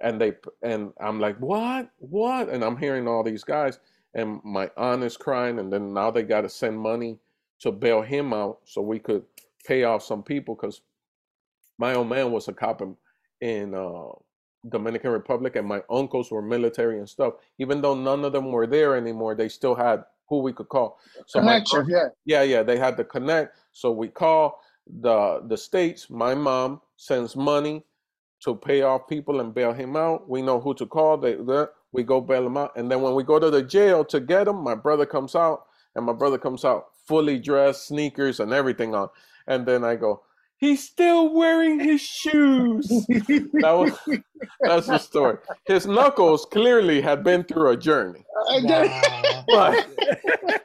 And 0.00 0.20
they 0.20 0.32
and 0.62 0.92
I'm 1.00 1.20
like, 1.20 1.36
what, 1.38 1.90
what? 1.98 2.48
And 2.48 2.64
I'm 2.64 2.76
hearing 2.76 3.06
all 3.08 3.22
these 3.22 3.44
guys, 3.44 3.78
and 4.14 4.40
my 4.44 4.70
aunt 4.76 5.04
is 5.04 5.16
crying, 5.16 5.58
and 5.58 5.72
then 5.72 5.92
now 5.92 6.10
they 6.10 6.22
got 6.22 6.42
to 6.42 6.48
send 6.48 6.78
money 6.78 7.18
to 7.60 7.72
bail 7.72 8.02
him 8.02 8.32
out 8.32 8.60
so 8.64 8.80
we 8.80 8.98
could 8.98 9.24
pay 9.66 9.84
off 9.84 10.02
some 10.02 10.22
people 10.22 10.54
because 10.54 10.80
my 11.78 11.94
old 11.94 12.08
man 12.08 12.32
was 12.32 12.48
a 12.48 12.52
cop 12.52 12.80
in, 12.82 12.96
in 13.40 13.74
uh, 13.74 14.08
Dominican 14.68 15.10
Republic, 15.12 15.56
and 15.56 15.66
my 15.66 15.82
uncles 15.90 16.30
were 16.30 16.42
military 16.42 16.98
and 16.98 17.08
stuff. 17.08 17.34
Even 17.58 17.80
though 17.80 17.94
none 17.94 18.24
of 18.24 18.32
them 18.32 18.50
were 18.52 18.66
there 18.66 18.96
anymore, 18.96 19.34
they 19.34 19.48
still 19.48 19.74
had 19.74 20.04
who 20.28 20.40
we 20.40 20.52
could 20.52 20.68
call. 20.68 20.98
So 21.26 21.40
Connection, 21.40 21.80
aunt- 21.80 21.88
yeah. 21.90 22.08
yeah, 22.24 22.42
yeah, 22.42 22.62
they 22.62 22.78
had 22.78 22.96
to 22.98 23.04
connect. 23.04 23.56
So 23.72 23.90
we 23.92 24.08
call 24.08 24.60
the 24.86 25.42
the 25.48 25.56
states. 25.56 26.10
My 26.10 26.34
mom 26.34 26.80
sends 26.96 27.36
money 27.36 27.84
to 28.44 28.54
pay 28.54 28.82
off 28.82 29.08
people 29.08 29.40
and 29.40 29.54
bail 29.54 29.72
him 29.72 29.96
out. 29.96 30.28
We 30.28 30.42
know 30.42 30.60
who 30.60 30.74
to 30.74 30.86
call. 30.86 31.18
They, 31.18 31.34
they 31.34 31.66
we 31.92 32.02
go 32.04 32.20
bail 32.20 32.46
him 32.46 32.56
out, 32.56 32.72
and 32.76 32.90
then 32.90 33.02
when 33.02 33.14
we 33.14 33.24
go 33.24 33.38
to 33.38 33.50
the 33.50 33.62
jail 33.62 34.04
to 34.06 34.20
get 34.20 34.48
him, 34.48 34.56
my 34.62 34.74
brother 34.74 35.06
comes 35.06 35.34
out, 35.34 35.64
and 35.94 36.04
my 36.04 36.12
brother 36.12 36.38
comes 36.38 36.64
out 36.64 36.86
fully 37.06 37.38
dressed, 37.38 37.88
sneakers 37.88 38.40
and 38.40 38.52
everything 38.52 38.94
on, 38.94 39.08
and 39.46 39.66
then 39.66 39.84
I 39.84 39.96
go, 39.96 40.22
he's 40.58 40.86
still 40.86 41.32
wearing 41.32 41.80
his 41.80 42.00
shoes. 42.00 42.86
that 43.08 43.72
was 43.72 43.98
that's 44.60 44.86
the 44.86 44.98
story. 44.98 45.38
His 45.66 45.86
knuckles 45.86 46.44
clearly 46.44 47.00
had 47.00 47.24
been 47.24 47.44
through 47.44 47.70
a 47.70 47.76
journey, 47.76 48.24
And 48.48 48.68
Wow. 49.48 49.74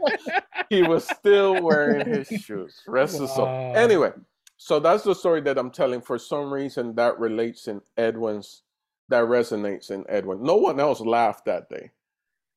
but 0.02 0.44
he 0.70 0.84
was 0.84 1.08
still 1.08 1.62
wearing 1.62 2.06
his 2.08 2.28
shoes. 2.28 2.82
Rest 2.88 3.20
his 3.20 3.32
soul. 3.34 3.48
Anyway, 3.76 4.12
so 4.58 4.80
that's 4.80 5.04
the 5.04 5.16
story 5.16 5.42
that 5.42 5.58
I'm 5.58 5.72
telling. 5.72 6.02
For 6.02 6.18
some 6.18 6.54
reason, 6.54 6.96
that 6.96 7.20
relates 7.20 7.68
in 7.68 7.82
Edwin's, 7.98 8.64
that 9.10 9.24
resonates 9.26 9.92
in 9.92 10.06
Edwin. 10.10 10.44
No 10.44 10.58
one 10.58 10.80
else 10.80 11.00
laughed 11.00 11.46
that 11.46 11.70
day. 11.70 11.92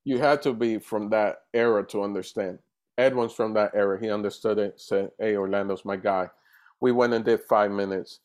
You 0.03 0.19
had 0.19 0.41
to 0.43 0.53
be 0.53 0.79
from 0.79 1.09
that 1.09 1.43
era 1.53 1.85
to 1.87 2.03
understand. 2.03 2.59
Edwin's 2.97 3.33
from 3.33 3.53
that 3.53 3.71
era. 3.75 3.99
He 3.99 4.09
understood 4.09 4.57
it. 4.57 4.79
Said, 4.79 5.11
"Hey, 5.19 5.35
Orlando's 5.35 5.85
my 5.85 5.97
guy." 5.97 6.29
We 6.79 6.91
went 6.91 7.13
and 7.13 7.25
did 7.25 7.41
five 7.41 7.71
minutes. 7.71 8.19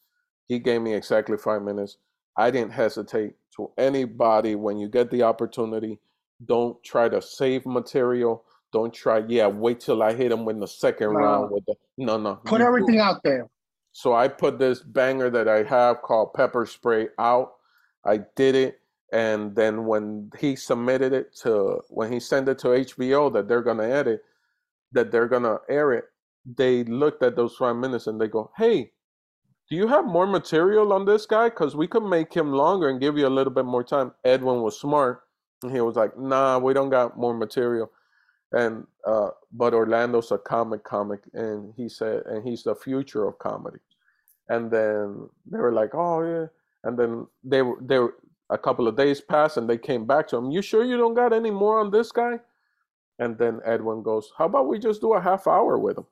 He 0.48 0.58
gave 0.58 0.82
me 0.82 0.94
exactly 0.94 1.36
five 1.36 1.62
minutes. 1.62 1.96
I 2.36 2.50
didn't 2.50 2.72
hesitate 2.72 3.34
to 3.56 3.70
anybody 3.78 4.54
when 4.54 4.78
you 4.78 4.88
get 4.88 5.10
the 5.10 5.22
opportunity. 5.22 5.98
Don't 6.44 6.82
try 6.82 7.08
to 7.08 7.20
save 7.22 7.64
material. 7.66 8.44
Don't 8.72 8.92
try, 8.92 9.22
yeah, 9.28 9.46
wait 9.46 9.80
till 9.80 10.02
I 10.02 10.14
hit 10.14 10.32
him 10.32 10.48
in 10.48 10.58
the 10.60 10.66
second 10.66 11.12
No. 11.12 11.18
round 11.18 11.50
with 11.50 11.64
the 11.66 11.74
no 11.98 12.16
no. 12.16 12.36
Put 12.36 12.52
you 12.52 12.58
do 12.58 12.64
everything 12.64 12.98
out 13.00 13.22
there. 13.22 13.48
so 13.92 14.14
I 14.14 14.28
put 14.28 14.58
this 14.58 14.80
banger 14.80 15.28
that 15.30 15.46
I 15.48 15.62
have 15.64 16.00
called 16.02 16.32
Pepper 16.34 16.64
Spray 16.66 17.08
out. 17.18 17.52
I 18.04 18.20
did 18.36 18.54
it. 18.54 18.80
And 19.12 19.54
then 19.54 19.84
when 19.84 20.30
he 20.38 20.56
submitted 20.56 21.12
it 21.12 21.36
to, 21.42 21.80
when 21.90 22.10
he 22.10 22.18
sent 22.18 22.48
it 22.48 22.58
to 22.60 22.68
HBO 22.68 23.30
that 23.34 23.46
they're 23.46 23.60
going 23.62 23.76
to 23.76 23.84
edit, 23.86 24.22
that 24.92 25.12
they're 25.12 25.28
going 25.28 25.42
to 25.42 25.58
air 25.68 25.92
it, 25.92 26.04
they 26.44 26.84
looked 26.84 27.22
at 27.22 27.36
those 27.36 27.56
five 27.56 27.76
minutes 27.76 28.06
and 28.06 28.20
they 28.20 28.28
go, 28.28 28.50
hey, 28.56 28.90
do 29.68 29.76
you 29.76 29.86
have 29.86 30.04
more 30.04 30.26
material 30.26 30.92
on 30.92 31.04
this 31.04 31.26
guy? 31.26 31.48
Because 31.48 31.76
we 31.76 31.86
could 31.86 32.04
make 32.04 32.32
him 32.34 32.52
longer 32.52 32.88
and 32.88 33.00
give 33.00 33.16
you 33.16 33.26
a 33.26 33.30
little 33.30 33.52
bit 33.52 33.64
more 33.64 33.84
time. 33.84 34.12
Edwin 34.24 34.60
was 34.60 34.78
smart. 34.78 35.22
And 35.62 35.72
he 35.72 35.80
was 35.80 35.96
like, 35.96 36.18
nah, 36.18 36.58
we 36.58 36.74
don't 36.74 36.90
got 36.90 37.16
more 37.16 37.34
material 37.34 37.90
and 38.52 38.86
uh 39.06 39.30
but 39.52 39.74
Orlando's 39.74 40.30
a 40.30 40.38
comic 40.38 40.84
comic 40.84 41.20
and 41.34 41.72
he 41.76 41.88
said 41.88 42.22
and 42.26 42.46
he's 42.46 42.62
the 42.62 42.74
future 42.74 43.26
of 43.26 43.38
comedy 43.38 43.78
and 44.48 44.70
then 44.70 45.28
they 45.50 45.58
were 45.58 45.72
like 45.72 45.90
oh 45.94 46.22
yeah 46.22 46.46
and 46.84 46.98
then 46.98 47.26
they 47.42 47.62
were 47.62 47.78
they 47.80 47.98
were 47.98 48.14
a 48.50 48.58
couple 48.58 48.86
of 48.86 48.96
days 48.96 49.20
passed 49.20 49.56
and 49.56 49.68
they 49.68 49.78
came 49.78 50.06
back 50.06 50.28
to 50.28 50.36
him 50.36 50.50
you 50.50 50.60
sure 50.60 50.84
you 50.84 50.96
don't 50.96 51.14
got 51.14 51.32
any 51.32 51.50
more 51.50 51.80
on 51.80 51.90
this 51.90 52.12
guy 52.12 52.38
and 53.18 53.38
then 53.38 53.60
Edwin 53.64 54.02
goes 54.02 54.30
how 54.36 54.44
about 54.46 54.68
we 54.68 54.78
just 54.78 55.00
do 55.00 55.14
a 55.14 55.20
half 55.20 55.46
hour 55.46 55.78
with 55.78 55.96
him 55.96 56.06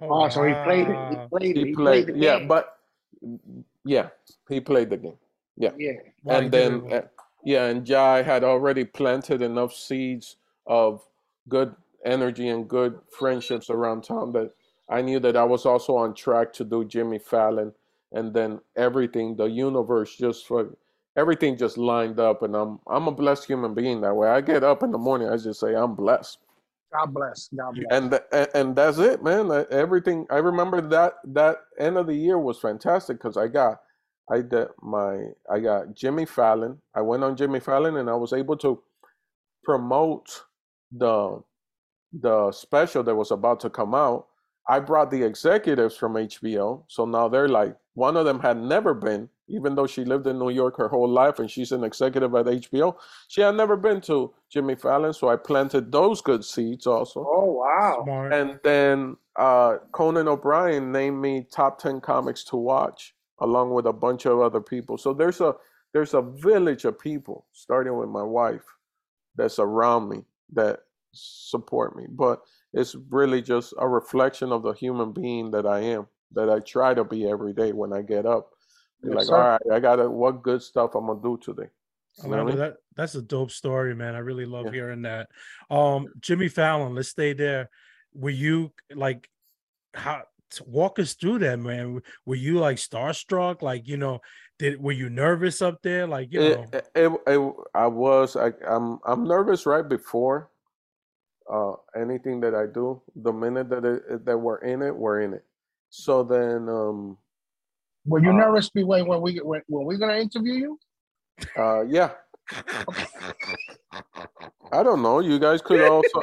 Oh, 0.00 0.28
so 0.28 0.44
he 0.44 0.54
played 0.54 0.88
it. 0.88 1.00
He 1.08 1.16
wow. 1.16 1.30
played 1.30 1.58
it. 1.58 1.62
he 1.62 1.66
He 1.66 1.76
played 1.76 2.06
played 2.06 2.08
the 2.08 2.14
yeah 2.14 2.38
game. 2.38 2.48
but 2.48 2.78
yeah 3.84 4.08
he 4.48 4.60
played 4.60 4.90
the 4.90 4.98
game 4.98 5.18
yeah. 5.56 5.72
Yeah. 5.76 5.92
he 5.94 6.10
and 6.28 6.50
then 6.52 6.82
uh, 6.92 7.02
yeah 7.44 7.66
and 7.66 7.84
jai 7.86 8.22
had 8.22 8.44
already 8.44 8.84
planted 8.84 9.42
enough 9.42 9.74
seeds 9.74 10.36
of 10.66 11.04
good 11.48 11.74
energy 12.04 12.48
and 12.48 12.68
good 12.68 12.98
friendships 13.10 13.70
around 13.70 14.02
town 14.04 14.32
that 14.32 14.52
i 14.90 15.02
knew 15.02 15.20
that 15.20 15.36
i 15.36 15.44
was 15.44 15.66
also 15.66 15.96
on 15.96 16.14
track 16.14 16.52
to 16.54 16.64
do 16.64 16.84
jimmy 16.84 17.18
fallon 17.18 17.72
and 18.12 18.34
then 18.34 18.60
everything 18.76 19.36
the 19.36 19.46
universe 19.46 20.16
just 20.16 20.46
for 20.46 20.76
everything 21.16 21.56
just 21.56 21.78
lined 21.78 22.20
up 22.20 22.42
and 22.42 22.56
i'm 22.56 22.80
i'm 22.88 23.08
a 23.08 23.12
blessed 23.12 23.46
human 23.46 23.74
being 23.74 24.00
that 24.02 24.14
way 24.14 24.28
i 24.28 24.40
get 24.40 24.64
up 24.64 24.82
in 24.82 24.92
the 24.92 24.98
morning 24.98 25.28
i 25.28 25.36
just 25.36 25.60
say 25.60 25.74
i'm 25.74 25.94
blessed 25.94 26.38
God 26.92 27.14
bless. 27.14 27.48
God 27.56 27.74
bless. 27.74 27.86
and 27.90 28.20
and 28.54 28.76
that's 28.76 28.98
it 28.98 29.22
man 29.22 29.50
everything 29.70 30.26
i 30.30 30.38
remember 30.38 30.80
that 30.80 31.14
that 31.24 31.58
end 31.78 31.96
of 31.98 32.06
the 32.06 32.14
year 32.14 32.38
was 32.38 32.58
fantastic 32.60 33.18
because 33.18 33.36
i 33.36 33.48
got 33.48 33.80
i 34.30 34.40
did 34.42 34.68
my 34.82 35.18
i 35.50 35.60
got 35.60 35.94
jimmy 35.94 36.26
fallon 36.26 36.78
i 36.94 37.00
went 37.00 37.24
on 37.24 37.36
jimmy 37.36 37.60
fallon 37.60 37.96
and 37.98 38.10
i 38.10 38.14
was 38.14 38.32
able 38.32 38.56
to 38.56 38.82
promote 39.64 40.42
the 40.92 41.40
the 42.12 42.52
special 42.52 43.02
that 43.02 43.14
was 43.14 43.30
about 43.32 43.60
to 43.60 43.70
come 43.70 43.94
out 43.94 44.26
i 44.68 44.80
brought 44.80 45.10
the 45.10 45.22
executives 45.22 45.96
from 45.96 46.14
hbo 46.14 46.84
so 46.88 47.04
now 47.06 47.28
they're 47.28 47.48
like 47.48 47.76
one 47.96 48.16
of 48.16 48.24
them 48.24 48.40
had 48.40 48.56
never 48.56 48.94
been 48.94 49.28
even 49.48 49.74
though 49.74 49.86
she 49.86 50.04
lived 50.04 50.26
in 50.26 50.38
new 50.38 50.50
york 50.50 50.76
her 50.76 50.88
whole 50.88 51.08
life 51.08 51.38
and 51.38 51.50
she's 51.50 51.72
an 51.72 51.84
executive 51.84 52.34
at 52.34 52.46
hbo 52.46 52.96
she 53.28 53.40
had 53.40 53.54
never 53.54 53.76
been 53.76 54.00
to 54.00 54.32
jimmy 54.50 54.74
fallon 54.74 55.12
so 55.12 55.28
i 55.28 55.36
planted 55.36 55.92
those 55.92 56.20
good 56.20 56.44
seeds 56.44 56.86
also 56.86 57.20
oh 57.28 57.52
wow. 57.52 58.00
Smart. 58.04 58.32
and 58.32 58.60
then 58.64 59.16
uh, 59.36 59.78
Conan 59.92 60.28
O'Brien 60.28 60.92
named 60.92 61.20
me 61.20 61.46
top 61.50 61.78
ten 61.78 62.00
comics 62.00 62.42
to 62.44 62.56
watch, 62.56 63.14
along 63.40 63.70
with 63.70 63.86
a 63.86 63.92
bunch 63.92 64.24
of 64.26 64.40
other 64.40 64.60
people. 64.60 64.98
So 64.98 65.12
there's 65.12 65.40
a 65.40 65.54
there's 65.92 66.14
a 66.14 66.22
village 66.22 66.84
of 66.84 66.98
people, 66.98 67.46
starting 67.52 67.96
with 67.96 68.08
my 68.08 68.22
wife, 68.22 68.64
that's 69.36 69.58
around 69.58 70.08
me 70.08 70.24
that 70.54 70.80
support 71.12 71.96
me. 71.96 72.04
But 72.08 72.40
it's 72.72 72.96
really 73.10 73.42
just 73.42 73.74
a 73.78 73.88
reflection 73.88 74.52
of 74.52 74.62
the 74.62 74.72
human 74.72 75.12
being 75.12 75.50
that 75.52 75.66
I 75.66 75.80
am, 75.80 76.06
that 76.32 76.50
I 76.50 76.60
try 76.60 76.94
to 76.94 77.04
be 77.04 77.28
every 77.28 77.52
day 77.52 77.72
when 77.72 77.92
I 77.92 78.02
get 78.02 78.26
up. 78.26 78.50
Yes, 79.02 79.14
like, 79.14 79.26
sir. 79.26 79.36
all 79.36 79.42
right, 79.42 79.76
I 79.76 79.80
gotta 79.80 80.08
what 80.08 80.42
good 80.42 80.62
stuff 80.62 80.94
I'm 80.94 81.06
gonna 81.06 81.20
do 81.22 81.38
today. 81.42 81.68
You 82.22 82.30
know 82.30 82.40
I 82.40 82.44
mean? 82.44 82.56
that 82.56 82.76
that's 82.96 83.14
a 83.14 83.22
dope 83.22 83.50
story, 83.50 83.94
man. 83.94 84.14
I 84.14 84.18
really 84.18 84.46
love 84.46 84.66
Yeah. 84.66 84.72
hearing 84.72 85.02
that. 85.02 85.28
Um, 85.70 86.08
Jimmy 86.20 86.48
Fallon, 86.48 86.94
let's 86.94 87.08
stay 87.08 87.32
there. 87.34 87.68
Were 88.14 88.30
you 88.30 88.72
like 88.94 89.28
how 89.94 90.22
walk 90.66 90.98
us 90.98 91.14
through 91.14 91.40
that, 91.40 91.58
man? 91.58 92.00
Were 92.24 92.36
you 92.36 92.58
like 92.58 92.78
starstruck? 92.78 93.62
Like, 93.62 93.86
you 93.86 93.96
know, 93.96 94.20
did 94.58 94.80
were 94.80 94.92
you 94.92 95.10
nervous 95.10 95.60
up 95.60 95.82
there? 95.82 96.06
Like, 96.06 96.32
you 96.32 96.40
know, 96.40 96.64
it, 96.72 96.88
it, 96.94 97.12
it, 97.26 97.54
I 97.74 97.86
was 97.86 98.36
I, 98.36 98.52
I'm 98.66 98.98
I'm 99.06 99.24
nervous 99.24 99.66
right 99.66 99.86
before 99.86 100.50
uh, 101.52 101.74
anything 101.94 102.40
that 102.40 102.54
I 102.54 102.66
do. 102.66 103.02
The 103.16 103.32
minute 103.32 103.68
that 103.70 103.84
it, 103.84 104.24
that 104.24 104.38
we're 104.38 104.58
in 104.58 104.82
it, 104.82 104.94
we're 104.94 105.20
in 105.20 105.34
it. 105.34 105.44
So 105.90 106.22
then, 106.22 106.68
um, 106.68 107.18
Were 108.06 108.20
you 108.22 108.30
Uh, 108.30 108.34
nervous 108.34 108.70
be- 108.70 108.84
when 108.84 109.06
when 109.06 109.20
we 109.20 109.38
when, 109.38 109.62
when 109.68 109.86
we're 109.86 109.98
gonna 109.98 110.16
interview 110.18 110.54
you? 110.54 110.78
uh, 111.56 111.82
yeah, 111.82 112.10
I 114.72 114.82
don't 114.82 115.02
know. 115.02 115.20
You 115.20 115.38
guys 115.38 115.60
could 115.62 115.80
also. 115.80 116.20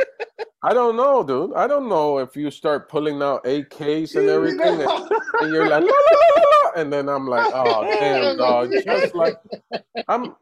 I 0.65 0.73
don't 0.73 0.95
know, 0.95 1.23
dude. 1.23 1.53
I 1.55 1.67
don't 1.67 1.89
know 1.89 2.19
if 2.19 2.35
you 2.37 2.49
start 2.49 2.87
pulling 2.87 3.21
out 3.21 3.43
AKs 3.43 4.15
and 4.15 4.29
everything, 4.29 4.79
and, 4.81 5.11
and 5.41 5.51
you're 5.53 5.67
like, 5.67 5.83
la, 5.83 5.89
la, 5.89 6.41
la, 6.41 6.71
and 6.81 6.91
then 6.93 7.09
I'm 7.09 7.27
like, 7.27 7.51
oh 7.53 7.83
damn, 7.99 8.37
dog. 8.37 8.71
Just 8.83 9.13
like 9.15 9.37
I'm. 10.07 10.35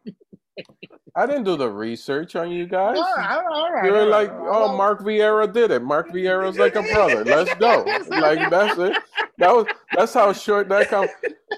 I 1.15 1.25
didn't 1.25 1.43
do 1.43 1.57
the 1.57 1.69
research 1.69 2.35
on 2.37 2.51
you 2.51 2.65
guys. 2.67 2.97
All 2.97 3.13
right, 3.17 3.43
all 3.51 3.71
right, 3.73 3.83
You're 3.85 4.01
all 4.03 4.07
like, 4.07 4.31
right. 4.31 4.49
oh, 4.49 4.77
Mark 4.77 5.01
Vieira 5.01 5.51
did 5.51 5.69
it. 5.71 5.81
Mark 5.83 6.09
Vieira's 6.09 6.57
like 6.57 6.75
a 6.75 6.83
brother. 6.83 7.25
Let's 7.25 7.53
go. 7.55 7.83
Like 8.09 8.49
that's 8.49 8.77
it. 8.79 8.95
That 9.41 9.55
was 9.55 9.65
that's 9.95 10.13
how 10.13 10.31
short 10.33 10.69
that 10.69 10.87
come. 10.89 11.07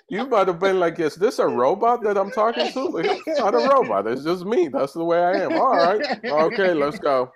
You 0.10 0.26
might 0.26 0.48
have 0.48 0.60
been 0.60 0.80
like, 0.80 1.00
is 1.00 1.16
this 1.16 1.40
a 1.40 1.48
robot 1.48 2.02
that 2.04 2.18
I'm 2.18 2.32
talking 2.32 2.72
to? 2.72 2.98
It's 2.98 3.40
not 3.40 3.54
a 3.54 3.68
robot. 3.70 4.08
It's 4.08 4.24
just 4.24 4.46
me. 4.46 4.70
That's 4.70 4.94
the 4.94 5.04
way 5.04 5.20
I 5.22 5.44
am. 5.44 5.52
All 5.54 5.76
right. 5.76 6.24
Okay, 6.26 6.74
let's 6.74 6.98
go. 6.98 7.32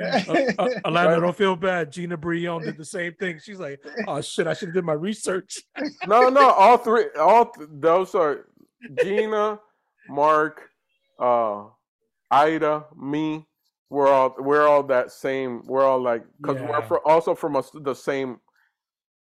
Uh, 0.00 0.06
uh, 0.06 0.68
Alana, 0.86 1.20
don't 1.20 1.36
feel 1.36 1.54
bad. 1.56 1.90
Gina 1.92 2.16
Brillon 2.16 2.62
did 2.62 2.78
the 2.78 2.84
same 2.84 3.12
thing. 3.14 3.40
She's 3.42 3.58
like, 3.60 3.80
oh 4.08 4.20
shit, 4.20 4.46
I 4.46 4.54
should 4.54 4.68
have 4.68 4.74
did 4.74 4.84
my 4.84 4.92
research. 4.94 5.60
No, 6.06 6.28
no, 6.28 6.50
all 6.50 6.78
three, 6.78 7.06
all 7.18 7.46
th- 7.50 7.68
those 7.72 8.14
are 8.14 8.46
Gina, 9.02 9.58
Mark, 10.08 10.62
uh, 11.18 11.64
Aida, 12.30 12.86
me. 12.96 13.46
We're 13.90 14.06
all 14.08 14.34
we're 14.38 14.66
all 14.68 14.84
that 14.84 15.10
same. 15.10 15.62
We're 15.66 15.84
all 15.84 16.00
like 16.00 16.24
because 16.40 16.60
Yeah. 16.62 16.86
we're 16.88 17.00
also 17.00 17.34
from 17.34 17.56
us 17.56 17.70
the 17.74 17.94
same 17.94 18.38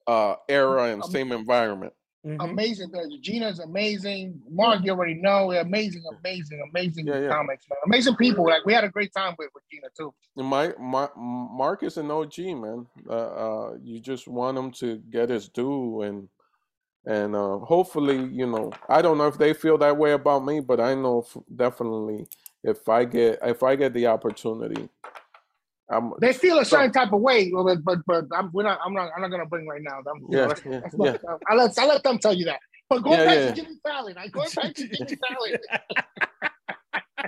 uh 0.07 0.37
era 0.49 0.85
and 0.85 1.03
Um, 1.03 1.11
same 1.11 1.33
environment. 1.33 1.93
Mhm. 2.25 2.51
Amazing. 2.51 2.93
Gina's 3.21 3.59
amazing. 3.59 4.41
Mark, 4.49 4.85
you 4.85 4.93
already 4.93 5.15
know. 5.15 5.51
Amazing, 5.51 6.05
amazing, 6.21 6.63
amazing 6.71 7.07
Yeah, 7.09 7.19
yeah. 7.19 7.29
comics, 7.29 7.67
man. 7.69 7.79
Amazing 7.87 8.15
people. 8.15 8.45
Like 8.47 8.65
we 8.65 8.73
had 8.73 8.85
a 8.85 8.89
great 8.89 9.13
time 9.13 9.35
with, 9.39 9.49
with 9.55 9.65
Gina 9.69 9.89
too. 9.97 10.15
And 10.37 10.47
My, 10.47 10.73
my 10.79 11.09
Mark 11.17 11.83
is 11.83 11.97
an 11.97 12.11
OG 12.13 12.39
man. 12.39 12.87
Uh, 13.09 13.13
uh, 13.13 13.77
you 13.83 13.99
just 13.99 14.29
want 14.29 14.57
him 14.57 14.71
to 14.73 14.99
get 15.11 15.31
his 15.31 15.49
due 15.49 16.03
and 16.03 16.29
and 17.05 17.35
uh, 17.35 17.59
hopefully, 17.59 18.25
you 18.27 18.47
know, 18.47 18.71
I 18.89 19.03
don't 19.03 19.19
know 19.19 19.27
if 19.27 19.37
they 19.37 19.53
feel 19.55 19.77
that 19.79 19.97
way 19.97 20.13
about 20.13 20.45
me, 20.45 20.61
but 20.61 20.79
I 20.79 20.95
know 20.95 21.23
f- 21.27 21.43
definitely 21.57 22.29
if 22.63 22.89
I 22.89 23.05
get 23.05 23.41
if 23.43 23.65
I 23.65 23.75
get 23.75 23.93
the 23.95 24.07
opportunity, 24.07 24.89
I'm 25.93 26.13
They 26.21 26.33
feel 26.33 26.59
a 26.59 26.65
certain 26.65 26.91
type 26.93 27.13
of 27.13 27.21
way, 27.21 27.51
but 27.53 27.85
but 27.85 27.99
but 28.07 28.25
I'm 28.35 28.51
we're 28.53 28.63
not. 28.65 28.79
I'm 28.85 28.95
not. 28.95 29.11
I'm 29.15 29.21
not 29.23 29.31
gonna 29.31 29.47
bring 29.47 29.67
right 29.67 29.83
now. 29.83 29.99
I'm, 29.99 30.21
you 30.23 30.29
know, 30.31 30.39
Yeah, 30.41 30.47
that's- 30.49 30.63
yeah, 30.67 30.81
that's 30.81 31.23
not- 31.25 31.41
I 31.49 31.55
let 31.55 31.79
I 31.79 31.87
let 31.87 32.03
them 32.03 32.19
tell 32.19 32.33
you 32.35 32.47
that. 32.47 32.61
But 32.89 33.03
going 33.03 33.19
Yeah, 33.21 33.27
back 33.27 33.37
yeah. 33.37 33.49
to 33.51 33.55
Jimmy 33.63 33.77
Fallon, 33.83 34.17
I 34.19 34.29
going 34.29 34.49
back 34.57 34.75
to 34.75 34.89
Jimmy 34.89 35.17
Fallon. 35.29 35.59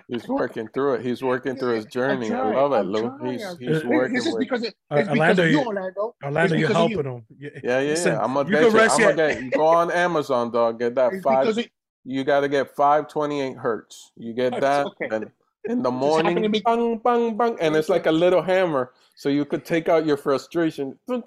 he's 0.08 0.26
working 0.28 0.68
through 0.68 0.94
it. 0.94 1.02
He's 1.02 1.22
working 1.22 1.56
through 1.56 1.76
his 1.76 1.86
journey. 1.86 2.32
I 2.32 2.42
love 2.52 2.72
it, 2.72 2.86
Lou. 2.86 3.18
He's 3.30 3.42
he's 3.58 3.80
trying. 3.80 3.88
working 3.88 4.14
This 4.14 4.26
is 4.26 4.36
because 4.36 4.62
it, 4.62 4.74
Uh, 4.90 4.96
it's 4.96 5.08
because 5.08 5.18
Orlando, 5.18 5.42
of 5.44 5.50
you, 5.50 5.58
you- 5.60 5.66
Orlando. 5.66 6.14
Orlando, 6.24 6.54
you're 6.56 6.68
because 6.68 6.84
of 6.84 6.90
you. 6.90 6.96
helping 6.96 7.12
him. 7.12 7.26
Yeah, 7.38 7.50
Yeah, 7.62 7.80
yeah, 7.80 7.88
Listen, 7.90 8.12
yeah. 8.12 8.22
I'm 8.22 8.34
gonna 8.34 8.48
you 8.48 8.54
get 8.56 8.62
can 8.64 8.72
you. 8.72 8.78
rest 8.78 9.00
I'm 9.00 9.16
gonna 9.16 9.34
get. 9.42 9.52
Go 9.52 9.66
on 9.66 9.90
Amazon, 9.90 10.50
dog. 10.50 10.78
Get 10.78 10.94
that 10.96 11.12
It's 11.12 11.22
five. 11.22 11.58
it, 11.58 11.70
You 12.04 12.24
got 12.24 12.40
to 12.40 12.48
get 12.48 12.74
528 12.76 13.56
hertz. 13.56 14.12
You 14.16 14.34
get 14.34 14.60
that, 14.60 14.86
Okay. 14.86 15.08
and 15.10 15.30
in 15.66 15.82
the 15.82 15.90
This 15.90 16.00
happened 16.16 16.36
to 16.36 16.42
morning, 16.42 16.50
me- 16.50 16.60
bang, 16.64 16.98
bang, 16.98 17.36
bang, 17.36 17.56
and 17.60 17.74
it's 17.76 17.88
like 17.88 18.06
a 18.06 18.12
little 18.12 18.42
hammer, 18.42 18.92
so 19.16 19.28
you 19.28 19.44
could 19.44 19.64
take 19.64 19.88
out 19.88 20.04
your 20.06 20.16
frustration. 20.16 20.98
No, 21.08 21.16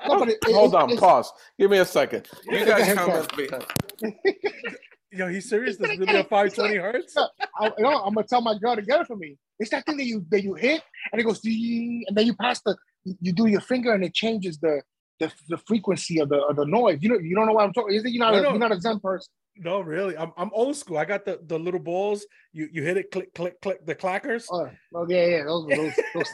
Hold 0.00 0.28
it- 0.28 0.44
on, 0.74 0.90
it's- 0.90 1.00
pause. 1.00 1.32
Give 1.58 1.70
me 1.70 1.78
a 1.78 1.84
second. 1.84 2.28
You 2.46 2.64
guys 2.64 2.66
Go 2.66 2.72
ahead, 2.82 2.96
comment 2.96 3.36
behind. 3.36 3.64
Yo, 5.10 5.26
he's 5.28 5.48
serious. 5.48 5.78
He's 5.78 5.78
This 5.78 5.86
gonna 5.88 5.92
is 5.94 5.98
gonna 5.98 6.12
be 6.12 6.18
a 6.18 6.22
get 6.22 6.26
it. 6.26 6.28
520 6.28 6.76
hertz. 6.76 7.16
I, 7.16 7.66
you 7.78 7.82
know, 7.84 7.98
I'm 8.04 8.12
gonna 8.14 8.26
tell 8.26 8.42
my 8.42 8.58
girl 8.58 8.76
to 8.76 8.82
get 8.82 9.00
it 9.00 9.06
for 9.06 9.16
me. 9.16 9.38
It's 9.58 9.70
that 9.70 9.86
thing 9.86 9.96
that 9.96 10.04
you 10.04 10.24
that 10.30 10.42
you 10.42 10.52
hit 10.54 10.82
and 11.12 11.20
it 11.20 11.24
goes 11.24 11.40
ding, 11.40 12.04
and 12.06 12.16
then 12.16 12.26
you 12.26 12.34
pass 12.34 12.60
the 12.60 12.76
you 13.04 13.32
do 13.32 13.46
your 13.46 13.62
finger 13.62 13.92
and 13.94 14.04
it 14.04 14.12
changes 14.12 14.58
the 14.58 14.82
the, 15.18 15.32
the 15.48 15.56
frequency 15.66 16.20
of 16.20 16.28
the 16.28 16.36
of 16.36 16.56
the 16.56 16.66
noise. 16.66 16.98
You 17.00 17.08
know 17.08 17.18
you 17.18 17.34
don't 17.34 17.46
know 17.46 17.54
what 17.54 17.64
I'm 17.64 17.72
talking. 17.72 17.96
Is 17.96 18.04
it 18.04 18.10
you're 18.12 18.22
not 18.22 18.34
I 18.34 18.38
a, 18.38 18.42
know. 18.42 18.50
you're 18.50 18.58
not 18.58 18.70
a 18.72 18.80
Zen 18.80 19.00
person? 19.00 19.32
No, 19.60 19.80
really. 19.80 20.16
I'm 20.16 20.32
I'm 20.36 20.50
old 20.52 20.76
school. 20.76 20.98
I 20.98 21.04
got 21.04 21.24
the 21.24 21.40
the 21.44 21.58
little 21.58 21.80
balls. 21.80 22.24
You 22.52 22.68
you 22.72 22.82
hit 22.82 22.96
it, 22.96 23.10
click 23.10 23.34
click 23.34 23.60
click 23.60 23.84
the 23.84 23.94
clackers. 23.94 24.46
Oh, 24.50 24.68
oh 24.94 25.06
yeah, 25.08 25.26
yeah. 25.26 25.44
Those 25.44 25.68
those 25.68 25.92
those, 26.14 26.28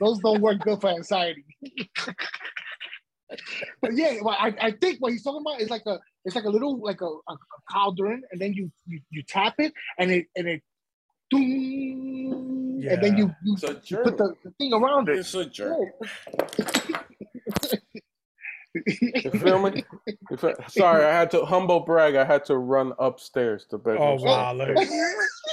those 0.00 0.18
don't 0.20 0.40
work 0.40 0.60
good 0.60 0.80
for 0.80 0.90
anxiety. 0.90 1.44
but 3.80 3.94
yeah, 3.94 4.16
well, 4.22 4.36
I, 4.38 4.54
I 4.60 4.70
think 4.72 4.98
what 5.00 5.12
he's 5.12 5.22
talking 5.22 5.42
about 5.46 5.60
is 5.60 5.70
like 5.70 5.82
a 5.86 5.98
it's 6.24 6.34
like 6.34 6.44
a 6.44 6.50
little 6.50 6.80
like 6.80 7.00
a, 7.00 7.06
a, 7.06 7.32
a 7.32 7.36
cauldron, 7.72 8.22
and 8.30 8.40
then 8.40 8.52
you, 8.52 8.70
you 8.86 9.00
you 9.10 9.22
tap 9.22 9.54
it 9.58 9.72
and 9.98 10.10
it 10.10 10.26
and 10.36 10.48
it 10.48 10.62
doom, 11.30 12.82
and 12.88 13.02
then 13.02 13.16
you 13.16 13.34
you, 13.44 13.56
It's 13.60 13.90
you 13.90 13.98
put 13.98 14.16
the, 14.16 14.34
the 14.44 14.50
thing 14.58 14.72
around 14.72 15.08
it. 15.08 15.18
It's 15.18 15.34
a 15.34 15.44
journey. 15.44 15.90
Yeah. 16.58 16.79
You 18.74 19.30
feel 19.32 19.58
me? 19.58 19.84
You 20.30 20.36
feel- 20.36 20.54
Sorry, 20.68 21.04
I 21.04 21.10
had 21.10 21.30
to 21.32 21.44
humble 21.44 21.80
brag. 21.80 22.14
I 22.14 22.24
had 22.24 22.44
to 22.46 22.56
run 22.58 22.92
upstairs 22.98 23.66
to 23.70 23.78
bed. 23.78 23.96
Oh 23.98 24.14
wow, 24.20 24.52
look. 24.52 24.76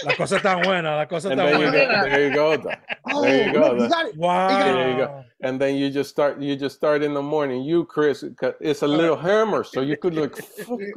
La 0.05 0.13
cosa 0.15 0.39
tan 0.39 0.61
buena, 0.61 0.95
la 0.95 1.05
cosa 1.05 1.29
And 1.31 1.39
tan 1.39 1.59
there 1.59 1.65
you 1.65 1.71
go. 1.71 2.09
There 2.09 2.27
you 2.29 2.33
go. 2.35 2.57
dog. 2.57 2.75
Oh, 3.11 3.21
There 3.23 3.47
you 3.47 3.53
go, 3.53 3.73
look, 3.73 3.89
got 3.89 4.05
it. 4.05 4.15
Wow. 4.17 4.47
There 4.49 4.91
you 4.91 4.97
go. 4.97 5.23
and 5.41 5.59
then 5.59 5.75
you 5.75 5.89
just 5.89 6.09
start 6.11 6.39
you 6.39 6.55
just 6.55 6.75
start 6.75 7.01
in 7.01 7.13
the 7.13 7.21
morning 7.21 7.63
you 7.63 7.85
Chris, 7.85 8.23
it's 8.59 8.81
a 8.83 8.85
uh, 8.85 8.87
little 8.87 9.15
hammer 9.17 9.63
so 9.63 9.81
you 9.81 9.97
could 9.97 10.13
look 10.13 10.37
and 10.69 10.79
you 10.79 10.93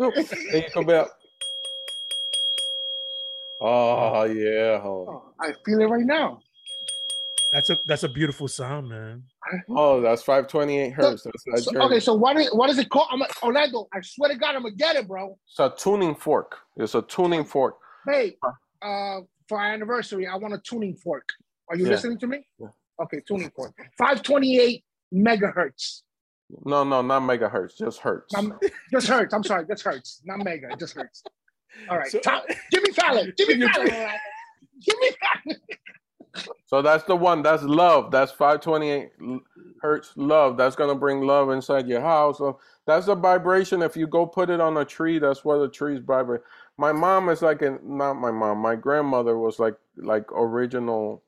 could 0.73 0.87
be 0.87 0.93
like, 0.93 1.09
oh, 3.61 4.13
oh 4.21 4.25
yeah 4.25 4.81
homie. 4.81 5.09
Oh, 5.09 5.33
I 5.41 5.53
feel 5.65 5.81
it 5.81 5.87
right 5.87 6.05
now. 6.05 6.41
That's 7.53 7.69
a 7.71 7.77
that's 7.87 8.03
a 8.05 8.09
beautiful 8.09 8.47
sound, 8.49 8.89
man. 8.89 9.25
oh 9.71 10.01
that's 10.01 10.23
528 10.23 10.91
hertz 10.93 11.23
that's 11.25 11.45
that 11.47 11.63
So, 11.65 11.73
journey. 11.73 11.85
okay, 11.87 12.01
so 12.01 12.15
what 12.15 12.37
is 12.37 12.49
what 12.55 12.71
is 12.71 12.79
it 12.79 12.89
called? 12.91 13.09
I'm 13.11 13.23
a, 13.23 13.27
Orlando. 13.43 13.89
I 13.93 14.01
swear 14.03 14.31
to 14.31 14.37
God, 14.37 14.55
I'm 14.55 14.63
gonna 14.63 14.75
get 14.75 14.95
it, 14.97 15.09
bro. 15.09 15.37
it's 15.49 15.59
a 15.59 15.73
tuning 15.77 16.15
fork 16.15 16.59
it's 16.77 16.95
a 16.95 17.03
tuning 17.03 17.45
fork 17.45 17.77
Hey, 18.09 18.37
uh, 18.83 19.21
for 19.49 19.59
our 19.61 19.73
anniversary, 19.73 20.27
I 20.27 20.37
want 20.37 20.55
a 20.55 20.59
tuning 20.59 20.95
fork. 20.97 21.29
Are 21.69 21.77
you 21.77 21.85
Yeah. 21.85 21.91
listening 21.91 22.19
to 22.19 22.27
me? 22.29 22.47
Yeah. 22.59 22.69
Okay, 23.03 23.21
tuning 23.27 23.51
fork. 23.57 23.75
528 23.99 24.85
megahertz. 25.13 26.03
no 26.65 26.85
no 26.85 27.03
not 27.03 27.23
megahertz 27.23 27.77
just 27.77 27.99
hertz 28.01 28.33
Um, 28.35 28.59
just 28.93 29.09
hertz. 29.09 29.35
I'm 29.35 29.43
sorry, 29.45 29.67
just 29.67 29.83
hertz, 29.83 30.21
not 30.25 30.39
mega, 30.45 30.69
just 30.79 30.95
hertz. 30.95 31.23
All 31.89 31.99
right, 31.99 32.11
So- 32.11 32.21
Tom, 32.21 32.43
Jimmy 32.73 32.93
Fallon. 32.93 33.33
Jimmy 33.37 33.55
You're 33.59 33.71
Fallon. 33.71 34.19
Jimmy 34.81 35.11
Fallon. 35.21 35.61
So 36.71 36.81
that's 36.81 37.03
the 37.05 37.17
one 37.17 37.43
that's 37.43 37.65
love 37.65 38.13
that's 38.13 38.31
528 38.31 39.11
l- 39.21 39.41
hertz 39.83 40.13
love 40.17 40.57
that's 40.57 40.77
gonna 40.77 40.95
bring 40.95 41.21
love 41.23 41.51
inside 41.51 41.89
your 41.89 42.01
house 42.01 42.39
so 42.39 42.61
that's 42.87 43.09
a 43.09 43.15
vibration 43.17 43.83
if 43.83 43.97
you 43.97 44.07
go 44.07 44.25
put 44.25 44.51
it 44.51 44.61
on 44.61 44.77
a 44.77 44.85
tree 44.85 45.19
that's 45.19 45.45
what 45.45 45.59
the 45.59 45.69
trees 45.69 46.01
vibrate 46.07 46.43
my 46.79 46.93
mom 46.93 47.29
is 47.29 47.43
like 47.43 47.61
a 47.63 47.79
not 47.83 48.15
my 48.15 48.31
mom 48.31 48.59
my 48.59 48.77
grandmother 48.77 49.37
was 49.37 49.59
like 49.59 49.75
like 49.97 50.31
original 50.33 51.23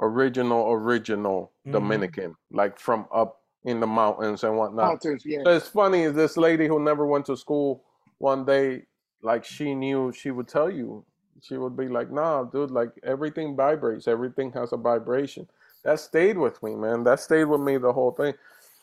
original 0.00 0.70
original 0.72 1.50
Mhm. 1.66 1.72
dominican 1.72 2.36
like 2.52 2.78
from 2.78 3.06
up 3.12 3.40
in 3.64 3.80
the 3.80 3.86
mountains 3.86 4.44
and 4.44 4.56
whatnot 4.56 4.86
Mountains, 4.90 5.22
yeah. 5.26 5.42
so 5.44 5.50
it's 5.56 5.66
funny 5.68 6.02
is 6.02 6.14
this 6.14 6.36
lady 6.36 6.66
who 6.68 6.78
never 6.78 7.04
went 7.06 7.26
to 7.26 7.36
school 7.36 7.82
one 8.18 8.44
day 8.44 8.82
like 9.22 9.44
she 9.44 9.74
knew 9.74 10.12
she 10.12 10.30
would 10.30 10.46
tell 10.46 10.70
you 10.70 11.04
she 11.44 11.56
would 11.56 11.76
be 11.76 11.88
like 11.88 12.10
nah 12.10 12.44
dude 12.44 12.70
like 12.70 12.90
everything 13.02 13.54
vibrates. 13.56 14.08
Everything 14.08 14.50
has 14.52 14.72
a 14.72 14.76
vibration. 14.76 15.46
That 15.84 16.00
stayed 16.00 16.38
with 16.38 16.62
me 16.62 16.74
man. 16.74 17.04
That 17.04 17.20
stayed 17.20 17.44
with 17.44 17.60
me 17.60 17.76
the 17.78 17.92
whole 17.92 18.12
thing. 18.12 18.34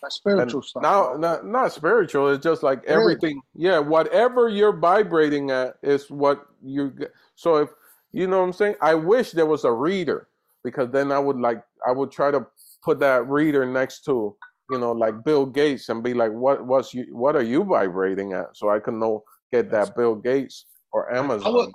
That's 0.01 0.19
and 0.25 0.33
spiritual 0.35 0.61
stuff. 0.63 0.81
now 0.83 1.15
not, 1.17 1.45
not 1.45 1.71
spiritual. 1.73 2.29
It's 2.33 2.43
just 2.43 2.63
like 2.63 2.83
everything 2.85 3.41
yeah 3.55 3.79
whatever 3.79 4.49
you're 4.49 4.75
vibrating 4.75 5.51
at 5.51 5.77
is 5.83 6.09
what 6.09 6.47
you 6.63 6.89
get 6.91 7.11
so 7.35 7.57
if 7.57 7.69
you 8.11 8.27
know 8.27 8.39
what 8.39 8.45
i'm 8.45 8.53
saying? 8.53 8.75
I 8.81 8.93
wish 8.95 9.31
there 9.31 9.45
was 9.45 9.63
a 9.63 9.71
reader 9.71 10.27
because 10.63 10.89
then 10.91 11.11
i 11.11 11.17
would 11.19 11.37
like 11.39 11.63
i 11.87 11.91
would 11.91 12.11
try 12.11 12.29
to 12.31 12.45
put 12.83 12.99
that 12.99 13.27
reader 13.27 13.65
next 13.65 14.03
to 14.05 14.35
you 14.69 14.77
know 14.79 14.91
like 14.91 15.23
bill 15.23 15.45
gates 15.45 15.89
and 15.89 16.03
be 16.03 16.13
like 16.13 16.31
what 16.31 16.65
what's 16.65 16.93
you 16.93 17.05
what 17.11 17.35
are 17.35 17.41
you 17.43 17.63
vibrating 17.63 18.33
at? 18.33 18.55
So 18.57 18.69
i 18.69 18.79
can 18.79 18.99
know 18.99 19.23
get 19.51 19.69
that 19.71 19.95
bill 19.95 20.15
gates 20.15 20.65
or 20.91 21.13
amazon. 21.13 21.53
was- 21.53 21.71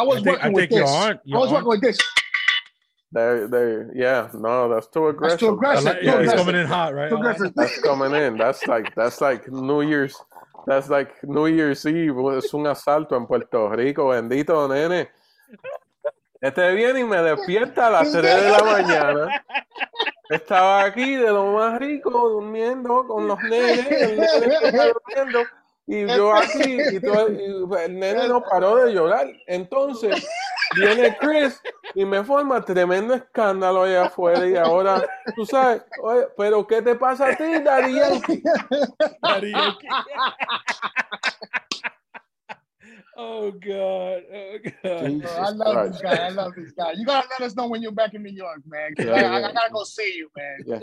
I 0.00 0.02
was 0.02 0.18
I 0.18 0.22
think- 0.22 0.36
working 0.36 0.46
I 0.46 0.54
with 0.58 0.70
your 0.70 0.80
this. 0.86 0.90
aunt- 0.90 1.20
I 1.34 1.38
was 1.38 1.52
aunt- 1.52 1.52
working 1.66 1.68
with 1.70 1.82
this. 1.82 1.98
there 3.12 3.48
there 3.48 3.90
yeah 3.94 4.28
no 4.34 4.68
that's 4.72 4.86
too 4.88 5.08
aggressive 5.08 5.38
That's 5.38 5.48
too 5.48 5.54
aggressive. 5.54 5.94
Too 5.98 6.06
yeah, 6.06 6.20
he's 6.22 6.30
aggressive. 6.30 6.38
coming 6.46 6.60
in 6.62 6.66
hot, 6.66 6.94
right? 6.94 7.10
Too 7.10 7.16
aggressive. 7.16 7.52
That's 7.56 7.78
coming 7.82 8.14
in. 8.14 8.38
That's 8.38 8.62
like 8.68 8.94
that's 8.94 9.20
like 9.20 9.42
New 9.50 9.82
Year's. 9.82 10.14
That's 10.66 10.88
like 10.88 11.10
New 11.24 11.46
Year's 11.48 11.84
Eve. 11.86 12.36
Es 12.38 12.52
un 12.54 12.66
asalto 12.66 13.16
en 13.16 13.26
Puerto 13.26 13.68
Rico, 13.70 14.08
bendito 14.08 14.68
nene. 14.68 15.10
Este 16.40 16.72
viene 16.74 17.00
y 17.00 17.04
me 17.04 17.18
despierta 17.22 17.88
a 17.88 17.90
las 17.90 18.12
3 18.12 18.22
de 18.44 18.50
la 18.50 18.62
mañana. 18.62 19.42
Estaba 20.30 20.84
aquí 20.84 21.16
de 21.16 21.30
lo 21.30 21.52
más 21.52 21.78
rico, 21.80 22.10
durmiendo 22.10 23.06
con 23.06 23.26
los 23.28 23.38
nenes. 23.42 23.86
El 23.90 24.18
nene 24.18 24.92
durmiendo. 24.92 25.40
Y 25.90 26.06
yo 26.16 26.32
aquí, 26.34 26.78
y, 26.92 27.00
todo- 27.00 27.32
y 27.32 27.44
el 27.84 27.98
nene 27.98 28.28
no 28.28 28.42
paró 28.44 28.76
de 28.76 28.92
llorar. 28.94 29.26
Entonces, 29.46 30.24
viene 30.76 31.16
Chris 31.20 31.60
y 31.94 32.04
me 32.04 32.22
forma 32.22 32.64
tremendo 32.64 33.14
escándalo 33.14 33.82
allá 33.82 34.04
afuera 34.04 34.46
y 34.46 34.56
ahora, 34.56 35.02
tú 35.34 35.44
sabes, 35.44 35.82
oye, 36.02 36.26
pero 36.36 36.64
¿qué 36.66 36.80
te 36.80 36.94
pasa 36.94 37.28
a 37.30 37.36
ti, 37.36 37.60
Daddy 37.64 37.94
Yankee? 37.96 38.42
Daddy 39.20 39.52
Yankee. 39.52 39.88
oh 43.16 43.50
God. 43.52 44.22
Oh 44.32 44.56
God. 44.82 45.10
Jesus 45.10 45.36
I 45.36 45.50
love 45.50 45.74
Christ. 45.74 45.92
this 45.92 46.02
guy. 46.02 46.26
I 46.26 46.28
love 46.30 46.54
this 46.54 46.72
guy. 46.72 46.92
You 46.92 47.04
gotta 47.04 47.28
let 47.38 47.46
us 47.46 47.54
know 47.56 47.68
when 47.68 47.82
you're 47.82 47.92
back 47.92 48.14
in 48.14 48.22
New 48.22 48.32
York, 48.32 48.60
man. 48.66 48.94
Yeah, 48.98 49.12
I, 49.12 49.18
I- 49.18 49.40
yeah. 49.40 49.48
I 49.48 49.52
gotta 49.52 49.72
go 49.72 49.84
see 49.84 50.14
you, 50.16 50.30
man. 50.36 50.58
Yeah. 50.66 50.80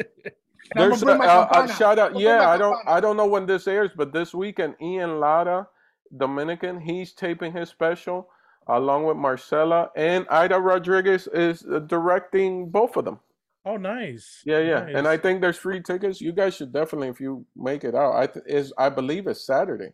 And 0.76 0.84
I'm 0.84 0.90
There's 0.90 1.04
a, 1.04 1.08
a- 1.08 1.64
a 1.64 1.68
shout 1.76 2.00
out. 2.00 2.12
I'm 2.16 2.20
Yeah, 2.20 2.50
I 2.50 2.58
don't. 2.58 2.78
I 2.88 3.00
don't 3.00 3.18
know 3.18 3.28
when 3.28 3.46
this 3.46 3.68
airs, 3.68 3.92
but 3.96 4.12
this 4.12 4.34
weekend 4.34 4.76
Ian 4.82 5.20
Lara, 5.20 5.68
Dominican, 6.16 6.80
he's 6.80 7.14
taping 7.14 7.54
his 7.54 7.70
special 7.70 8.30
along 8.68 9.06
with 9.06 9.16
Marcella 9.18 9.90
and 9.96 10.28
Aida 10.30 10.60
Rodriguez 10.60 11.28
is 11.28 11.66
uh, 11.66 11.80
directing 11.80 12.70
both 12.70 12.98
of 12.98 13.06
them. 13.06 13.20
Oh, 13.66 13.78
nice. 13.78 14.44
Yeah, 14.46 14.60
yeah. 14.60 14.86
And 14.86 15.08
I 15.08 15.18
think 15.18 15.42
there's 15.42 15.58
free 15.58 15.82
tickets. 15.82 16.22
You 16.22 16.32
guys 16.32 16.56
should 16.56 16.72
definitely, 16.72 17.10
if 17.10 17.20
you 17.20 17.46
make 17.56 17.84
it 17.84 17.96
out, 17.96 18.16
I 18.16 18.28
th- 18.28 18.46
is 18.46 18.74
I 18.78 18.90
believe 18.90 19.28
it's 19.28 19.46
Saturday. 19.46 19.94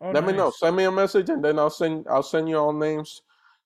Oh, 0.00 0.10
Let 0.10 0.26
me 0.26 0.32
know. 0.32 0.50
Send 0.50 0.76
me 0.76 0.84
a 0.84 0.90
message, 0.90 1.30
and 1.30 1.42
then 1.44 1.58
I'll 1.58 1.70
send 1.70 2.06
I'll 2.10 2.22
send 2.22 2.48
you 2.48 2.56
all 2.58 2.72
names 2.72 3.22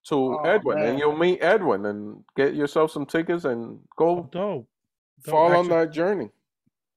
to 0.08 0.14
Oh, 0.14 0.42
Edwin, 0.44 0.78
and 0.78 0.98
you'll 0.98 1.16
meet 1.16 1.42
Edwin 1.42 1.86
and 1.86 2.22
get 2.36 2.54
yourself 2.54 2.92
some 2.92 3.06
tickets 3.06 3.44
and 3.44 3.80
Oh, 3.80 3.88
go 3.96 4.28
dope. 4.30 4.68
Dope. 5.24 5.32
fall 5.32 5.46
on 5.46 5.52
Actually- 5.66 5.68
that 5.70 5.92
journey. 5.92 6.30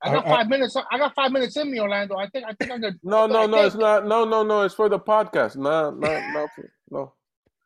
I 0.01 0.13
got 0.13 0.26
I- 0.26 0.30
I- 0.30 0.38
five 0.38 0.47
minutes. 0.49 0.76
I 0.91 0.97
got 0.97 1.13
five 1.15 1.32
minutes 1.32 1.57
in 1.57 1.70
me, 1.72 1.80
Orlando. 1.80 2.15
I 2.17 2.28
think. 2.30 2.45
I 2.47 2.53
think 2.53 2.72
I'm 2.72 2.80
gonna. 2.82 2.95
No, 3.03 3.28
no, 3.28 3.43
I 3.43 3.45
no, 3.47 3.57
think- 3.57 3.67
it's 3.67 3.76
not. 3.76 4.05
No, 4.07 4.24
no, 4.26 4.43
no, 4.43 4.61
it's 4.61 4.76
for 4.76 4.88
the 4.89 4.99
podcast. 4.99 5.57
No, 5.57 5.91
no, 5.91 6.07
no, 6.34 6.47
no. 6.89 7.13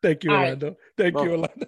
Thank 0.02 0.24
you, 0.24 0.30
All 0.30 0.36
right. 0.36 0.44
Orlando. 0.62 0.76
Thank 0.98 1.14
you, 1.14 1.30
Orlando. 1.30 1.66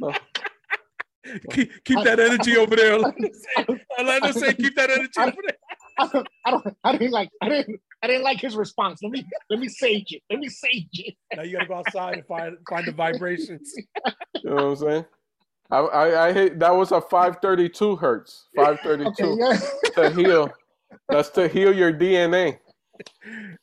No. 0.00 0.12
keep 1.52 1.84
keep 1.84 2.02
that 2.04 2.18
energy 2.18 2.56
over 2.56 2.74
there, 2.74 2.94
Orlando. 2.94 3.28
Say, 3.32 3.66
Orlando 3.98 4.32
say, 4.32 4.54
keep 4.54 4.74
that 4.76 4.90
energy 4.90 5.10
I- 5.16 5.26
over 5.28 5.36
there. 5.46 5.56
I 5.98 6.06
don't, 6.08 6.28
I 6.46 6.50
don't. 6.50 6.76
I 6.84 6.92
didn't 6.92 7.10
like. 7.12 7.30
I 7.42 7.48
didn't. 7.48 7.80
I 8.02 8.06
didn't 8.06 8.22
like 8.22 8.40
his 8.40 8.56
response. 8.56 9.00
Let 9.02 9.12
me. 9.12 9.24
Let 9.50 9.60
me 9.60 9.68
sage 9.68 10.12
it. 10.12 10.22
Let 10.30 10.38
me 10.40 10.48
sage 10.48 10.88
it. 10.94 11.14
Now 11.36 11.42
you 11.42 11.52
gotta 11.52 11.66
go 11.68 11.74
outside 11.74 12.14
and 12.14 12.26
find 12.26 12.56
find 12.68 12.86
the 12.86 12.92
vibrations. 12.92 13.72
You 13.76 14.50
know 14.50 14.54
what 14.54 14.62
I'm 14.64 14.76
saying? 14.76 15.04
I, 15.70 15.78
I, 15.78 16.28
I 16.28 16.32
hate 16.32 16.58
that 16.58 16.74
was 16.74 16.92
a 16.92 17.00
532 17.00 17.96
hertz. 17.96 18.48
532 18.56 19.24
Okay. 19.32 19.40
Yeah. 19.40 20.08
to 20.08 20.14
heal. 20.14 20.52
That's 21.08 21.30
to 21.30 21.48
heal 21.48 21.74
your 21.74 21.92
DNA. 21.92 22.58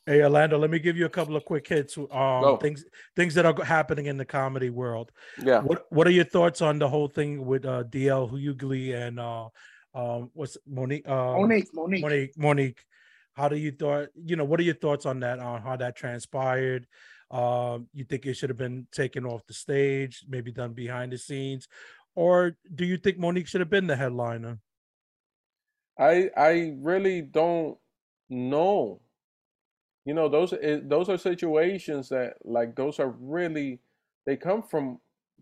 Hey, 0.04 0.22
Orlando, 0.22 0.58
let 0.58 0.70
me 0.70 0.78
give 0.80 0.96
you 0.96 1.06
a 1.06 1.10
couple 1.10 1.36
of 1.36 1.44
quick 1.44 1.68
hits. 1.68 1.96
Um, 1.96 2.06
Go. 2.10 2.56
things 2.56 2.84
things 3.14 3.34
that 3.34 3.46
are 3.46 3.64
happening 3.64 4.06
in 4.06 4.16
the 4.16 4.24
comedy 4.24 4.70
world. 4.70 5.12
Yeah. 5.42 5.60
What 5.60 5.86
What 5.90 6.06
are 6.06 6.12
your 6.12 6.24
thoughts 6.24 6.60
on 6.62 6.78
the 6.78 6.88
whole 6.88 7.08
thing 7.08 7.44
with 7.44 7.64
uh, 7.64 7.84
DL 7.84 8.30
Hughley 8.30 8.94
and 8.94 9.20
uh, 9.20 9.48
um, 9.94 10.30
what's 10.34 10.56
Mo'Nique? 10.68 11.06
Uh, 11.06 11.36
Mo'Nique. 11.38 11.68
Mo'Nique. 11.74 12.02
Mo'Nique. 12.02 12.36
Mo'Nique. 12.36 12.78
How 13.34 13.48
do 13.48 13.56
you 13.56 13.70
thought? 13.70 14.08
You 14.16 14.36
know, 14.36 14.44
what 14.44 14.58
are 14.58 14.64
your 14.64 14.74
thoughts 14.74 15.06
on 15.06 15.20
that? 15.20 15.38
On 15.38 15.62
how 15.62 15.76
that 15.76 15.94
transpired? 15.94 16.86
Um, 17.30 17.88
you 17.92 18.04
think 18.04 18.24
it 18.24 18.34
should 18.34 18.48
have 18.48 18.56
been 18.56 18.86
taken 18.90 19.26
off 19.26 19.46
the 19.46 19.52
stage, 19.52 20.24
maybe 20.26 20.50
done 20.50 20.72
behind 20.72 21.12
the 21.12 21.18
scenes, 21.18 21.68
or 22.18 22.56
do 22.74 22.84
you 22.84 22.96
think 22.96 23.16
Mo'Nique 23.16 23.46
should 23.46 23.60
have 23.60 23.70
been 23.70 23.86
the 23.86 23.94
headliner? 23.94 24.58
I 25.98 26.30
I 26.36 26.74
really 26.78 27.22
don't 27.22 27.78
know. 28.28 29.00
You 30.04 30.14
know, 30.14 30.28
those 30.28 30.54
those 30.84 31.08
are 31.08 31.18
situations 31.18 32.08
that 32.08 32.34
like 32.44 32.74
those 32.74 32.98
are 32.98 33.10
really 33.10 33.80
they 34.26 34.36
come 34.36 34.62
from 34.62 35.00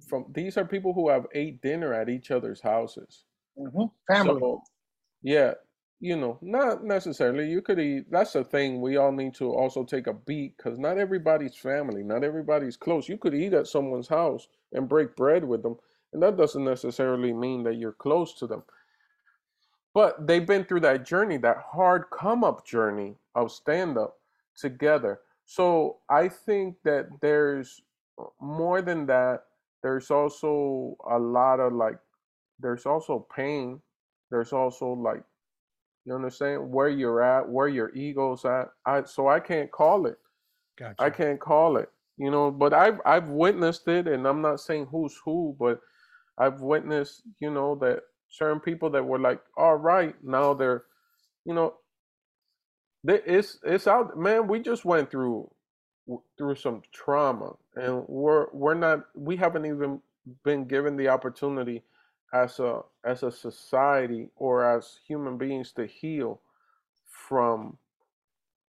from 0.09 0.27
these 0.35 0.57
are 0.59 0.64
people 0.66 0.93
who 0.93 1.09
have 1.09 1.27
ate 1.35 1.61
dinner 1.62 1.95
at 1.95 2.09
each 2.09 2.31
other's 2.31 2.61
houses. 2.61 3.24
Mhm. 3.59 3.91
Family. 4.09 4.41
So, 4.41 4.62
yeah, 5.22 5.55
you 6.01 6.16
know, 6.16 6.39
not 6.43 6.85
necessarily. 6.85 7.49
You 7.51 7.62
could 7.62 7.79
eat. 7.81 8.11
That's 8.11 8.33
the 8.35 8.45
thing. 8.45 8.81
We 8.81 8.97
all 8.97 9.12
need 9.12 9.35
to 9.37 9.53
also 9.53 9.85
take 9.85 10.07
a 10.09 10.14
beat 10.14 10.57
because 10.57 10.79
not 10.79 10.99
everybody's 10.99 11.57
family, 11.57 12.03
not 12.03 12.24
everybody's 12.24 12.77
close. 12.77 13.09
You 13.09 13.18
could 13.18 13.35
eat 13.35 13.55
at 13.55 13.66
someone's 13.68 14.09
house 14.09 14.49
and 14.72 14.89
break 14.89 15.16
bread 15.16 15.45
with 15.45 15.62
them, 15.62 15.77
and 16.13 16.23
that 16.23 16.37
doesn't 16.37 16.65
necessarily 16.65 17.33
mean 17.33 17.63
that 17.65 17.77
you're 17.77 17.93
close 17.93 18.35
to 18.39 18.47
them. 18.47 18.63
But 19.95 20.27
they've 20.27 20.47
been 20.47 20.65
through 20.65 20.81
that 20.81 21.07
journey, 21.07 21.39
that 21.39 21.57
hard 21.59 22.05
come 22.11 22.45
up 22.45 22.67
journey 22.67 23.17
of 23.35 23.51
stand 23.51 23.97
up 23.97 24.19
together. 24.57 25.21
So 25.47 25.99
I 26.11 26.29
think 26.29 26.77
that 26.85 27.09
there's 27.21 27.81
uh, 28.19 28.25
more 28.41 28.83
than 28.83 29.07
that. 29.07 29.45
There's 29.83 30.11
also 30.11 30.97
a 31.09 31.19
lot 31.19 31.61
of 31.61 31.73
like, 31.73 31.99
there's 32.59 32.85
also 32.87 33.27
pain. 33.35 33.81
There's 34.31 34.53
also 34.53 34.89
like, 34.93 35.23
you 36.05 36.15
understand 36.15 36.71
where 36.71 36.89
you're 36.89 37.23
at, 37.23 37.49
where 37.49 37.69
your 37.69 37.95
ego's 37.95 38.45
at. 38.45 38.69
I 38.85 39.03
so 39.05 39.29
I 39.29 39.41
can't 39.41 39.71
call 39.71 40.07
it. 40.07 40.19
Gotcha. 40.79 41.03
I 41.03 41.11
can't 41.11 41.41
call 41.41 41.79
it. 41.79 41.91
You 42.17 42.31
know, 42.31 42.51
but 42.51 42.73
I've 42.73 43.01
I've 43.05 43.29
witnessed 43.29 43.89
it, 43.89 44.07
and 44.09 44.27
I'm 44.27 44.41
not 44.41 44.61
saying 44.61 44.87
who's 44.91 45.21
who, 45.25 45.57
but 45.59 45.81
I've 46.39 46.61
witnessed, 46.61 47.22
you 47.41 47.51
know, 47.51 47.76
that 47.76 48.01
certain 48.30 48.61
people 48.61 48.91
that 48.91 49.05
were 49.05 49.18
like, 49.18 49.41
all 49.57 49.76
right, 49.76 50.14
now 50.24 50.55
they're, 50.55 50.84
you 51.45 51.55
know, 51.55 51.74
they, 53.05 53.20
it's 53.26 53.59
it's 53.64 53.87
out, 53.87 54.18
man. 54.18 54.49
We 54.49 54.61
just 54.61 54.84
went 54.84 55.11
through 55.11 55.51
through 56.39 56.57
some 56.57 56.82
trauma, 56.93 57.55
and 57.76 58.05
we're 58.09 58.49
we're 58.53 58.74
not, 58.74 59.07
we 59.14 59.37
haven't 59.37 59.66
even 59.66 60.01
been 60.45 60.66
given 60.66 60.97
the 60.97 61.09
opportunity 61.09 61.82
as 62.34 62.59
a 62.61 62.80
as 63.05 63.22
a 63.22 63.30
society 63.32 64.28
or 64.37 64.64
as 64.64 64.99
human 65.07 65.39
beings 65.39 65.72
to 65.72 65.87
heal 65.87 66.41
from 67.28 67.78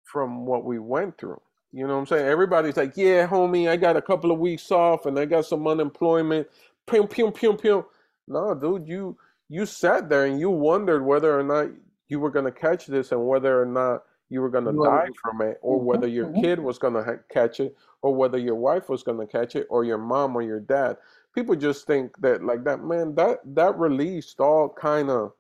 from 0.06 0.46
what 0.46 0.66
we 0.66 0.80
went 0.80 1.18
through. 1.18 1.42
You 1.72 1.88
know 1.88 1.96
what 1.96 2.02
I'm 2.02 2.08
saying? 2.08 2.28
Everybody's 2.28 2.78
like, 2.78 2.94
yeah, 2.98 3.28
homie, 3.28 3.70
I 3.70 3.78
got 3.78 3.98
a 3.98 4.02
couple 4.02 4.32
of 4.32 4.40
weeks 4.40 4.72
off 4.72 5.06
and 5.06 5.20
I 5.20 5.26
got 5.26 5.46
some 5.46 5.68
unemployment. 5.68 6.48
Pum, 6.86 7.08
pum, 7.08 7.32
pum, 7.32 7.58
pum. 7.58 7.86
No, 8.28 8.56
dude, 8.56 8.88
you 8.88 9.18
you 9.50 9.66
sat 9.66 10.10
there 10.10 10.26
and 10.26 10.40
you 10.40 10.50
wondered 10.50 11.06
whether 11.06 11.38
or 11.38 11.44
not 11.44 11.70
you 12.08 12.20
were 12.20 12.32
gonna 12.32 12.52
catch 12.52 12.86
this 12.88 13.12
and 13.12 13.26
whether 13.28 13.62
or 13.62 13.66
not 13.66 14.04
you 14.30 14.42
were 14.42 14.50
gonna 14.50 14.72
You 14.74 14.84
die 14.84 15.10
from 15.22 15.42
it, 15.42 15.60
or 15.62 15.80
Mhm, 15.80 15.86
whether 15.86 16.08
your 16.08 16.30
kid 16.42 16.60
was 16.60 16.78
gonna 16.80 17.04
ha- 17.04 17.24
catch 17.30 17.60
it, 17.60 17.76
or 18.02 18.16
whether 18.16 18.38
your 18.38 18.56
wife 18.56 18.90
was 18.90 19.04
gonna 19.04 19.28
catch 19.28 19.56
it, 19.56 19.68
or 19.70 19.84
your 19.84 19.98
mom 19.98 20.36
or 20.36 20.42
your 20.42 20.60
dad. 20.60 20.98
People 21.34 21.56
just 21.56 21.86
think 21.88 22.18
that 22.20 22.44
like 22.44 22.64
that, 22.64 22.84
man. 22.84 23.16
That 23.16 23.42
that 23.56 23.78
released 23.78 24.40
all 24.40 24.70
kind 24.70 25.10
of 25.10 25.34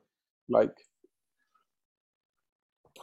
like 0.49 0.77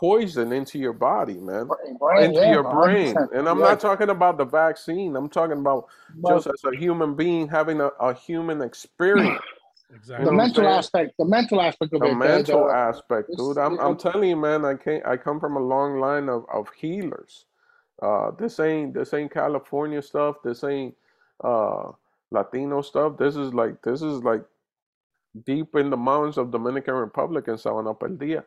poison 0.01 0.51
into 0.53 0.79
your 0.79 0.95
body, 0.95 1.35
man 1.35 1.67
Brain, 1.67 1.99
brain, 1.99 2.25
into 2.31 2.41
yeah, 2.41 2.53
your 2.53 2.63
brain. 2.63 3.15
100%. 3.15 3.33
And 3.39 3.47
I'm 3.49 3.59
Yeah. 3.59 3.65
not 3.67 3.81
talking 3.81 4.09
about 4.09 4.39
the 4.39 4.47
vaccine. 4.47 5.15
I'm 5.15 5.29
talking 5.29 5.59
about 5.59 5.89
But 6.17 6.31
just 6.37 6.47
as 6.47 6.65
a 6.65 6.75
human 6.75 7.15
being 7.15 7.47
having 7.49 7.81
a, 7.83 7.89
a 8.01 8.15
human 8.15 8.63
experience, 8.63 9.39
exactly. 9.95 10.25
the 10.25 10.31
know 10.31 10.37
what 10.39 10.45
mental 10.45 10.69
aspect, 10.69 11.13
the 11.19 11.27
mental 11.27 11.61
aspect 11.61 11.93
of 11.93 12.01
the 12.01 12.07
it, 12.07 12.11
the- 12.11 12.15
mental 12.17 12.67
the- 12.69 12.73
aspect, 12.75 13.29
it's- 13.29 13.37
dude. 13.47 13.59
I'm, 13.59 13.75
it- 13.75 13.81
I'm 13.83 13.97
telling 13.99 14.31
you, 14.31 14.37
man. 14.37 14.65
I 14.65 14.75
can't. 14.75 15.05
I 15.07 15.19
come 15.19 15.39
from 15.39 15.57
a 15.57 15.61
long 15.61 16.01
line 16.01 16.31
of, 16.31 16.47
of 16.51 16.69
healers. 16.75 17.45
Uh, 18.01 18.31
this 18.39 18.59
ain't 18.59 18.95
this 18.95 19.13
ain't 19.13 19.31
California 19.31 20.01
stuff. 20.01 20.37
This 20.43 20.65
ain't 20.65 20.95
uh, 21.45 21.93
Latino 22.31 22.81
stuff. 22.81 23.19
This 23.19 23.37
is 23.37 23.53
like 23.53 23.83
this 23.83 24.01
is 24.01 24.25
like 24.25 24.43
deep 25.45 25.75
in 25.77 25.91
the 25.91 25.97
mountains 25.99 26.39
of 26.39 26.51
Dominican 26.51 26.95
Republic 26.95 27.49
in 27.49 27.57
Sabana 27.57 27.95
Perdida. 27.97 28.43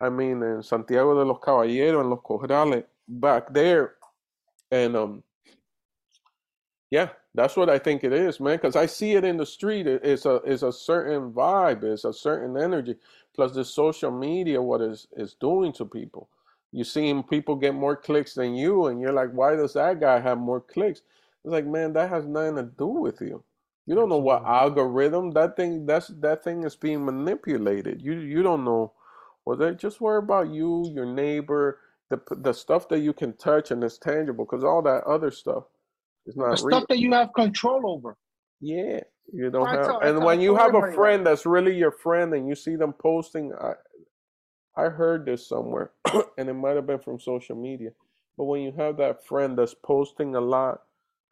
I 0.00 0.10
mean, 0.10 0.42
in 0.42 0.62
Santiago 0.62 1.14
de 1.18 1.24
los 1.24 1.40
Caballeros, 1.40 2.02
in 2.04 2.10
Los 2.10 2.20
Corrales, 2.20 2.84
back 3.08 3.52
there, 3.52 3.96
and 4.70 4.96
um, 4.96 5.24
yeah, 6.90 7.10
that's 7.34 7.56
what 7.56 7.70
I 7.70 7.78
think 7.80 8.04
it 8.04 8.14
is, 8.14 8.40
man. 8.40 8.56
Because 8.58 8.76
I 8.76 8.86
see 8.86 9.14
it 9.14 9.24
in 9.24 9.38
the 9.38 9.46
street. 9.46 9.88
It- 9.88 10.04
It's 10.04 10.26
a 10.26 10.36
it's 10.46 10.64
a 10.64 10.72
certain 10.72 11.32
vibe. 11.34 11.84
It's 11.84 12.06
a 12.06 12.14
certain 12.14 12.58
energy. 12.58 12.96
Plus, 13.36 13.54
the 13.54 13.66
social 13.66 14.12
media, 14.12 14.62
what 14.62 14.82
is 14.82 15.08
is 15.16 15.34
doing 15.34 15.74
to 15.74 15.86
people. 15.86 16.30
You're 16.72 16.86
seeing 16.86 17.24
people 17.24 17.56
get 17.56 17.74
more 17.76 17.96
clicks 17.96 18.34
than 18.36 18.56
you, 18.56 18.86
and 18.88 19.00
you're 19.02 19.14
like, 19.14 19.32
why 19.32 19.56
does 19.56 19.74
that 19.74 20.00
guy 20.00 20.20
have 20.20 20.38
more 20.38 20.62
clicks? 20.62 21.02
It's 21.44 21.52
like, 21.52 21.66
man, 21.66 21.94
that 21.94 22.10
has 22.10 22.26
nothing 22.26 22.56
to 22.56 22.64
do 22.64 22.88
with 22.88 23.22
you. 23.22 23.44
You 23.86 23.96
don't 23.96 24.10
know 24.10 24.18
what 24.18 24.44
algorithm 24.44 25.32
that 25.32 25.56
thing 25.56 25.86
that's 25.86 26.08
that 26.20 26.44
thing 26.44 26.64
is 26.64 26.76
being 26.76 27.04
manipulated. 27.06 28.02
You 28.02 28.14
you 28.14 28.44
don't 28.44 28.64
know. 28.64 28.94
Well, 29.46 29.56
they 29.58 29.74
just 29.74 30.00
worry 30.00 30.18
about 30.18 30.50
you, 30.52 30.90
your 30.94 31.06
neighbor, 31.06 31.80
the 32.10 32.20
the 32.36 32.52
stuff 32.54 32.88
that 32.90 33.00
you 33.00 33.12
can 33.12 33.34
touch 33.36 33.70
and 33.70 33.84
is 33.84 33.98
tangible, 33.98 34.46
because 34.46 34.64
all 34.64 34.82
that 34.82 35.04
other 35.04 35.30
stuff 35.30 35.64
is 36.26 36.36
the 36.36 36.42
not 36.42 36.58
stuff 36.58 36.84
that 36.88 36.98
you 36.98 37.12
have 37.12 37.32
control 37.34 37.82
over. 37.90 38.16
Yeah, 38.60 39.00
you 39.32 39.50
don't 39.50 39.68
I 39.68 39.72
have. 39.72 39.86
tell- 39.86 40.00
And 40.00 40.24
when 40.24 40.40
you 40.40 40.56
have 40.56 40.74
a 40.74 40.82
friend 40.82 41.26
that's 41.26 41.46
really 41.46 41.76
your 41.76 41.92
friend, 41.92 42.34
and 42.34 42.48
you 42.48 42.54
see 42.54 42.76
them 42.76 42.94
posting, 42.94 43.52
I 43.54 43.74
I 44.76 44.84
heard 44.90 45.26
this 45.26 45.46
somewhere, 45.48 45.92
and 46.38 46.48
it 46.48 46.54
might 46.54 46.76
have 46.76 46.86
been 46.86 47.00
from 47.00 47.20
social 47.20 47.56
media. 47.56 47.90
But 48.38 48.44
when 48.44 48.62
you 48.62 48.72
have 48.72 48.96
that 48.98 49.26
friend 49.26 49.58
that's 49.58 49.74
posting 49.74 50.34
a 50.36 50.40
lot 50.40 50.82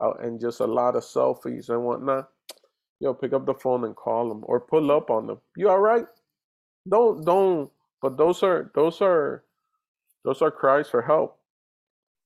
uh, 0.01 0.13
and 0.23 0.41
just 0.41 0.61
a 0.61 0.67
lot 0.67 0.97
of 0.97 1.05
selfies 1.05 1.71
and 1.71 1.85
whatnot, 1.85 2.29
yo, 3.01 3.15
pick 3.15 3.33
up 3.33 3.47
the 3.47 3.55
phone 3.55 3.85
and 3.85 3.97
call 3.97 4.29
them 4.29 4.43
or 4.47 4.61
pull 4.61 4.93
up 4.93 5.11
on 5.11 5.27
them. 5.27 5.41
You 5.57 5.71
all 5.71 5.81
right? 5.81 6.07
Don't 6.89 7.25
don't. 7.25 7.71
But 8.03 8.19
those 8.19 8.43
are 8.43 8.71
those 8.75 9.01
are 9.01 9.45
those 10.25 10.43
are 10.43 10.51
cries 10.51 10.91
for 10.91 11.01
help. 11.01 11.39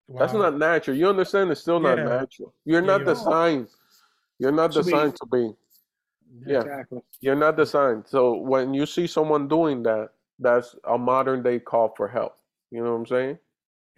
Wow. 0.08 0.20
That's 0.20 0.32
not 0.32 0.56
natural. 0.56 0.96
You 0.96 1.08
understand? 1.08 1.50
It's 1.50 1.60
still 1.60 1.80
not 1.80 1.98
yeah. 1.98 2.04
natural. 2.04 2.54
You're 2.64 2.80
yeah, 2.80 2.86
not 2.86 3.00
you're 3.00 3.14
designed. 3.14 3.68
You're 4.38 4.52
not 4.52 4.72
to 4.72 4.82
designed 4.82 5.12
be. 5.12 5.18
to 5.18 5.26
be. 5.26 5.56
Yeah, 6.46 6.60
exactly. 6.60 7.00
You're 7.20 7.36
not 7.36 7.56
designed. 7.56 8.04
So 8.06 8.34
when 8.34 8.74
you 8.74 8.86
see 8.86 9.06
someone 9.06 9.48
doing 9.48 9.82
that, 9.84 10.10
that's 10.38 10.74
a 10.84 10.98
modern 10.98 11.42
day 11.42 11.58
call 11.58 11.94
for 11.96 12.08
help. 12.08 12.36
You 12.70 12.82
know 12.82 12.92
what 12.92 12.98
I'm 12.98 13.06
saying? 13.06 13.38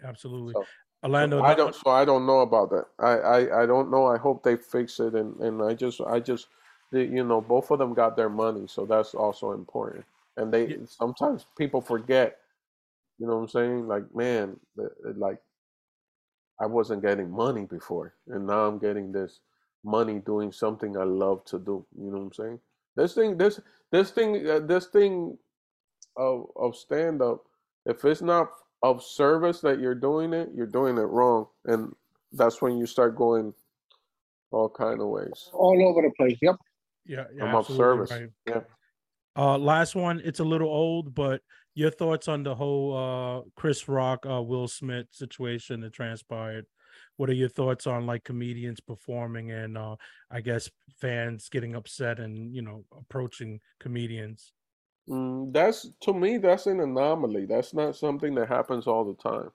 Absolutely. 0.04 0.54
So, 0.54 0.64
Orlando, 1.04 1.38
so 1.38 1.44
I 1.44 1.54
don't. 1.54 1.74
So 1.74 1.90
I 1.90 2.04
don't 2.04 2.26
know 2.26 2.40
about 2.40 2.70
that. 2.70 2.86
I, 2.98 3.12
I 3.12 3.62
I 3.62 3.66
don't 3.66 3.90
know. 3.90 4.06
I 4.06 4.18
hope 4.18 4.42
they 4.42 4.56
fix 4.56 4.98
it. 5.00 5.14
And 5.14 5.38
and 5.40 5.62
I 5.62 5.74
just 5.74 6.00
I 6.00 6.20
just, 6.20 6.48
you 6.92 7.24
know, 7.24 7.40
both 7.40 7.70
of 7.70 7.78
them 7.78 7.94
got 7.94 8.16
their 8.16 8.28
money, 8.28 8.66
so 8.66 8.86
that's 8.86 9.14
also 9.14 9.52
important. 9.52 10.04
And 10.38 10.52
they 10.52 10.68
yeah. 10.68 10.76
sometimes 10.86 11.46
people 11.58 11.80
forget. 11.82 12.38
You 13.18 13.26
know 13.26 13.36
what 13.36 13.42
I'm 13.42 13.48
saying? 13.48 13.88
Like 13.88 14.14
man, 14.14 14.58
like 15.16 15.38
I 16.60 16.66
wasn't 16.66 17.02
getting 17.02 17.30
money 17.30 17.66
before, 17.66 18.14
and 18.28 18.46
now 18.46 18.66
I'm 18.66 18.78
getting 18.78 19.12
this 19.12 19.40
money 19.84 20.20
doing 20.24 20.52
something 20.52 20.96
I 20.96 21.04
love 21.04 21.44
to 21.46 21.58
do. 21.58 21.84
You 21.96 22.10
know 22.10 22.18
what 22.18 22.24
I'm 22.24 22.32
saying? 22.32 22.60
This 22.96 23.14
thing, 23.14 23.36
this 23.36 23.60
this 23.92 24.10
thing, 24.10 24.48
uh, 24.48 24.60
this 24.60 24.86
thing 24.86 25.38
of 26.16 26.46
of 26.56 26.76
stand 26.76 27.22
up. 27.22 27.44
If 27.86 28.04
it's 28.04 28.22
not 28.22 28.50
of 28.82 29.02
service 29.02 29.60
that 29.60 29.80
you're 29.80 29.94
doing 29.94 30.32
it, 30.32 30.50
you're 30.54 30.66
doing 30.66 30.98
it 30.98 31.02
wrong, 31.02 31.46
and 31.64 31.94
that's 32.32 32.60
when 32.60 32.76
you 32.76 32.86
start 32.86 33.16
going 33.16 33.54
all 34.50 34.68
kind 34.68 35.00
of 35.00 35.08
ways, 35.08 35.50
all 35.52 35.80
over 35.88 36.02
the 36.02 36.12
place. 36.16 36.38
Yep. 36.42 36.56
Yeah, 37.06 37.24
yeah 37.34 37.44
I'm 37.44 37.54
of 37.54 37.66
service. 37.66 38.10
Right. 38.10 38.28
Yeah. 38.46 38.60
Uh, 39.38 39.56
last 39.56 39.94
one. 39.94 40.20
It's 40.24 40.40
a 40.40 40.44
little 40.44 40.68
old, 40.68 41.14
but 41.14 41.42
your 41.74 41.92
thoughts 41.92 42.26
on 42.26 42.42
the 42.42 42.56
whole 42.56 42.96
uh, 42.96 43.48
Chris 43.54 43.86
Rock, 43.88 44.26
uh, 44.28 44.42
Will 44.42 44.66
Smith 44.66 45.06
situation 45.12 45.80
that 45.82 45.92
transpired? 45.92 46.66
What 47.18 47.30
are 47.30 47.34
your 47.34 47.48
thoughts 47.48 47.86
on 47.86 48.04
like 48.04 48.24
comedians 48.24 48.80
performing 48.80 49.52
and 49.52 49.78
uh, 49.78 49.94
I 50.28 50.40
guess 50.40 50.68
fans 51.00 51.48
getting 51.48 51.76
upset 51.76 52.18
and 52.18 52.52
you 52.52 52.62
know 52.62 52.84
approaching 52.98 53.60
comedians? 53.78 54.52
Mm, 55.08 55.52
that's 55.52 55.88
to 56.00 56.12
me 56.12 56.38
that's 56.38 56.66
an 56.66 56.80
anomaly. 56.80 57.46
That's 57.46 57.72
not 57.72 57.94
something 57.94 58.34
that 58.34 58.48
happens 58.48 58.88
all 58.88 59.04
the 59.04 59.22
time. 59.22 59.50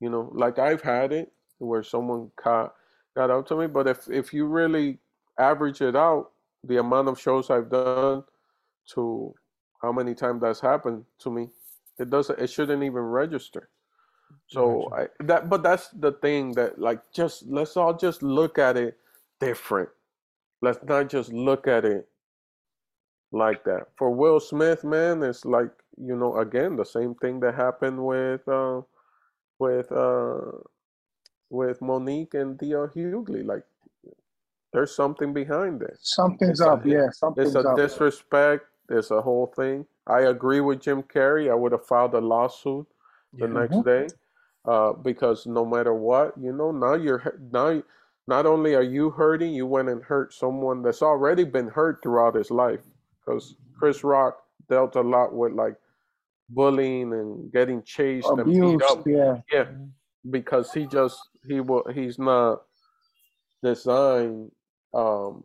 You 0.00 0.08
know, 0.08 0.30
like 0.34 0.58
I've 0.58 0.82
had 0.82 1.12
it 1.12 1.32
where 1.58 1.82
someone 1.82 2.30
got 2.42 2.74
got 3.14 3.30
out 3.30 3.46
to 3.48 3.56
me, 3.56 3.66
but 3.66 3.86
if 3.86 4.08
if 4.08 4.32
you 4.32 4.46
really 4.46 4.98
average 5.38 5.82
it 5.82 5.96
out, 5.96 6.30
the 6.64 6.78
amount 6.78 7.08
of 7.08 7.20
shows 7.20 7.50
I've 7.50 7.70
done 7.70 8.24
to 8.94 9.34
how 9.82 9.92
many 9.92 10.14
times 10.14 10.42
that's 10.42 10.60
happened 10.60 11.04
to 11.20 11.30
me. 11.30 11.48
It 11.98 12.10
doesn't. 12.10 12.38
It 12.38 12.50
shouldn't 12.50 12.82
even 12.82 13.02
register. 13.02 13.68
So 14.48 14.90
I, 14.96 15.06
that, 15.24 15.48
but 15.48 15.62
that's 15.62 15.88
the 15.88 16.12
thing 16.12 16.52
that 16.52 16.78
like 16.78 17.00
just 17.12 17.46
let's 17.46 17.76
all 17.76 17.94
just 17.94 18.22
look 18.22 18.58
at 18.58 18.76
it 18.76 18.96
different. 19.40 19.88
Let's 20.62 20.78
not 20.84 21.08
just 21.08 21.32
look 21.32 21.66
at 21.66 21.84
it 21.84 22.08
like 23.32 23.64
that. 23.64 23.88
For 23.96 24.10
Will 24.10 24.40
Smith, 24.40 24.84
man, 24.84 25.22
it's 25.22 25.44
like 25.44 25.70
you 25.96 26.16
know 26.16 26.36
again 26.38 26.76
the 26.76 26.84
same 26.84 27.14
thing 27.16 27.40
that 27.40 27.54
happened 27.54 28.04
with 28.04 28.46
uh, 28.48 28.82
with 29.58 29.90
uh, 29.90 30.40
with 31.50 31.80
Mo'Nique 31.80 32.34
and 32.34 32.58
D.L. 32.58 32.88
Hughley. 32.94 33.44
Like 33.44 33.64
there's 34.72 34.94
something 34.94 35.32
behind 35.32 35.82
it. 35.82 35.96
Something's 36.00 36.60
it's 36.60 36.68
up, 36.68 36.84
a, 36.84 36.88
yeah. 36.88 37.10
Something's 37.10 37.54
it's 37.54 37.64
a 37.64 37.68
up. 37.68 37.76
disrespect 37.76 38.66
there's 38.88 39.10
a 39.10 39.20
whole 39.20 39.46
thing. 39.56 39.86
I 40.06 40.20
agree 40.22 40.60
with 40.60 40.80
Jim 40.80 41.02
Carrey. 41.02 41.50
I 41.50 41.54
would 41.54 41.72
have 41.72 41.86
filed 41.86 42.14
a 42.14 42.20
lawsuit 42.20 42.86
the 43.32 43.46
yeah. 43.46 43.52
next 43.52 43.84
day 43.84 44.06
uh, 44.66 44.92
because 44.92 45.46
no 45.46 45.64
matter 45.64 45.94
what, 45.94 46.34
you 46.40 46.52
know, 46.52 46.70
now 46.70 46.94
you're 46.94 47.38
now 47.52 47.82
not 48.26 48.46
only 48.46 48.74
are 48.74 48.82
you 48.82 49.10
hurting, 49.10 49.52
you 49.52 49.66
went 49.66 49.88
and 49.88 50.02
hurt 50.02 50.32
someone 50.32 50.82
that's 50.82 51.02
already 51.02 51.44
been 51.44 51.68
hurt 51.68 52.00
throughout 52.02 52.34
his 52.34 52.50
life. 52.50 52.80
Because 53.24 53.54
Chris 53.78 54.02
Rock 54.02 54.38
dealt 54.68 54.96
a 54.96 55.00
lot 55.00 55.34
with 55.34 55.52
like 55.52 55.76
bullying 56.48 57.12
and 57.12 57.52
getting 57.52 57.82
chased 57.82 58.28
Abuse, 58.28 58.58
and 58.58 58.78
beat 58.78 58.86
up. 58.86 59.06
Yeah, 59.06 59.40
yeah, 59.52 59.66
because 60.30 60.72
he 60.72 60.86
just 60.86 61.18
he 61.46 61.60
will 61.60 61.84
he's 61.92 62.18
not 62.18 62.62
designed 63.62 64.50
um, 64.94 65.44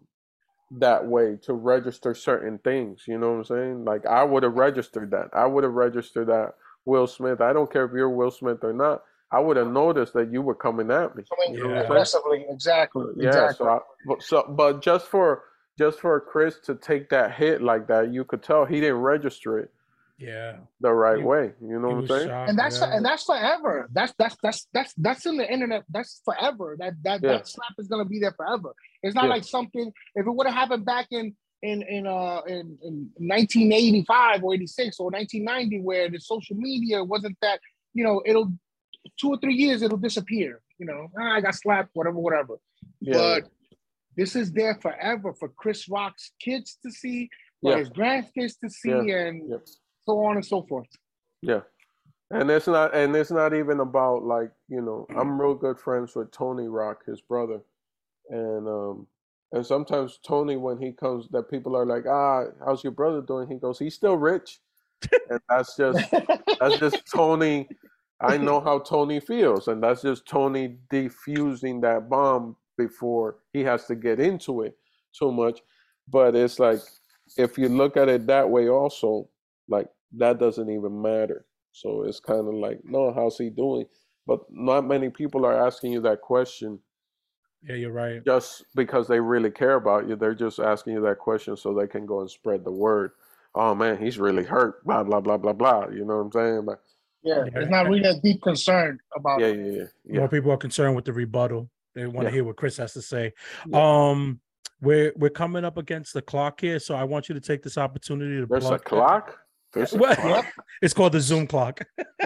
that 0.79 1.05
way 1.05 1.37
to 1.43 1.53
register 1.53 2.13
certain 2.13 2.57
things. 2.59 3.03
You 3.07 3.17
know 3.17 3.31
what 3.31 3.37
I'm 3.37 3.45
saying? 3.45 3.85
Like 3.85 4.05
I 4.05 4.23
would 4.23 4.43
have 4.43 4.53
registered 4.53 5.11
that. 5.11 5.29
I 5.33 5.45
would 5.45 5.63
have 5.63 5.73
registered 5.73 6.27
that 6.27 6.53
Will 6.85 7.07
Smith. 7.07 7.41
I 7.41 7.53
don't 7.53 7.71
care 7.71 7.85
if 7.85 7.91
you're 7.91 8.09
Will 8.09 8.31
Smith 8.31 8.63
or 8.63 8.73
not. 8.73 9.03
I 9.31 9.39
would 9.39 9.57
have 9.57 9.67
noticed 9.67 10.13
that 10.13 10.31
you 10.31 10.41
were 10.41 10.55
coming 10.55 10.91
at 10.91 11.15
me. 11.15 11.23
Coming 11.29 11.57
yeah. 11.57 11.81
aggressively, 11.81 12.45
exactly. 12.49 13.05
Yeah. 13.15 13.29
Exactly. 13.29 13.65
So, 13.65 13.69
I, 13.69 13.79
but, 14.05 14.23
so, 14.23 14.43
but 14.49 14.81
just 14.81 15.07
for 15.07 15.43
just 15.77 15.99
for 15.99 16.19
Chris 16.19 16.59
to 16.65 16.75
take 16.75 17.09
that 17.09 17.33
hit 17.33 17.61
like 17.61 17.87
that, 17.87 18.11
you 18.11 18.23
could 18.25 18.43
tell 18.43 18.65
he 18.65 18.79
didn't 18.81 18.97
register 18.97 19.57
it 19.59 19.71
yeah. 20.17 20.57
The 20.79 20.91
right 20.91 21.19
he, 21.19 21.23
way 21.23 21.53
you 21.61 21.79
know 21.79 21.89
what 21.89 21.97
i'm 21.97 22.07
saying? 22.07 22.27
shocked, 22.27 22.49
and 22.49 22.59
that's 22.59 22.79
yeah. 22.79 22.95
and 22.95 23.05
that's 23.05 23.23
forever. 23.23 23.89
That's 23.91 24.13
that's 24.17 24.35
that's 24.41 24.67
that's 24.73 24.93
that's 24.97 25.25
in 25.25 25.37
the 25.37 25.51
internet. 25.51 25.83
That's 25.89 26.21
forever. 26.25 26.75
That 26.79 26.93
that 27.03 27.21
yeah. 27.21 27.33
that 27.33 27.47
slap 27.47 27.73
is 27.77 27.87
going 27.87 28.03
to 28.03 28.09
be 28.09 28.19
there 28.19 28.33
forever. 28.33 28.73
It's 29.03 29.15
not 29.15 29.25
yeah. 29.25 29.31
like 29.31 29.43
something 29.43 29.91
if 30.15 30.25
it 30.25 30.31
would 30.31 30.47
have 30.47 30.55
happened 30.55 30.85
back 30.85 31.07
in 31.11 31.35
in 31.61 31.83
in 31.83 32.07
uh 32.07 32.41
in, 32.47 32.77
in 32.81 33.09
1985 33.17 34.43
or 34.43 34.53
86 34.55 34.99
or 34.99 35.11
1990 35.11 35.81
where 35.81 36.09
the 36.09 36.19
social 36.19 36.55
media 36.55 37.03
wasn't 37.03 37.37
that 37.41 37.59
you 37.93 38.03
know 38.03 38.21
it'll 38.25 38.51
two 39.19 39.29
or 39.29 39.37
three 39.37 39.53
years 39.53 39.81
it'll 39.81 39.97
disappear 39.97 40.61
you 40.81 40.87
know? 40.87 41.11
Ah, 41.17 41.35
i 41.35 41.41
got 41.41 41.53
slapped 41.53 41.91
whatever 41.93 42.17
whatever. 42.17 42.55
But 43.01 43.43
this 44.17 44.35
is 44.35 44.51
there 44.51 44.75
forever 44.81 45.33
for 45.33 45.49
chris 45.49 45.87
rock's 45.87 46.31
kids 46.39 46.77
to 46.83 46.91
see 46.91 47.29
for 47.61 47.77
his 47.77 47.89
grandkids 47.89 48.59
to 48.59 48.69
see 48.69 49.11
and 49.11 49.53
so 50.05 50.23
on 50.25 50.35
and 50.35 50.45
so 50.45 50.63
forth. 50.63 50.87
Yeah. 51.41 51.61
And 52.29 52.49
it's 52.49 52.67
not 52.67 52.95
and 52.95 53.15
it's 53.15 53.31
not 53.31 53.53
even 53.53 53.79
about 53.81 54.23
like, 54.23 54.51
you 54.69 54.81
know, 54.81 55.05
I'm 55.17 55.39
real 55.39 55.55
good 55.55 55.79
friends 55.79 56.15
with 56.15 56.31
Tony 56.31 56.67
Rock, 56.67 57.05
his 57.05 57.21
brother. 57.21 57.59
And 58.29 58.67
um 58.67 59.07
and 59.51 59.65
sometimes 59.65 60.19
Tony 60.25 60.55
when 60.55 60.77
he 60.77 60.93
comes 60.93 61.27
that 61.31 61.49
people 61.49 61.75
are 61.75 61.85
like, 61.85 62.05
ah, 62.07 62.45
how's 62.65 62.83
your 62.83 62.93
brother 62.93 63.21
doing? 63.21 63.49
He 63.49 63.57
goes, 63.57 63.79
He's 63.79 63.95
still 63.95 64.15
rich. 64.15 64.59
and 65.29 65.41
that's 65.49 65.75
just 65.75 66.09
that's 66.59 66.77
just 66.77 67.01
Tony. 67.13 67.67
I 68.21 68.37
know 68.37 68.61
how 68.61 68.79
Tony 68.79 69.19
feels, 69.19 69.67
and 69.67 69.81
that's 69.81 70.03
just 70.03 70.27
Tony 70.27 70.77
defusing 70.91 71.81
that 71.81 72.07
bomb 72.07 72.55
before 72.77 73.37
he 73.51 73.61
has 73.63 73.85
to 73.85 73.95
get 73.95 74.19
into 74.19 74.61
it 74.61 74.77
too 75.17 75.31
much. 75.31 75.61
But 76.07 76.35
it's 76.35 76.59
like 76.59 76.79
if 77.37 77.57
you 77.57 77.67
look 77.67 77.97
at 77.97 78.09
it 78.09 78.27
that 78.27 78.49
way 78.49 78.69
also, 78.69 79.27
like 79.71 79.87
that 80.17 80.39
doesn't 80.39 80.69
even 80.69 81.01
matter. 81.01 81.45
So 81.71 82.03
it's 82.03 82.19
kind 82.19 82.47
of 82.47 82.53
like, 82.53 82.81
no, 82.83 83.13
how's 83.13 83.37
he 83.37 83.49
doing? 83.49 83.85
But 84.27 84.41
not 84.51 84.85
many 84.85 85.09
people 85.09 85.45
are 85.45 85.65
asking 85.65 85.93
you 85.93 86.01
that 86.01 86.21
question. 86.21 86.79
Yeah, 87.63 87.75
you're 87.75 87.91
right. 87.91 88.23
Just 88.25 88.65
because 88.75 89.07
they 89.07 89.19
really 89.19 89.51
care 89.51 89.75
about 89.75 90.07
you, 90.07 90.15
they're 90.15 90.35
just 90.35 90.59
asking 90.59 90.93
you 90.93 91.01
that 91.01 91.19
question 91.19 91.55
so 91.55 91.73
they 91.73 91.87
can 91.87 92.05
go 92.05 92.21
and 92.21 92.29
spread 92.29 92.63
the 92.63 92.71
word. 92.71 93.11
Oh 93.55 93.73
man, 93.75 93.97
he's 93.97 94.17
really 94.17 94.43
hurt. 94.43 94.83
Blah 94.85 95.03
blah 95.03 95.21
blah 95.21 95.37
blah 95.37 95.53
blah. 95.53 95.87
You 95.89 96.05
know 96.05 96.17
what 96.17 96.25
I'm 96.25 96.31
saying? 96.31 96.65
But, 96.65 96.81
yeah, 97.23 97.43
it's 97.53 97.69
not 97.69 97.87
really 97.87 98.03
a 98.03 98.19
deep 98.19 98.41
concern 98.41 98.99
about. 99.15 99.39
Yeah, 99.39 99.47
yeah, 99.47 99.71
yeah. 99.71 99.83
yeah. 100.05 100.19
More 100.19 100.29
people 100.29 100.51
are 100.51 100.57
concerned 100.57 100.95
with 100.95 101.05
the 101.05 101.13
rebuttal. 101.13 101.69
They 101.93 102.05
want 102.05 102.19
yeah. 102.19 102.23
to 102.23 102.31
hear 102.31 102.43
what 102.43 102.55
Chris 102.55 102.77
has 102.77 102.93
to 102.93 103.01
say. 103.01 103.33
Yeah. 103.67 104.09
Um, 104.09 104.39
we're 104.81 105.13
we're 105.15 105.29
coming 105.29 105.63
up 105.63 105.77
against 105.77 106.13
the 106.13 106.21
clock 106.21 106.61
here, 106.61 106.79
so 106.79 106.95
I 106.95 107.03
want 107.03 107.29
you 107.29 107.35
to 107.35 107.41
take 107.41 107.61
this 107.61 107.77
opportunity 107.77 108.39
to. 108.39 108.47
There's 108.47 108.69
a 108.69 108.79
clock. 108.79 109.37
There's 109.73 109.93
Yep. 109.93 110.45
It's 110.81 110.93
called 110.93 111.13
the 111.13 111.21
Zoom 111.21 111.47
clock. 111.47 111.81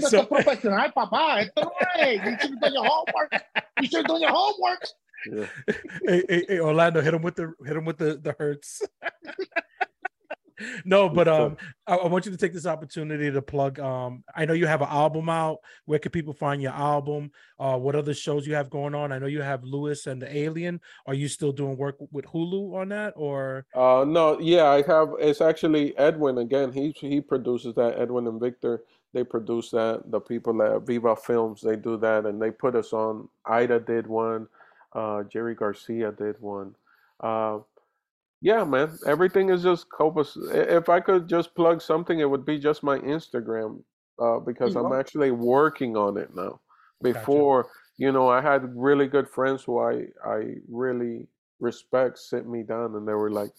so, 0.00 0.24
profesional, 0.24 0.90
papá. 0.96 1.40
Esto 1.40 1.62
no 1.62 1.72
es. 1.98 2.20
You 2.24 2.36
should 2.40 2.50
have 2.50 2.60
done 2.60 2.72
your 2.72 2.84
homework. 2.84 3.32
You 3.80 3.88
should 3.88 3.98
have 3.98 4.06
done 4.06 4.20
your 4.20 4.30
homework. 4.30 4.86
Yeah. 5.30 5.46
hey, 6.06 6.24
hey, 6.28 6.44
hey, 6.48 6.60
Orlando, 6.60 7.00
hit 7.00 7.14
him 7.14 7.22
with 7.22 7.36
the 7.36 7.52
hit 7.64 7.76
him 7.76 7.84
with 7.84 7.98
the 7.98 8.16
the 8.16 8.34
hertz. 8.38 8.82
no, 10.84 11.08
but 11.08 11.28
um, 11.28 11.56
I, 11.86 11.96
I, 11.96 12.06
want 12.08 12.26
you 12.26 12.32
to 12.32 12.38
take 12.38 12.52
this 12.52 12.66
opportunity 12.66 13.30
to 13.30 13.42
plug. 13.42 13.80
Um, 13.80 14.24
I 14.34 14.44
know 14.44 14.52
you 14.52 14.66
have 14.66 14.82
an 14.82 14.88
album 14.88 15.28
out. 15.28 15.58
Where 15.84 15.98
can 15.98 16.12
people 16.12 16.32
find 16.32 16.60
your 16.60 16.72
album? 16.72 17.30
Uh, 17.58 17.76
what 17.76 17.94
other 17.94 18.14
shows 18.14 18.46
you 18.46 18.54
have 18.54 18.70
going 18.70 18.94
on? 18.94 19.12
I 19.12 19.18
know 19.18 19.26
you 19.26 19.42
have 19.42 19.64
Lewis 19.64 20.06
and 20.06 20.20
the 20.20 20.36
Alien. 20.36 20.80
Are 21.06 21.14
you 21.14 21.28
still 21.28 21.52
doing 21.52 21.76
work 21.76 21.96
with 22.10 22.26
Hulu 22.26 22.74
on 22.74 22.88
that, 22.90 23.14
or? 23.16 23.66
Uh, 23.74 24.04
no, 24.06 24.38
yeah, 24.40 24.66
I 24.66 24.82
have. 24.82 25.10
It's 25.18 25.40
actually 25.40 25.96
Edwin 25.98 26.38
again. 26.38 26.72
He 26.72 26.94
he 26.96 27.20
produces 27.20 27.74
that. 27.74 27.98
Edwin 27.98 28.26
and 28.26 28.40
Victor 28.40 28.82
they 29.12 29.24
produce 29.24 29.70
that. 29.70 30.10
The 30.10 30.20
people 30.20 30.62
at 30.62 30.82
Viva 30.82 31.16
Films 31.16 31.60
they 31.60 31.76
do 31.76 31.96
that, 31.98 32.26
and 32.26 32.40
they 32.40 32.50
put 32.50 32.74
us 32.74 32.92
on. 32.92 33.28
Aida 33.46 33.80
did 33.80 34.06
one. 34.06 34.48
Uh, 34.92 35.22
Jerry 35.24 35.54
Garcia 35.54 36.12
did 36.12 36.40
one. 36.40 36.74
Uh, 37.20 37.58
yeah, 38.42 38.64
man, 38.64 38.98
everything 39.06 39.50
is 39.50 39.62
just 39.62 39.88
Copus. 39.88 40.36
If 40.52 40.88
I 40.88 40.98
could 40.98 41.28
just 41.28 41.54
plug 41.54 41.80
something, 41.80 42.18
it 42.18 42.28
would 42.28 42.44
be 42.44 42.58
just 42.58 42.82
my 42.82 42.98
Instagram 42.98 43.82
uh, 44.20 44.40
because 44.40 44.74
I'm 44.74 44.92
actually 44.92 45.30
working 45.30 45.96
on 45.96 46.16
it 46.16 46.34
now. 46.34 46.60
Before, 47.00 47.62
gotcha. 47.62 47.74
you 47.98 48.10
know, 48.10 48.28
I 48.28 48.40
had 48.40 48.76
really 48.76 49.06
good 49.06 49.28
friends 49.28 49.62
who 49.62 49.78
I 49.78 50.06
I 50.26 50.54
really 50.68 51.28
respect 51.60 52.18
sit 52.18 52.48
me 52.48 52.64
down 52.64 52.96
and 52.96 53.06
they 53.06 53.14
were 53.14 53.30
like, 53.30 53.52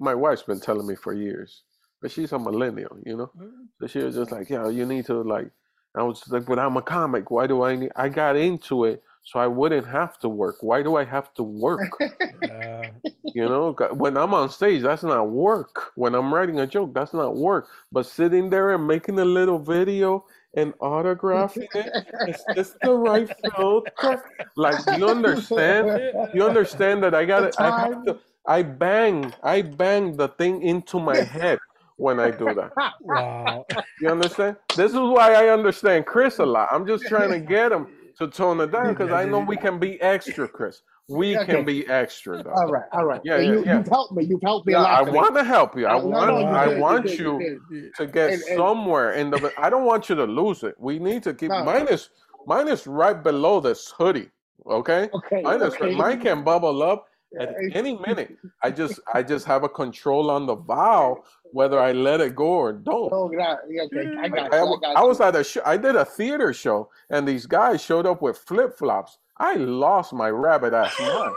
my 0.00 0.14
wife's 0.14 0.42
been 0.42 0.60
telling 0.60 0.88
me 0.88 0.96
for 0.96 1.12
years, 1.12 1.62
but 2.02 2.10
she's 2.10 2.32
a 2.32 2.38
millennial, 2.38 2.98
you 3.06 3.16
know. 3.16 3.30
Mm-hmm. 3.38 3.64
So 3.80 3.86
she 3.86 3.98
was 4.00 4.16
just 4.16 4.32
like, 4.32 4.50
yeah, 4.50 4.68
you 4.68 4.86
need 4.86 5.06
to 5.06 5.22
like. 5.22 5.50
I 5.96 6.02
was 6.02 6.22
like, 6.28 6.46
but 6.46 6.58
I'm 6.58 6.76
a 6.76 6.82
comic. 6.82 7.30
Why 7.30 7.46
do 7.46 7.62
I 7.62 7.76
need? 7.76 7.92
I 7.94 8.08
got 8.08 8.36
into 8.36 8.84
it 8.84 9.02
so 9.22 9.38
I 9.38 9.46
wouldn't 9.46 9.86
have 9.86 10.18
to 10.20 10.28
work. 10.28 10.56
Why 10.60 10.82
do 10.82 10.96
I 10.96 11.04
have 11.04 11.32
to 11.34 11.42
work? 11.42 11.90
Uh, 12.42 12.88
you 13.34 13.44
know, 13.48 13.72
when 13.92 14.16
I'm 14.16 14.34
on 14.34 14.50
stage, 14.50 14.82
that's 14.82 15.02
not 15.02 15.30
work. 15.30 15.92
When 15.94 16.14
I'm 16.14 16.32
writing 16.32 16.60
a 16.60 16.66
joke, 16.66 16.94
that's 16.94 17.12
not 17.14 17.36
work. 17.36 17.68
But 17.92 18.06
sitting 18.06 18.50
there 18.50 18.72
and 18.74 18.86
making 18.86 19.18
a 19.18 19.24
little 19.24 19.58
video 19.58 20.24
and 20.54 20.72
autographing 20.78 21.68
it, 21.74 22.06
is 22.28 22.44
this 22.54 22.76
the 22.82 22.92
right 22.92 23.30
filter? 23.54 24.22
Like, 24.56 24.76
you 24.98 25.08
understand? 25.08 26.30
You 26.34 26.44
understand 26.44 27.02
that 27.04 27.14
I 27.14 27.24
got 27.24 27.44
it. 27.44 27.54
I 27.58 27.86
have 27.86 28.04
to. 28.06 28.18
I 28.46 28.62
bang, 28.62 29.32
I 29.42 29.62
bang 29.62 30.16
the 30.16 30.28
thing 30.28 30.62
into 30.62 30.98
my 30.98 31.18
head 31.18 31.58
when 31.96 32.18
I 32.18 32.30
do 32.30 32.54
that. 32.54 32.72
Wow. 33.02 33.66
You 34.00 34.08
understand? 34.08 34.56
This 34.74 34.92
is 34.92 34.98
why 34.98 35.34
I 35.34 35.50
understand 35.50 36.06
Chris 36.06 36.38
a 36.38 36.46
lot. 36.46 36.68
I'm 36.72 36.86
just 36.86 37.04
trying 37.04 37.30
to 37.30 37.38
get 37.38 37.70
him 37.70 37.88
to 38.18 38.28
tone 38.28 38.60
it 38.60 38.72
down 38.72 38.88
because 38.94 39.12
I 39.12 39.24
know 39.24 39.40
we 39.40 39.56
can 39.56 39.78
be 39.78 40.00
extra, 40.00 40.48
Chris. 40.48 40.82
We 41.10 41.36
okay. 41.36 41.54
can 41.54 41.64
be 41.64 41.86
extra. 41.88 42.42
Though. 42.42 42.50
All 42.50 42.70
right, 42.70 42.84
all 42.92 43.04
right. 43.04 43.20
Yeah, 43.24 43.38
yeah, 43.38 43.52
you, 43.52 43.64
yeah. 43.64 43.78
You've 43.78 43.88
helped 43.88 44.12
me. 44.12 44.24
You've 44.24 44.42
helped 44.42 44.66
me 44.66 44.74
yeah, 44.74 44.82
I 44.82 45.02
want 45.02 45.34
to 45.34 45.44
help 45.44 45.76
you. 45.76 45.86
I 45.86 45.96
want. 45.96 46.10
No, 46.10 46.26
no, 46.26 46.38
you 46.40 46.46
I 46.46 46.68
did, 46.68 46.80
want 46.80 47.04
you, 47.06 47.38
did, 47.38 47.40
you, 47.50 47.60
you 47.70 47.92
to 47.96 48.06
get 48.06 48.30
and, 48.32 48.42
and, 48.42 48.56
somewhere 48.56 49.12
in 49.12 49.30
the. 49.30 49.52
I 49.58 49.70
don't 49.70 49.84
want 49.84 50.08
you 50.08 50.14
to 50.14 50.24
lose 50.24 50.62
it. 50.62 50.74
We 50.78 50.98
need 50.98 51.22
to 51.24 51.34
keep. 51.34 51.50
No. 51.50 51.64
Mine 51.64 51.88
is 51.88 52.10
mine 52.46 52.68
is 52.68 52.86
right 52.86 53.22
below 53.22 53.60
this 53.60 53.92
hoodie. 53.96 54.30
Okay. 54.66 55.08
Okay. 55.12 55.42
Mine 55.42 55.62
okay. 55.62 55.94
mine 55.94 56.20
can 56.20 56.44
bubble 56.44 56.82
up 56.82 57.08
at 57.38 57.54
any 57.72 57.98
minute. 58.06 58.36
I 58.62 58.70
just 58.70 59.00
I 59.14 59.22
just 59.22 59.46
have 59.46 59.64
a 59.64 59.68
control 59.68 60.30
on 60.30 60.46
the 60.46 60.54
valve 60.56 61.18
whether 61.52 61.80
I 61.80 61.92
let 61.92 62.20
it 62.20 62.34
go 62.34 62.46
or 62.46 62.72
don't. 62.72 63.12
Oh, 63.12 63.30
yeah, 63.32 63.56
okay. 63.86 64.16
I 64.18 64.28
got, 64.28 64.54
I, 64.54 64.58
I, 64.58 64.92
I 64.96 65.02
was 65.02 65.20
at 65.20 65.36
a 65.36 65.44
show. 65.44 65.62
I 65.64 65.76
did 65.76 65.96
a 65.96 66.04
theater 66.04 66.52
show, 66.52 66.90
and 67.10 67.26
these 67.26 67.46
guys 67.46 67.82
showed 67.82 68.06
up 68.06 68.22
with 68.22 68.38
flip 68.38 68.78
flops. 68.78 69.18
I 69.40 69.54
lost 69.54 70.12
my 70.12 70.28
rabbit 70.28 70.72
ass 70.72 70.94
mind. 71.00 71.34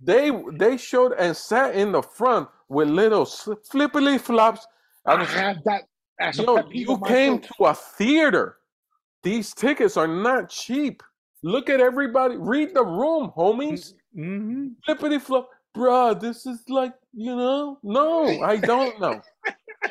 they 0.00 0.30
they 0.52 0.76
showed 0.78 1.12
and 1.12 1.36
sat 1.36 1.74
in 1.74 1.92
the 1.92 2.02
front 2.02 2.48
with 2.68 2.88
little 2.88 3.26
flippily 3.26 4.18
flops. 4.18 4.66
I, 5.04 5.16
was, 5.16 5.28
I 5.28 5.32
have 5.32 5.56
that. 5.64 5.82
Yo, 6.36 6.66
you 6.70 6.98
came 7.06 7.40
to 7.40 7.64
a 7.64 7.74
theater. 7.74 8.56
These 9.22 9.52
tickets 9.52 9.96
are 9.96 10.06
not 10.06 10.48
cheap. 10.48 11.02
Look 11.42 11.68
at 11.68 11.80
everybody. 11.80 12.36
Read 12.36 12.74
the 12.74 12.84
room, 12.84 13.32
homies. 13.36 13.94
Mm-hmm. 14.16 14.68
Flippity 14.86 15.18
flop 15.18 15.50
bruh, 15.74 16.18
this 16.18 16.46
is 16.46 16.60
like, 16.68 16.92
you 17.12 17.34
know, 17.34 17.78
no, 17.82 18.42
I 18.42 18.56
don't 18.56 19.00
know. 19.00 19.20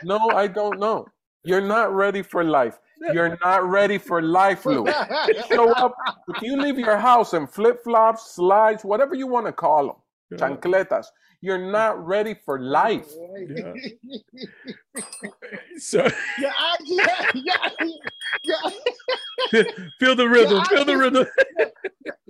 no, 0.03 0.19
I 0.29 0.47
don't 0.47 0.79
know. 0.79 1.07
You're 1.43 1.65
not 1.67 1.93
ready 1.93 2.21
for 2.21 2.43
life. 2.43 2.77
You're 3.13 3.37
not 3.43 3.67
ready 3.67 3.97
for 3.97 4.21
life, 4.21 4.65
Lou. 4.65 4.85
Show 5.49 5.71
up. 5.71 5.95
If 6.27 6.41
you 6.41 6.57
leave 6.57 6.77
your 6.77 6.97
house 6.97 7.33
in 7.33 7.47
flip 7.47 7.83
flops, 7.83 8.31
slides, 8.31 8.83
whatever 8.83 9.15
you 9.15 9.27
want 9.27 9.47
to 9.47 9.51
call 9.51 9.87
them, 9.87 9.95
yeah. 10.31 10.37
chancletas, 10.37 11.07
you're 11.41 11.71
not 11.71 12.05
ready 12.05 12.35
for 12.45 12.59
life. 12.59 13.11
Yeah. 13.47 13.73
so, 15.77 16.07
yeah, 16.39 16.51
yeah, 16.85 17.31
yeah, 17.33 17.69
yeah. 18.43 19.63
feel 19.99 20.15
the 20.15 20.29
rhythm. 20.29 20.57
Yeah, 20.57 20.63
feel 20.65 20.85
the 20.85 20.97
rhythm 20.97 21.27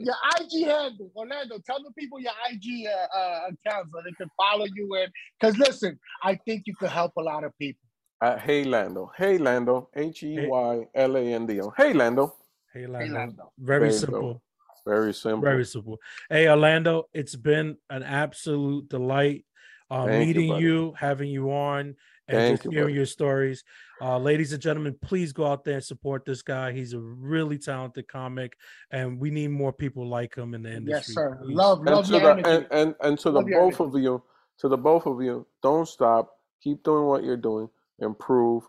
your 0.04 0.16
IG 0.40 0.66
handle, 0.66 1.12
Orlando. 1.16 1.60
Tell 1.66 1.82
the 1.84 1.92
people 1.98 2.20
your 2.20 2.34
IG 2.50 2.88
uh, 2.88 3.18
uh, 3.18 3.50
account 3.50 3.90
so 3.92 4.02
they 4.04 4.12
can 4.14 4.30
follow 4.38 4.66
you. 4.66 4.96
And 4.96 5.12
because 5.40 5.58
listen, 5.58 6.00
I 6.24 6.36
think 6.36 6.64
you 6.66 6.76
could 6.76 6.90
help 6.90 7.14
a 7.18 7.22
lot 7.22 7.44
of 7.44 7.58
people. 7.58 7.88
Uh, 8.22 8.38
hey 8.38 8.64
Lando, 8.64 9.12
hey 9.18 9.40
Lando, 9.40 9.90
H 9.96 10.22
E 10.22 10.48
Y 10.48 10.88
L 10.94 11.18
A 11.18 11.20
N 11.22 11.48
D 11.48 11.60
O. 11.60 11.74
Hey 11.76 11.92
Lando. 11.92 12.36
Hey 12.72 12.86
Lando. 12.86 13.06
Hey, 13.06 13.12
Lando. 13.12 13.52
Very 13.58 13.92
simple. 13.92 14.44
Very 14.86 15.12
simple. 15.12 15.42
Very 15.42 15.66
simple. 15.66 15.98
Hey 16.30 16.48
Orlando, 16.48 17.10
it's 17.14 17.36
been 17.36 17.78
an 17.90 18.04
absolute 18.04 18.88
delight 18.90 19.46
uh, 19.90 20.06
meeting 20.06 20.50
you, 20.50 20.58
you, 20.58 20.94
having 20.96 21.30
you 21.32 21.52
on, 21.52 21.96
and 22.28 22.38
Thank 22.38 22.58
just 22.58 22.66
you, 22.66 22.72
hearing 22.72 22.86
buddy. 22.90 22.94
your 22.94 23.06
stories. 23.08 23.64
Uh, 24.00 24.20
ladies 24.20 24.54
and 24.54 24.62
gentlemen, 24.62 24.96
please 25.02 25.34
go 25.34 25.48
out 25.48 25.64
there 25.64 25.76
and 25.76 25.84
support 25.84 26.24
this 26.24 26.44
guy. 26.44 26.72
He's 26.74 26.94
a 26.94 27.00
really 27.00 27.58
talented 27.58 28.08
comic, 28.08 28.56
and 28.92 29.20
we 29.20 29.32
need 29.32 29.50
more 29.50 29.74
people 29.74 30.08
like 30.08 30.36
him 30.36 30.54
in 30.54 30.62
the 30.62 30.74
industry. 30.74 30.94
Yes, 30.94 31.14
sir. 31.16 31.40
Please. 31.42 31.56
Love, 31.56 31.80
and 31.80 31.88
love 31.88 32.06
to 32.06 32.12
the, 32.12 32.34
and, 32.48 32.68
and, 32.70 32.96
and 33.02 33.18
to 33.20 33.32
love 33.32 33.46
the 33.46 33.52
both 33.54 33.82
energy. 33.82 33.98
of 33.98 34.04
you, 34.04 34.24
to 34.60 34.68
the 34.68 34.78
both 34.78 35.08
of 35.08 35.22
you, 35.24 35.48
don't 35.64 35.88
stop. 35.88 36.36
Keep 36.62 36.84
doing 36.84 37.06
what 37.08 37.24
you're 37.24 37.36
doing. 37.36 37.68
Improve, 38.02 38.64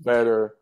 better, 0.00 0.54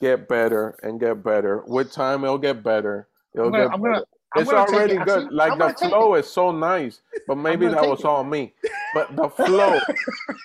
get 0.00 0.28
better, 0.28 0.76
and 0.82 1.00
get 1.00 1.22
better. 1.22 1.62
With 1.66 1.92
time, 1.92 2.24
it'll 2.24 2.38
get 2.38 2.62
better. 2.62 3.08
It'll 3.34 3.50
gonna, 3.50 3.64
get 3.64 3.74
I'm 3.74 3.82
better. 3.82 3.92
Gonna, 3.94 4.04
it's 4.36 4.50
already 4.50 4.96
good. 4.96 5.32
Like 5.32 5.58
the 5.58 5.88
flow 5.88 6.14
is 6.14 6.28
so 6.28 6.50
nice, 6.50 7.00
but 7.26 7.36
maybe 7.36 7.66
that 7.66 7.86
was 7.86 8.00
it. 8.00 8.06
all 8.06 8.24
me. 8.24 8.54
But 8.94 9.16
the 9.16 9.28
flow, 9.28 9.78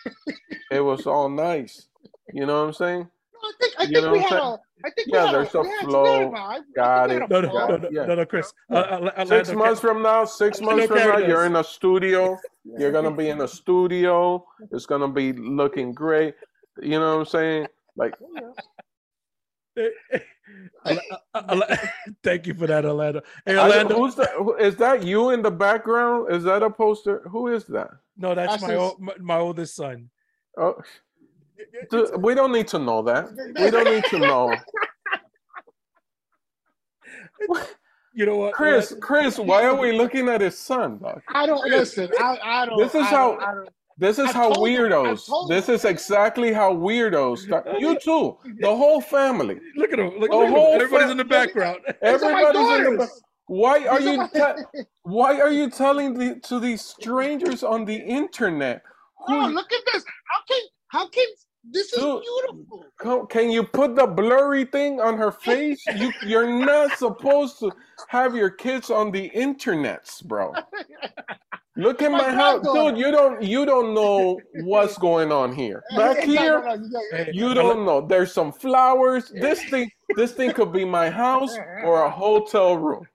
it 0.72 0.80
was 0.80 1.06
all 1.06 1.30
nice. 1.30 1.88
You 2.34 2.46
know 2.46 2.62
what 2.62 2.68
I'm 2.68 2.74
saying? 2.74 3.10
I 3.44 3.52
think, 3.60 3.74
I 3.80 3.86
think 3.88 4.12
we 4.12 4.20
had 4.20 4.34
a. 4.34 4.60
I 4.84 4.90
think 4.96 5.08
yeah, 5.08 5.32
there's 5.32 5.54
a, 5.54 5.60
a 5.60 5.84
flow. 5.84 6.34
Got 6.76 7.12
it. 7.12 7.30
No, 7.30 7.42
no, 7.42 7.52
no, 7.52 7.78
no, 7.78 7.90
yeah. 7.92 8.06
no, 8.06 8.16
no, 8.16 8.26
Chris. 8.26 8.52
Uh, 8.70 8.76
uh, 8.76 9.12
uh 9.16 9.26
six 9.26 9.52
months 9.52 9.80
from 9.80 10.02
now, 10.02 10.26
six 10.26 10.60
months 10.60 10.88
from 10.88 10.98
now, 10.98 11.18
you're 11.18 11.46
in 11.46 11.56
a 11.58 11.64
studio. 11.64 12.38
You're 12.64 12.92
gonna 12.92 13.16
be 13.16 13.30
in 13.30 13.42
a 13.42 13.48
studio. 13.48 14.46
It's 14.72 14.86
gonna 14.86 15.08
be 15.08 15.34
looking 15.34 15.94
great. 15.94 16.36
You 16.82 17.00
know 17.00 17.18
what 17.18 17.22
I'm 17.22 17.26
saying? 17.26 17.68
Like. 17.96 18.16
Uh, 20.84 20.96
uh, 21.34 21.78
Thank 22.24 22.48
you 22.48 22.54
for 22.54 22.68
that, 22.68 22.84
Orlando. 22.86 23.22
Hey, 23.46 23.58
Orlando, 23.58 23.96
I, 23.96 23.98
who's 23.98 24.16
the, 24.16 24.56
is 24.60 24.76
that 24.78 25.04
you 25.04 25.30
in 25.30 25.42
the 25.42 25.52
background? 25.52 26.34
Is 26.34 26.44
that 26.44 26.62
a 26.64 26.70
poster? 26.70 27.22
Who 27.30 27.48
is 27.48 27.66
that? 27.68 27.92
No, 28.18 28.36
that's, 28.36 28.62
my, 28.62 28.92
my, 29.00 29.14
my 29.20 29.38
oldest 29.38 29.76
son. 29.76 30.10
Oh, 30.58 30.76
we 32.18 32.36
don't 32.36 32.52
need 32.52 32.68
to 32.70 32.80
know 32.80 33.02
that. 33.04 33.30
We 33.60 33.72
don't 33.72 33.86
need 33.86 34.04
to 34.06 34.20
know. 34.20 34.54
You 38.14 38.26
know 38.26 38.38
what, 38.38 38.54
Chris? 38.54 38.94
Chris, 39.00 39.40
why 39.40 39.64
are 39.66 39.76
we 39.76 39.94
looking 39.94 40.28
at 40.28 40.42
his 40.42 40.58
son? 40.58 40.98
Dog? 40.98 41.22
I 41.30 41.46
don't 41.46 41.66
listen. 41.70 42.10
I, 42.20 42.38
I 42.44 42.66
don't. 42.66 42.78
This 42.78 42.94
is 42.94 43.04
I 43.04 43.06
how. 43.06 43.66
Don't, 44.00 44.08
this 44.08 44.20
is 44.20 44.30
I 44.30 44.34
how 44.34 44.54
weirdos. 44.54 45.48
This 45.48 45.70
is 45.70 45.86
exactly 45.86 46.54
how 46.54 46.74
weirdos 46.74 47.40
start. 47.40 47.68
You 47.80 48.00
too. 48.04 48.38
The 48.60 48.76
whole 48.76 49.02
family. 49.02 49.60
Look 49.76 49.92
at 49.92 49.98
them. 49.98 50.12
Look, 50.20 50.32
look 50.32 50.44
at 50.44 50.54
them. 50.54 50.82
Everybody's 50.82 51.06
fa- 51.06 51.12
in 51.12 51.18
the 51.18 51.26
background. 51.26 51.80
Everybody's 52.02 52.88
in 52.88 52.98
the. 52.98 53.10
Why 53.48 53.86
are 53.86 54.00
you? 54.00 54.28
Te- 54.34 54.84
why 55.04 55.40
are 55.40 55.52
you 55.52 55.70
telling 55.70 56.14
the, 56.14 56.40
to 56.42 56.60
these 56.60 56.82
strangers 56.82 57.64
on 57.64 57.86
the 57.86 57.98
internet? 57.98 58.82
Who, 59.28 59.36
oh, 59.36 59.48
look 59.50 59.72
at 59.72 59.82
this. 59.94 60.04
How 60.28 60.40
can 60.48 60.62
how 60.88 61.10
can 61.10 61.26
this 61.64 61.94
is 61.94 62.00
Dude, 62.00 62.24
beautiful. 62.24 63.28
Can 63.28 63.52
you 63.52 63.64
put 63.64 63.96
the 63.96 64.08
blurry 64.08 64.66
thing 64.66 65.00
on 65.00 65.18
her 65.18 65.32
face? 65.32 65.84
You 65.96 66.12
you're 66.26 66.50
not 66.50 66.98
supposed 66.98 67.60
to. 67.60 67.72
Have 68.08 68.36
your 68.36 68.50
kids 68.50 68.90
on 68.90 69.12
the 69.12 69.30
internets, 69.32 70.24
bro. 70.24 70.54
Look 71.78 72.02
at 72.02 72.12
My 72.12 72.18
my 72.18 72.32
house, 72.32 72.68
dude. 72.74 72.98
You 72.98 73.12
don't 73.12 73.42
you 73.42 73.66
don't 73.66 73.94
know 73.94 74.40
what's 74.56 74.98
going 74.98 75.32
on 75.32 75.56
here. 75.56 75.84
Back 75.96 76.28
No, 76.28 76.34
no, 76.34 76.42
here, 76.42 76.62
no, 76.62 76.76
no, 76.76 77.02
Hey, 77.12 77.32
you 77.34 77.54
don't 77.54 77.86
know. 77.86 78.02
There's 78.02 78.34
some 78.34 78.52
flowers. 78.52 79.30
This 79.30 79.64
thing, 79.64 79.90
this 80.18 80.34
thing 80.34 80.52
could 80.52 80.74
be 80.74 80.84
my 80.84 81.10
house 81.10 81.56
or 81.84 82.04
a 82.04 82.10
hotel 82.10 82.78
room. 82.78 83.08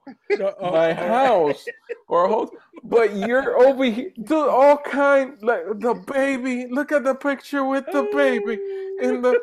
My 0.61 0.95
house 0.95 1.67
or 2.09 2.25
a 2.25 2.29
hotel. 2.29 2.59
But 2.83 3.15
you're 3.15 3.59
over 3.59 3.85
here, 3.85 4.13
dude. 4.23 4.49
All 4.49 4.79
kind 4.79 5.37
like 5.43 5.65
the 5.81 5.95
baby. 6.07 6.67
Look 6.71 6.93
at 6.93 7.05
the 7.05 7.15
picture 7.15 7.65
with 7.65 7.85
the 7.93 8.09
baby 8.13 8.59
in 9.01 9.21
the 9.21 9.39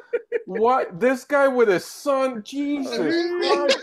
what? 0.45 0.99
This 0.99 1.23
guy 1.23 1.47
with 1.47 1.69
his 1.69 1.85
son. 1.85 2.41
Jesus 2.43 2.97
Christ. 3.41 3.79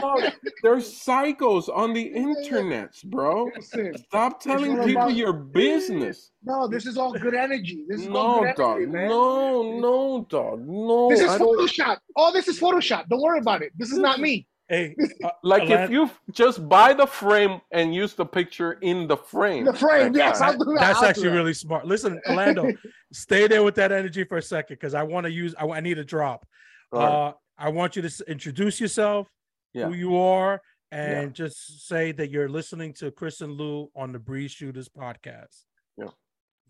Dog, 0.00 0.22
There's 0.62 0.96
psychos 1.06 1.68
on 1.74 1.92
the 1.92 2.12
internets, 2.14 3.04
bro. 3.04 3.50
Listen, 3.56 3.96
Stop 3.98 4.40
telling 4.40 4.76
people 4.84 5.02
about- 5.02 5.14
your 5.14 5.32
business. 5.32 6.30
no, 6.42 6.66
this 6.68 6.86
is 6.86 6.96
all 6.98 7.12
good 7.12 7.34
energy. 7.34 7.84
This 7.88 8.02
is 8.02 8.08
all 8.08 8.40
No, 8.40 8.46
good 8.46 8.56
dog. 8.56 8.76
energy, 8.76 8.92
man. 8.92 9.08
No, 9.08 9.78
no, 9.78 10.26
dog. 10.28 10.66
No. 10.66 11.08
This 11.10 11.20
is 11.20 11.30
I 11.30 11.38
don't- 11.38 11.58
Photoshop. 11.58 11.98
All 12.16 12.32
this 12.32 12.48
is 12.48 12.58
Photoshop. 12.60 13.08
Don't 13.08 13.20
worry 13.22 13.38
about 13.38 13.62
it. 13.62 13.72
This 13.76 13.90
is 13.92 13.98
not 13.98 14.20
me. 14.20 14.46
Hey, 14.68 14.94
uh, 15.24 15.30
Like 15.42 15.68
Alan- 15.68 15.82
if 15.84 15.90
you 15.90 16.10
just 16.30 16.66
buy 16.68 16.94
the 16.94 17.06
frame 17.06 17.60
and 17.72 17.94
use 17.94 18.14
the 18.14 18.24
picture 18.24 18.74
in 18.74 19.06
the 19.06 19.16
frame. 19.16 19.64
The 19.64 19.74
frame, 19.74 20.12
next 20.12 20.16
yes, 20.16 20.38
time. 20.38 20.50
I'll 20.52 20.58
do 20.58 20.64
that. 20.74 20.80
that's 20.80 20.98
I'll 21.00 21.04
actually 21.08 21.28
that. 21.30 21.34
really 21.36 21.54
smart. 21.54 21.84
Listen, 21.86 22.20
Orlando, 22.28 22.70
stay 23.12 23.46
there 23.48 23.62
with 23.64 23.74
that 23.74 23.92
energy 23.92 24.24
for 24.24 24.38
a 24.38 24.42
second 24.42 24.76
because 24.76 24.94
I 24.94 25.02
want 25.02 25.24
to 25.26 25.32
use. 25.32 25.54
I, 25.58 25.66
I 25.66 25.80
need 25.80 25.98
a 25.98 26.04
drop. 26.04 26.46
All 26.92 26.98
right. 27.00 27.08
Uh, 27.28 27.32
I 27.58 27.68
want 27.68 27.96
you 27.96 28.02
to 28.02 28.24
introduce 28.28 28.80
yourself, 28.80 29.28
Yeah. 29.74 29.86
who 29.88 29.94
you 29.94 30.16
are, 30.16 30.60
and 30.92 31.34
just 31.34 31.86
say 31.88 32.12
that 32.12 32.30
you're 32.30 32.48
listening 32.48 32.92
to 32.94 33.10
Chris 33.10 33.40
and 33.40 33.52
Lou 33.52 33.90
on 33.96 34.12
the 34.12 34.18
Breeze 34.18 34.52
Shooters 34.52 34.88
podcast. 34.88 35.64
Yeah. 35.96 36.08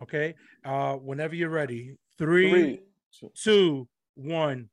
Okay. 0.02 0.34
Uh, 0.64 0.94
whenever 0.94 1.34
you're 1.34 1.50
ready, 1.50 1.96
three, 2.18 2.50
Three. 2.50 2.80
two- 3.18 3.30
two, 3.34 3.88
one. 4.14 4.68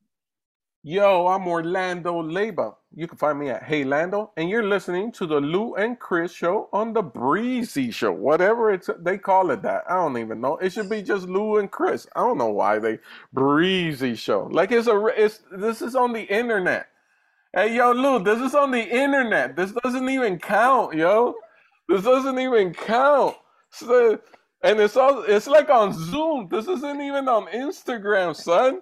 Yo, 0.82 1.28
I'm 1.28 1.46
Orlando 1.46 2.24
Leyba. 2.24 2.74
You 2.96 3.06
can 3.06 3.18
find 3.18 3.38
me 3.38 3.50
at 3.50 3.64
Hey 3.64 3.84
Lando, 3.84 4.32
and 4.38 4.50
you're 4.50 4.64
listening 4.64 5.12
to 5.12 5.26
the 5.28 5.42
Lou 5.42 5.76
and 5.76 6.00
Chris 6.00 6.32
show 6.32 6.70
on 6.72 6.94
the 6.94 7.02
Breezy 7.02 7.92
Show, 7.92 8.14
whatever 8.14 8.72
it's 8.72 8.90
they 9.00 9.18
call 9.18 9.52
it. 9.52 9.62
That 9.62 9.84
I 9.90 9.96
don't 9.96 10.18
even 10.18 10.40
know. 10.40 10.56
It 10.58 10.72
should 10.72 10.90
be 10.90 11.02
just 11.02 11.28
Lou 11.28 11.58
and 11.58 11.70
Chris. 11.70 12.08
I 12.16 12.22
don't 12.22 12.38
know 12.38 12.50
why 12.52 12.80
they 12.80 13.00
Breezy 13.34 14.16
Show. 14.16 14.48
Like 14.52 14.72
it's 14.72 14.88
a 14.88 15.06
it's 15.18 15.42
this 15.52 15.82
is 15.82 15.96
on 15.98 16.14
the 16.14 16.22
internet. 16.24 16.88
Hey 17.56 17.76
yo, 17.76 17.92
Lou, 17.94 18.24
this 18.24 18.40
is 18.40 18.54
on 18.54 18.72
the 18.72 18.84
internet. 18.84 19.56
This 19.56 19.72
doesn't 19.84 20.08
even 20.08 20.38
count, 20.38 20.94
yo. 20.96 21.34
This 21.88 22.04
doesn't 22.04 22.38
even 22.38 22.74
count. 22.74 23.36
So, 23.72 24.20
and 24.64 24.80
it's 24.80 24.96
all 24.96 25.24
it's 25.24 25.48
like 25.48 25.70
on 25.70 25.94
Zoom. 25.94 26.48
This 26.52 26.68
isn't 26.68 27.02
even 27.02 27.28
on 27.28 27.48
Instagram, 27.48 28.36
son. 28.36 28.82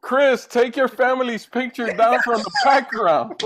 Chris, 0.00 0.46
take 0.46 0.76
your 0.76 0.88
family's 0.88 1.44
picture 1.46 1.94
down 1.94 2.20
from 2.22 2.38
the 2.38 2.50
background. 2.64 3.34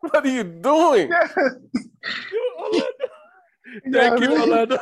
what 0.00 0.26
are 0.26 0.28
you 0.28 0.44
doing? 0.44 1.10
Thank 3.92 4.20
you, 4.20 4.32
Yeah. 4.34 4.40
Orlando. 4.40 4.78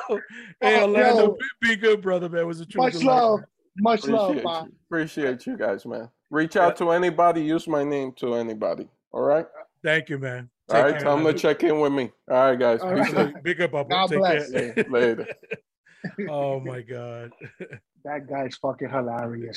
Hey, 0.61 0.79
Oh, 0.79 0.83
Orlando, 0.83 1.22
yo. 1.24 1.37
be, 1.61 1.68
be 1.68 1.77
good, 1.77 2.01
brother, 2.03 2.29
man. 2.29 2.43
It 2.43 2.47
was 2.47 2.61
a 2.61 2.66
true 2.66 2.83
Much 2.83 2.93
delight, 2.95 3.07
love. 3.07 3.41
man. 3.41 3.47
Much 3.79 4.05
love, 4.07 4.31
Appreciate 4.31 4.45
Bob. 4.45 4.66
you. 4.66 4.72
Appreciate 4.89 5.47
you 5.47 5.57
guys, 5.57 5.87
man. 5.87 6.09
Reach 6.31 6.57
out 6.57 6.77
to 6.77 6.91
anybody, 6.91 7.43
use 7.43 7.68
my 7.68 7.85
name 7.85 8.12
to 8.16 8.35
anybody. 8.35 8.89
All 9.12 9.22
right? 9.22 9.47
Thank 9.83 10.09
you, 10.09 10.18
man. 10.18 10.51
All 10.68 10.83
right, 10.83 10.93
care, 10.93 11.01
tell 11.01 11.16
them 11.16 11.33
to 11.33 11.35
check 11.39 11.62
in 11.62 11.79
with 11.79 11.93
me. 11.93 12.11
All 12.29 12.51
right, 12.51 12.59
guys. 12.59 12.81
All 12.81 12.93
Peace 12.93 13.12
right. 13.12 13.43
Big 13.43 13.61
up, 13.61 13.70
Bubba. 13.70 13.89
God 13.89 14.09
Take 14.09 14.18
bless. 14.18 14.51
care. 14.51 14.85
Later. 14.89 15.29
oh 16.29 16.61
my 16.61 16.81
God. 16.83 17.33
That 18.05 18.29
guy's 18.29 18.55
fucking 18.59 18.89
hilarious. 18.89 19.53